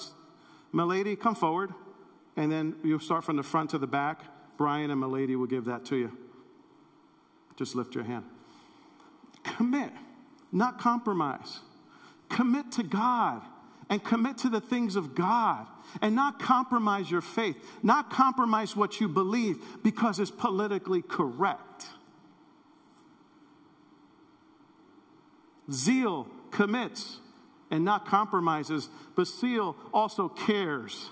Milady, 0.71 1.15
come 1.15 1.35
forward. 1.35 1.73
And 2.35 2.51
then 2.51 2.75
you'll 2.83 2.99
start 2.99 3.23
from 3.23 3.35
the 3.35 3.43
front 3.43 3.71
to 3.71 3.77
the 3.77 3.87
back. 3.87 4.21
Brian 4.57 4.91
and 4.91 4.99
Milady 4.99 5.35
will 5.35 5.47
give 5.47 5.65
that 5.65 5.85
to 5.85 5.95
you. 5.95 6.17
Just 7.55 7.75
lift 7.75 7.95
your 7.95 8.03
hand. 8.03 8.25
Commit, 9.43 9.91
not 10.51 10.79
compromise. 10.79 11.59
Commit 12.29 12.71
to 12.73 12.83
God 12.83 13.41
and 13.89 14.03
commit 14.03 14.37
to 14.39 14.49
the 14.49 14.61
things 14.61 14.95
of 14.95 15.15
God 15.15 15.65
and 16.01 16.15
not 16.15 16.39
compromise 16.39 17.09
your 17.09 17.21
faith, 17.21 17.57
not 17.81 18.09
compromise 18.09 18.75
what 18.75 18.99
you 18.99 19.07
believe 19.07 19.57
because 19.83 20.19
it's 20.19 20.31
politically 20.31 21.01
correct. 21.01 21.87
Zeal 25.71 26.27
commits 26.51 27.17
and 27.71 27.83
not 27.83 28.05
compromises, 28.05 28.89
but 29.15 29.27
zeal 29.27 29.75
also 29.93 30.29
cares. 30.29 31.09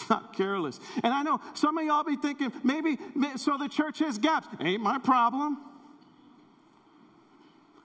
not 0.10 0.34
careless. 0.36 0.80
And 1.02 1.12
I 1.12 1.22
know 1.22 1.40
some 1.54 1.76
of 1.78 1.84
y'all 1.84 2.04
be 2.04 2.16
thinking, 2.16 2.52
maybe, 2.62 2.98
so 3.36 3.56
the 3.58 3.68
church 3.68 3.98
has 4.00 4.18
gaps. 4.18 4.48
Ain't 4.60 4.82
my 4.82 4.98
problem. 4.98 5.58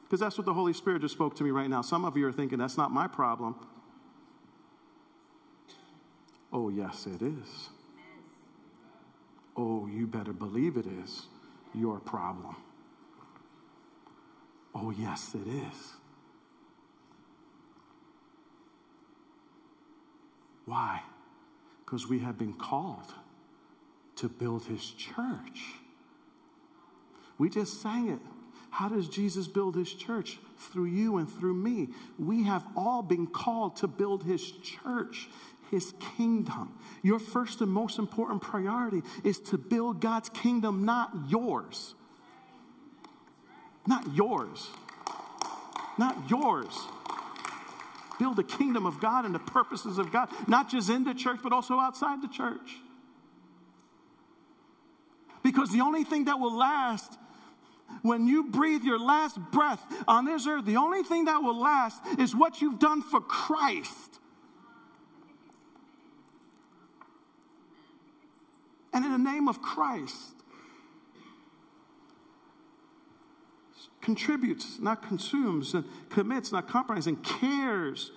Because 0.06 0.20
that's 0.20 0.38
what 0.38 0.46
the 0.46 0.54
Holy 0.54 0.74
Spirit 0.74 1.02
just 1.02 1.16
spoke 1.16 1.36
to 1.38 1.44
me 1.44 1.50
right 1.50 1.70
now. 1.70 1.82
Some 1.82 2.06
of 2.06 2.16
you 2.16 2.28
are 2.28 2.32
thinking, 2.32 2.60
that's 2.60 2.78
not 2.78 2.92
my 2.92 3.08
problem. 3.08 3.56
Oh, 6.54 6.70
yes, 6.70 7.08
it 7.08 7.22
is. 7.22 7.70
Oh, 9.58 9.88
you 9.88 10.06
better 10.06 10.32
believe 10.32 10.78
it 10.78 10.86
is 10.86 11.24
your 11.74 12.00
problem. 12.00 12.56
Oh, 14.74 14.92
yes, 14.92 15.34
it 15.34 15.48
is. 15.48 15.94
Why? 20.66 21.02
Because 21.84 22.08
we 22.08 22.20
have 22.20 22.38
been 22.38 22.54
called 22.54 23.14
to 24.18 24.30
build 24.30 24.66
his 24.66 24.92
church. 24.92 25.62
We 27.38 27.50
just 27.50 27.82
sang 27.82 28.10
it. 28.10 28.20
How 28.76 28.90
does 28.90 29.08
Jesus 29.08 29.48
build 29.48 29.74
his 29.78 29.94
church? 29.94 30.38
Through 30.58 30.88
you 30.88 31.16
and 31.16 31.30
through 31.32 31.54
me. 31.54 31.88
We 32.20 32.44
have 32.44 32.66
all 32.76 33.02
been 33.02 33.26
called 33.26 33.78
to 33.78 33.88
build 33.88 34.24
his 34.24 34.52
church, 34.52 35.30
his 35.72 35.94
kingdom. 36.18 36.78
Your 37.02 37.20
first 37.20 37.62
and 37.62 37.72
most 37.72 38.00
important 38.00 38.42
priority 38.42 39.02
is 39.24 39.40
to 39.40 39.58
build 39.58 40.02
God's 40.02 40.28
kingdom, 40.28 40.84
not 40.84 41.10
yours. 41.30 41.96
Not 43.88 44.14
yours. 44.14 44.68
Not 45.98 46.30
yours. 46.30 46.78
Build 48.20 48.36
the 48.36 48.44
kingdom 48.44 48.86
of 48.86 49.00
God 49.00 49.24
and 49.24 49.34
the 49.34 49.40
purposes 49.40 49.98
of 50.00 50.12
God, 50.12 50.28
not 50.50 50.70
just 50.70 50.90
in 50.90 51.06
the 51.06 51.14
church, 51.14 51.40
but 51.42 51.54
also 51.54 51.80
outside 51.80 52.22
the 52.22 52.28
church. 52.28 52.76
Because 55.44 55.72
the 55.72 55.80
only 55.80 56.04
thing 56.04 56.26
that 56.26 56.42
will 56.42 56.58
last 56.58 57.18
when 58.02 58.28
you 58.28 58.50
breathe 58.50 58.84
your 58.84 59.00
last 59.00 59.38
breath 59.52 59.84
on 60.08 60.26
this 60.26 60.46
earth, 60.48 60.66
the 60.66 60.78
only 60.78 61.04
thing 61.04 61.26
that 61.26 61.42
will 61.42 61.60
last 61.60 62.02
is 62.20 62.36
what 62.36 62.62
you've 62.62 62.80
done 62.80 63.02
for 63.02 63.20
Christ. 63.20 64.20
And 68.94 69.04
in 69.04 69.12
the 69.12 69.18
name 69.18 69.48
of 69.48 69.62
Christ, 69.62 70.36
contributes, 74.02 74.80
not 74.80 75.02
consumes, 75.02 75.74
and 75.74 75.84
commits, 76.10 76.52
not 76.52 76.70
compromises, 76.70 77.08
and 77.08 77.24
cares. 77.24 78.12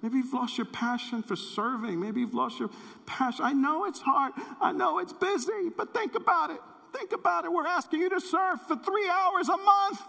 Maybe 0.00 0.18
you've 0.18 0.32
lost 0.32 0.56
your 0.56 0.66
passion 0.66 1.22
for 1.22 1.36
serving. 1.36 2.00
Maybe 2.00 2.20
you've 2.20 2.32
lost 2.32 2.60
your 2.60 2.70
passion. 3.06 3.44
I 3.44 3.52
know 3.52 3.84
it's 3.84 4.00
hard. 4.00 4.32
I 4.60 4.72
know 4.72 5.00
it's 5.00 5.12
busy, 5.12 5.68
but 5.76 5.92
think 5.92 6.14
about 6.14 6.50
it. 6.50 6.60
Think 6.92 7.12
about 7.12 7.44
it. 7.44 7.52
We're 7.52 7.66
asking 7.66 8.00
you 8.00 8.10
to 8.10 8.20
serve 8.20 8.60
for 8.66 8.76
three 8.76 9.08
hours 9.08 9.48
a 9.48 9.56
month. 9.56 10.00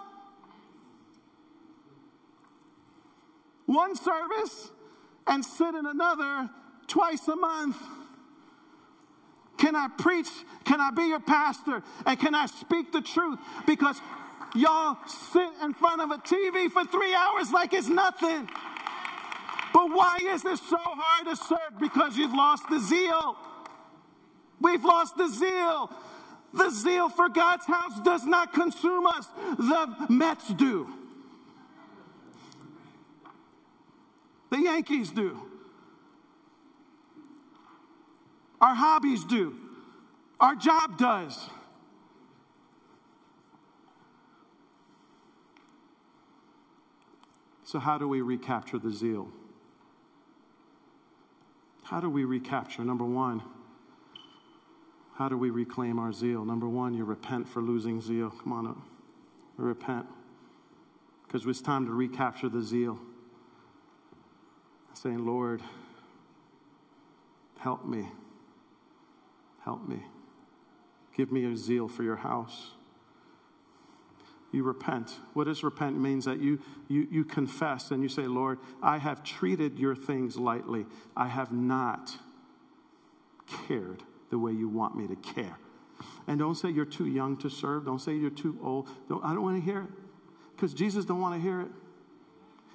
One 3.66 3.96
service 3.96 4.72
and 5.26 5.44
sit 5.44 5.74
in 5.74 5.86
another 5.86 6.50
twice 6.88 7.28
a 7.28 7.36
month? 7.36 7.78
Can 9.58 9.76
I 9.76 9.88
preach? 9.98 10.28
Can 10.66 10.82
I 10.82 10.92
be 10.92 11.04
your 11.04 11.20
pastor? 11.20 11.82
And 12.06 12.20
can 12.20 12.36
I 12.36 12.48
speak 12.48 12.92
the 12.92 13.02
truth? 13.02 13.40
Because 13.66 14.02
y'all 14.56 14.98
sit 15.32 15.50
in 15.64 15.74
front 15.74 16.02
of 16.02 16.12
a 16.12 16.18
TV 16.18 16.70
for 16.70 16.84
three 16.86 17.16
hours 17.16 17.52
like 17.52 17.74
it's 17.74 17.88
nothing. 17.88 18.50
But 19.74 19.88
why 19.88 20.20
is 20.22 20.44
this 20.44 20.60
so 20.70 20.78
hard 20.80 21.28
to 21.28 21.36
serve? 21.36 21.80
Because 21.80 22.18
you've 22.18 22.34
lost 22.34 22.70
the 22.70 22.80
zeal. 22.80 23.38
We've 24.60 24.84
lost 24.84 25.18
the 25.18 25.28
zeal. 25.28 25.90
The 26.54 26.70
zeal 26.70 27.10
for 27.10 27.30
God's 27.30 27.66
house 27.66 28.00
does 28.02 28.26
not 28.26 28.54
consume 28.54 29.08
us, 29.08 29.28
the 29.58 30.06
Mets 30.10 30.50
do. 30.50 30.88
The 34.52 34.60
Yankees 34.60 35.10
do. 35.10 35.42
Our 38.62 38.76
hobbies 38.76 39.24
do. 39.24 39.56
Our 40.40 40.56
job 40.56 40.98
does. 40.98 41.50
So, 47.66 47.80
how 47.80 47.98
do 47.98 48.08
we 48.08 48.22
recapture 48.22 48.78
the 48.78 48.92
zeal? 48.92 49.28
How 51.82 52.00
do 52.00 52.10
we 52.10 52.24
recapture? 52.24 52.84
Number 52.84 53.06
one, 53.06 53.42
how 55.16 55.30
do 55.30 55.38
we 55.38 55.52
reclaim 55.52 56.00
our 56.00 56.12
zeal? 56.12 56.44
Number 56.44 56.68
one, 56.68 56.94
you 56.94 57.06
repent 57.06 57.48
for 57.48 57.62
losing 57.62 58.02
zeal. 58.02 58.32
Come 58.32 58.52
on 58.52 58.68
up. 58.68 58.78
Repent. 59.58 60.08
Because 61.26 61.46
it's 61.46 61.62
time 61.62 61.86
to 61.86 61.92
recapture 61.92 62.50
the 62.50 62.62
zeal. 62.62 63.00
Saying, 64.96 65.24
Lord, 65.26 65.62
help 67.60 67.86
me. 67.86 68.10
Help 69.64 69.88
me. 69.88 70.04
Give 71.16 71.32
me 71.32 71.46
a 71.46 71.56
zeal 71.56 71.88
for 71.88 72.02
your 72.04 72.16
house. 72.16 72.72
You 74.52 74.64
repent. 74.64 75.12
What 75.34 75.46
does 75.46 75.64
repent? 75.64 76.00
Means 76.00 76.26
that 76.26 76.40
you, 76.40 76.60
you, 76.88 77.08
you 77.12 77.24
confess 77.24 77.92
and 77.92 78.02
you 78.02 78.10
say, 78.10 78.24
Lord, 78.24 78.60
I 78.82 78.98
have 78.98 79.24
treated 79.24 79.78
your 79.80 79.96
things 79.96 80.38
lightly. 80.38 80.86
I 81.16 81.28
have 81.28 81.52
not 81.52 82.18
cared 83.68 84.04
the 84.34 84.40
way 84.40 84.52
you 84.52 84.68
want 84.68 84.98
me 84.98 85.06
to 85.08 85.16
care. 85.16 85.60
And 86.28 86.40
don't 86.40 86.56
say 86.56 86.70
you're 86.72 86.86
too 86.86 87.06
young 87.06 87.38
to 87.38 87.50
serve. 87.50 87.86
Don't 87.86 88.02
say 88.02 88.16
you're 88.16 88.32
too 88.32 88.58
old. 88.64 88.90
Don't, 89.08 89.24
I 89.24 89.32
don't 89.32 89.44
want 89.44 89.64
to 89.64 89.72
hear 89.72 89.82
it 89.82 89.90
because 90.56 90.74
Jesus 90.74 91.06
don't 91.06 91.22
want 91.22 91.36
to 91.36 91.40
hear 91.40 91.62
it. 91.62 91.68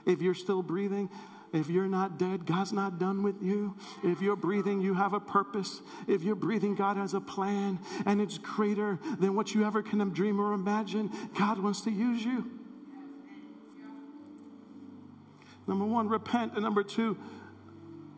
If 0.06 0.22
you're 0.22 0.34
still 0.34 0.62
breathing, 0.62 1.10
if 1.52 1.68
you're 1.68 1.88
not 1.88 2.16
dead, 2.16 2.46
God's 2.46 2.72
not 2.72 3.00
done 3.00 3.24
with 3.24 3.42
you. 3.42 3.74
If 4.04 4.22
you're 4.22 4.36
breathing, 4.36 4.80
you 4.80 4.94
have 4.94 5.14
a 5.14 5.20
purpose. 5.20 5.80
If 6.06 6.22
you're 6.22 6.36
breathing, 6.36 6.76
God 6.76 6.96
has 6.96 7.12
a 7.12 7.20
plan, 7.20 7.80
and 8.06 8.20
it's 8.20 8.38
greater 8.38 9.00
than 9.18 9.34
what 9.34 9.52
you 9.52 9.66
ever 9.66 9.82
can 9.82 9.98
dream 10.10 10.40
or 10.40 10.52
imagine. 10.52 11.10
God 11.36 11.58
wants 11.58 11.80
to 11.82 11.90
use 11.90 12.22
you. 12.24 12.48
Number 15.66 15.84
one, 15.84 16.08
repent. 16.08 16.52
And 16.54 16.62
number 16.62 16.84
two, 16.84 17.18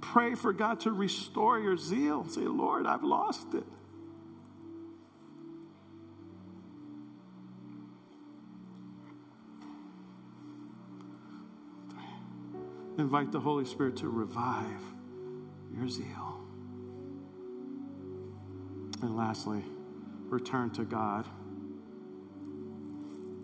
pray 0.01 0.34
for 0.34 0.53
God 0.53 0.80
to 0.80 0.92
restore 0.92 1.59
your 1.59 1.76
zeal. 1.76 2.26
Say, 2.28 2.42
Lord, 2.42 2.86
I've 2.86 3.05
lost 3.05 3.55
it. 3.55 3.64
invite 13.01 13.32
the 13.32 13.40
Holy 13.40 13.64
Spirit 13.64 13.96
to 13.96 14.09
revive 14.09 14.82
your 15.74 15.88
zeal. 15.88 16.40
And 19.03 19.16
lastly, 19.16 19.64
return 20.28 20.70
to 20.70 20.84
God 20.84 21.26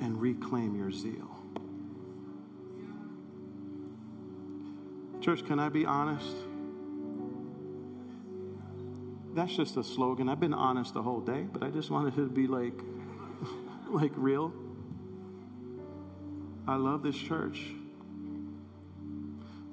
and 0.01 0.21
reclaim 0.21 0.77
your 0.77 0.93
zeal. 0.93 1.36
Church, 5.27 5.45
can 5.45 5.59
I 5.59 5.69
be 5.69 5.85
honest? 5.85 6.37
That's 9.35 9.57
just 9.57 9.77
a 9.77 9.83
slogan. 9.83 10.29
I've 10.29 10.39
been 10.39 10.55
honest 10.55 10.95
the 10.95 11.03
whole 11.03 11.19
day, 11.19 11.49
but 11.53 11.65
I 11.65 11.71
just 11.71 11.91
wanted 11.91 12.13
it 12.13 12.17
to 12.19 12.29
be 12.29 12.47
like, 12.47 12.81
like 13.91 14.13
real. 14.15 14.53
I 16.69 16.77
love 16.77 17.03
this 17.03 17.17
church. 17.17 17.61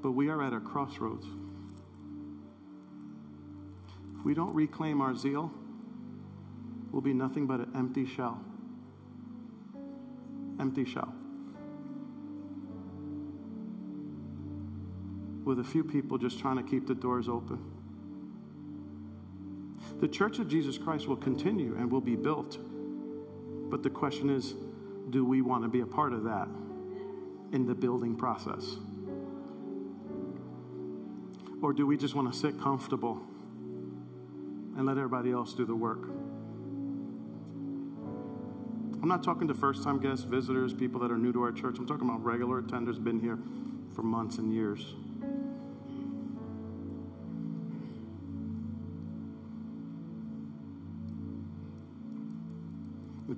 But 0.01 0.13
we 0.13 0.27
are 0.29 0.41
at 0.41 0.53
a 0.53 0.59
crossroads. 0.59 1.27
If 4.17 4.25
we 4.25 4.33
don't 4.33 4.55
reclaim 4.55 5.01
our 5.01 5.15
zeal, 5.15 5.51
we'll 6.91 7.03
be 7.03 7.13
nothing 7.13 7.45
but 7.45 7.59
an 7.59 7.73
empty 7.75 8.07
shell. 8.07 8.41
Empty 10.59 10.85
shell. 10.85 11.13
With 15.43 15.59
a 15.59 15.63
few 15.63 15.83
people 15.83 16.17
just 16.17 16.39
trying 16.39 16.57
to 16.57 16.63
keep 16.63 16.87
the 16.87 16.95
doors 16.95 17.27
open. 17.27 17.59
The 19.99 20.07
Church 20.07 20.39
of 20.39 20.47
Jesus 20.47 20.77
Christ 20.77 21.07
will 21.07 21.17
continue 21.17 21.75
and 21.77 21.91
will 21.91 22.01
be 22.01 22.15
built. 22.15 22.57
But 23.69 23.83
the 23.83 23.89
question 23.89 24.29
is 24.29 24.55
do 25.09 25.25
we 25.25 25.41
want 25.41 25.63
to 25.63 25.69
be 25.69 25.81
a 25.81 25.85
part 25.85 26.13
of 26.13 26.23
that 26.23 26.47
in 27.51 27.65
the 27.65 27.75
building 27.75 28.15
process? 28.15 28.77
Or 31.61 31.71
do 31.71 31.87
we 31.87 31.97
just 31.97 32.15
want 32.15 32.31
to 32.31 32.37
sit 32.37 32.59
comfortable 32.59 33.21
and 34.75 34.85
let 34.85 34.97
everybody 34.97 35.31
else 35.31 35.53
do 35.53 35.65
the 35.65 35.75
work? 35.75 36.03
I'm 39.01 39.07
not 39.09 39.23
talking 39.23 39.47
to 39.49 39.53
first 39.53 39.83
time 39.83 39.99
guests, 39.99 40.23
visitors, 40.23 40.73
people 40.73 40.99
that 41.01 41.11
are 41.11 41.17
new 41.17 41.33
to 41.33 41.41
our 41.43 41.51
church. 41.51 41.77
I'm 41.77 41.85
talking 41.85 42.07
about 42.07 42.23
regular 42.23 42.61
attenders, 42.61 43.01
been 43.03 43.19
here 43.19 43.37
for 43.93 44.01
months 44.01 44.37
and 44.37 44.53
years. 44.53 44.95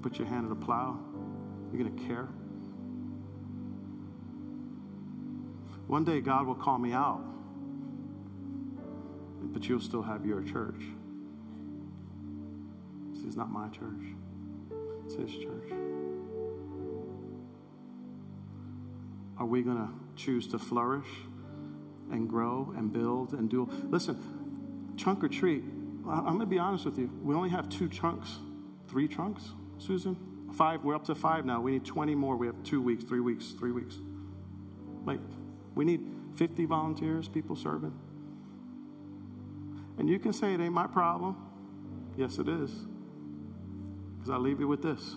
Put 0.06 0.20
your 0.20 0.28
hand 0.28 0.46
at 0.46 0.52
a 0.52 0.56
plow, 0.56 1.00
you're 1.74 1.82
going 1.82 1.98
to 1.98 2.06
care. 2.06 2.28
One 5.88 6.04
day 6.04 6.22
God 6.22 6.46
will 6.46 6.54
call 6.54 6.78
me 6.78 6.94
out 6.94 7.24
but 9.42 9.68
you'll 9.68 9.82
still 9.82 10.04
have 10.04 10.28
your 10.28 10.44
church. 10.44 10.84
This 13.14 13.24
is 13.24 13.36
not 13.36 13.50
my 13.50 13.68
church, 13.70 14.14
it's 15.06 15.16
His 15.16 15.32
church. 15.32 15.72
Are 19.40 19.46
we 19.48 19.64
going 19.64 19.78
to 19.78 19.90
choose 20.16 20.46
to 20.50 20.60
flourish 20.60 21.08
and 22.12 22.30
grow 22.30 22.76
and 22.78 22.94
build 22.94 23.34
and 23.34 23.50
do? 23.50 23.68
Listen, 23.90 24.94
trunk 24.98 25.24
or 25.24 25.30
treat, 25.30 25.64
I'm 26.08 26.26
going 26.26 26.40
to 26.42 26.46
be 26.46 26.60
honest 26.60 26.86
with 26.86 27.00
you. 27.00 27.10
We 27.24 27.34
only 27.34 27.50
have 27.50 27.70
two 27.70 27.90
trunks, 27.90 28.38
three 28.88 29.08
trunks, 29.08 29.50
Susan? 29.78 30.18
Five, 30.54 30.84
we're 30.84 30.96
up 30.96 31.06
to 31.06 31.16
five 31.16 31.46
now. 31.46 31.60
We 31.60 31.72
need 31.72 31.86
20 31.86 32.16
more. 32.16 32.38
We 32.38 32.48
have 32.48 32.64
two 32.64 32.82
weeks, 32.82 33.04
three 33.04 33.20
weeks, 33.20 33.52
three 33.52 33.72
weeks. 33.72 33.98
Like, 35.06 35.20
we 35.76 35.86
need 35.86 36.02
50 36.36 36.66
volunteers, 36.66 37.28
people 37.28 37.56
serving. 37.56 37.94
And 39.98 40.10
you 40.10 40.20
can 40.20 40.34
say 40.34 40.54
it 40.54 40.62
ain't 40.62 40.74
my 40.74 40.88
problem. 40.88 41.36
Yes, 42.18 42.38
it 42.38 42.48
is. 42.48 42.72
Because 44.18 44.30
I 44.30 44.38
leave 44.38 44.60
you 44.60 44.68
with 44.68 44.82
this 44.82 45.16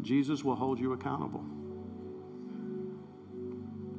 Jesus 0.00 0.44
will 0.44 0.54
hold 0.54 0.78
you 0.78 0.92
accountable 0.92 1.44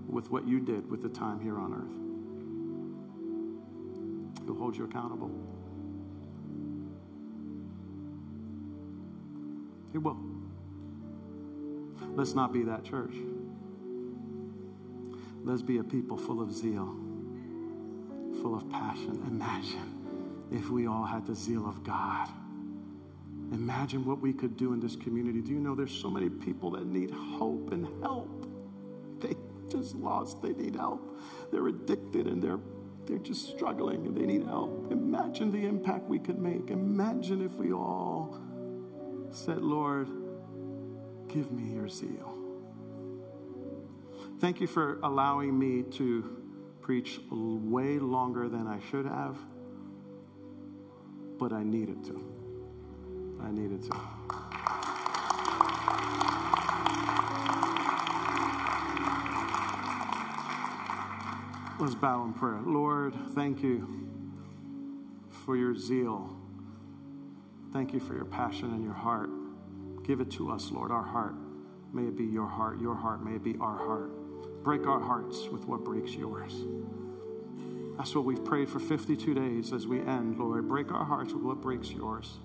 with 0.08 0.32
what 0.32 0.48
you 0.48 0.60
did 0.60 0.90
with 0.90 1.02
the 1.04 1.10
time 1.10 1.40
here 1.40 1.60
on 1.60 1.74
earth. 1.74 1.92
He'll 4.46 4.56
hold 4.56 4.76
you 4.78 4.86
accountable. 4.86 5.30
He 9.92 9.98
will. 9.98 10.18
Let's 12.16 12.34
not 12.34 12.54
be 12.54 12.64
that 12.64 12.84
church. 12.84 13.14
Let's 15.44 15.62
be 15.62 15.78
a 15.78 15.84
people 15.84 16.18
full 16.18 16.42
of 16.42 16.52
zeal 16.52 16.96
full 18.42 18.56
of 18.56 18.70
passion. 18.70 19.22
Imagine 19.28 20.48
if 20.52 20.70
we 20.70 20.88
all 20.88 21.06
had 21.06 21.26
the 21.26 21.36
zeal 21.36 21.68
of 21.68 21.84
God. 21.84 22.30
Imagine 23.52 24.06
what 24.06 24.20
we 24.20 24.32
could 24.32 24.58
do 24.58 24.74
in 24.74 24.80
this 24.80 24.96
community. 24.96 25.42
Do 25.42 25.52
you 25.52 25.60
know 25.60 25.76
there's 25.76 25.92
so 25.92 26.10
many 26.10 26.30
people 26.30 26.72
that 26.72 26.86
need 26.86 27.12
hope 27.12 27.72
and 27.72 27.88
help? 28.02 28.48
They 29.20 29.36
just 29.70 29.96
lost, 29.96 30.42
they 30.42 30.54
need 30.54 30.76
help. 30.76 31.20
They're 31.52 31.68
addicted 31.68 32.28
and 32.28 32.42
they're 32.42 32.60
they're 33.06 33.18
just 33.18 33.50
struggling 33.50 34.06
and 34.06 34.16
they 34.16 34.28
need 34.28 34.44
help. 34.44 34.92
Imagine 34.92 35.52
the 35.52 35.66
impact 35.66 36.08
we 36.08 36.20
could 36.20 36.38
make. 36.38 36.70
Imagine 36.70 37.44
if 37.44 37.54
we 37.56 37.74
all 37.74 38.19
said, 39.32 39.62
Lord, 39.62 40.08
give 41.28 41.52
me 41.52 41.74
your 41.74 41.88
zeal. 41.88 42.36
Thank 44.40 44.62
you 44.62 44.68
for 44.68 45.00
allowing 45.04 45.58
me 45.58 45.84
to 45.98 46.38
preach 46.82 47.20
way 47.30 48.00
longer 48.00 48.48
than 48.48 48.68
I 48.68 48.80
should 48.90 49.06
have, 49.06 49.38
but 51.38 51.54
I 51.54 51.64
needed 51.64 52.04
to. 52.06 52.24
I 53.42 53.52
needed 53.52 53.84
to. 53.84 53.96
Let's 61.80 61.96
bow 61.96 62.26
in 62.26 62.34
prayer. 62.34 62.60
Lord, 62.66 63.14
thank 63.36 63.64
you 63.64 63.88
for 65.30 65.56
your 65.56 65.76
zeal. 65.76 66.39
Thank 67.72 67.94
you 67.94 68.00
for 68.00 68.16
your 68.16 68.26
passion 68.26 68.74
and 68.74 68.84
your 68.84 68.94
heart. 68.94 69.30
Give 70.04 70.22
it 70.22 70.32
to 70.32 70.50
us, 70.52 70.72
Lord, 70.72 70.92
our 70.92 71.04
heart. 71.04 71.36
May 71.94 72.04
it 72.04 72.18
be 72.18 72.26
your 72.26 72.48
heart, 72.48 72.80
your 72.80 72.96
heart, 72.96 73.24
may 73.24 73.36
it 73.36 73.44
be 73.44 73.56
our 73.60 73.78
heart. 73.78 74.64
Break 74.64 74.88
our 74.88 75.00
hearts 75.00 75.48
with 75.52 75.66
what 75.66 75.84
breaks 75.84 76.14
yours. 76.14 76.54
That's 77.98 78.16
what 78.16 78.26
we've 78.26 78.44
prayed 78.44 78.70
for 78.70 78.80
52 78.80 79.34
days 79.34 79.74
as 79.74 79.86
we 79.86 80.00
end, 80.00 80.40
Lord. 80.40 80.68
Break 80.68 80.92
our 80.92 81.06
hearts 81.06 81.34
with 81.34 81.44
what 81.44 81.62
breaks 81.62 81.92
yours. 81.92 82.40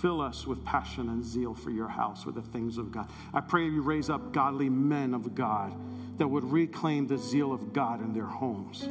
Fill 0.00 0.20
us 0.20 0.46
with 0.46 0.64
passion 0.64 1.08
and 1.08 1.24
zeal 1.24 1.52
for 1.52 1.70
your 1.70 1.88
house, 1.88 2.24
with 2.24 2.36
the 2.36 2.42
things 2.42 2.78
of 2.78 2.92
God. 2.92 3.10
I 3.32 3.40
pray 3.40 3.64
you 3.64 3.82
raise 3.82 4.08
up 4.08 4.32
godly 4.32 4.70
men 4.70 5.12
of 5.12 5.34
God 5.34 5.74
that 6.18 6.28
would 6.28 6.44
reclaim 6.44 7.08
the 7.08 7.18
zeal 7.18 7.52
of 7.52 7.72
God 7.72 8.00
in 8.00 8.14
their 8.14 8.26
homes 8.26 8.88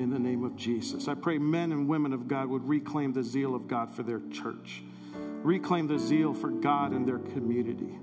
in 0.00 0.08
the 0.08 0.18
name 0.18 0.44
of 0.44 0.56
Jesus. 0.56 1.08
I 1.08 1.14
pray 1.14 1.36
men 1.36 1.72
and 1.72 1.86
women 1.86 2.14
of 2.14 2.26
God 2.26 2.48
would 2.48 2.66
reclaim 2.66 3.12
the 3.12 3.22
zeal 3.22 3.54
of 3.54 3.68
God 3.68 3.94
for 3.94 4.02
their 4.02 4.20
church, 4.30 4.82
reclaim 5.42 5.86
the 5.86 5.98
zeal 5.98 6.32
for 6.32 6.50
God 6.50 6.94
in 6.94 7.04
their 7.04 7.18
community. 7.18 7.98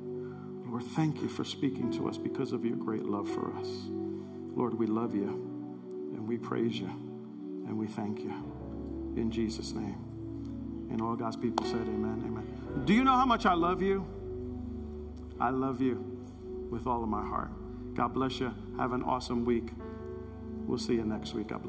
Lord, 0.67 0.83
thank 0.83 1.21
you 1.21 1.27
for 1.27 1.43
speaking 1.43 1.91
to 1.93 2.07
us 2.07 2.17
because 2.17 2.53
of 2.53 2.63
your 2.63 2.75
great 2.75 3.03
love 3.03 3.27
for 3.27 3.51
us. 3.57 3.67
Lord, 4.55 4.77
we 4.77 4.85
love 4.85 5.15
you 5.15 5.27
and 6.13 6.27
we 6.27 6.37
praise 6.37 6.79
you 6.79 6.87
and 6.87 7.77
we 7.77 7.87
thank 7.87 8.19
you. 8.19 8.33
In 9.15 9.31
Jesus' 9.31 9.73
name. 9.73 9.97
And 10.91 11.01
all 11.01 11.15
God's 11.15 11.35
people 11.35 11.65
said, 11.65 11.81
Amen, 11.81 12.23
amen. 12.25 12.83
Do 12.85 12.93
you 12.93 13.03
know 13.03 13.15
how 13.15 13.25
much 13.25 13.47
I 13.47 13.53
love 13.53 13.81
you? 13.81 14.05
I 15.39 15.49
love 15.49 15.81
you 15.81 15.95
with 16.69 16.85
all 16.85 17.01
of 17.01 17.09
my 17.09 17.25
heart. 17.25 17.49
God 17.95 18.13
bless 18.13 18.39
you. 18.39 18.53
Have 18.77 18.93
an 18.93 19.01
awesome 19.01 19.45
week. 19.45 19.69
We'll 20.67 20.77
see 20.77 20.95
you 20.95 21.05
next 21.05 21.33
week. 21.33 21.47
God 21.47 21.63
bless. 21.63 21.65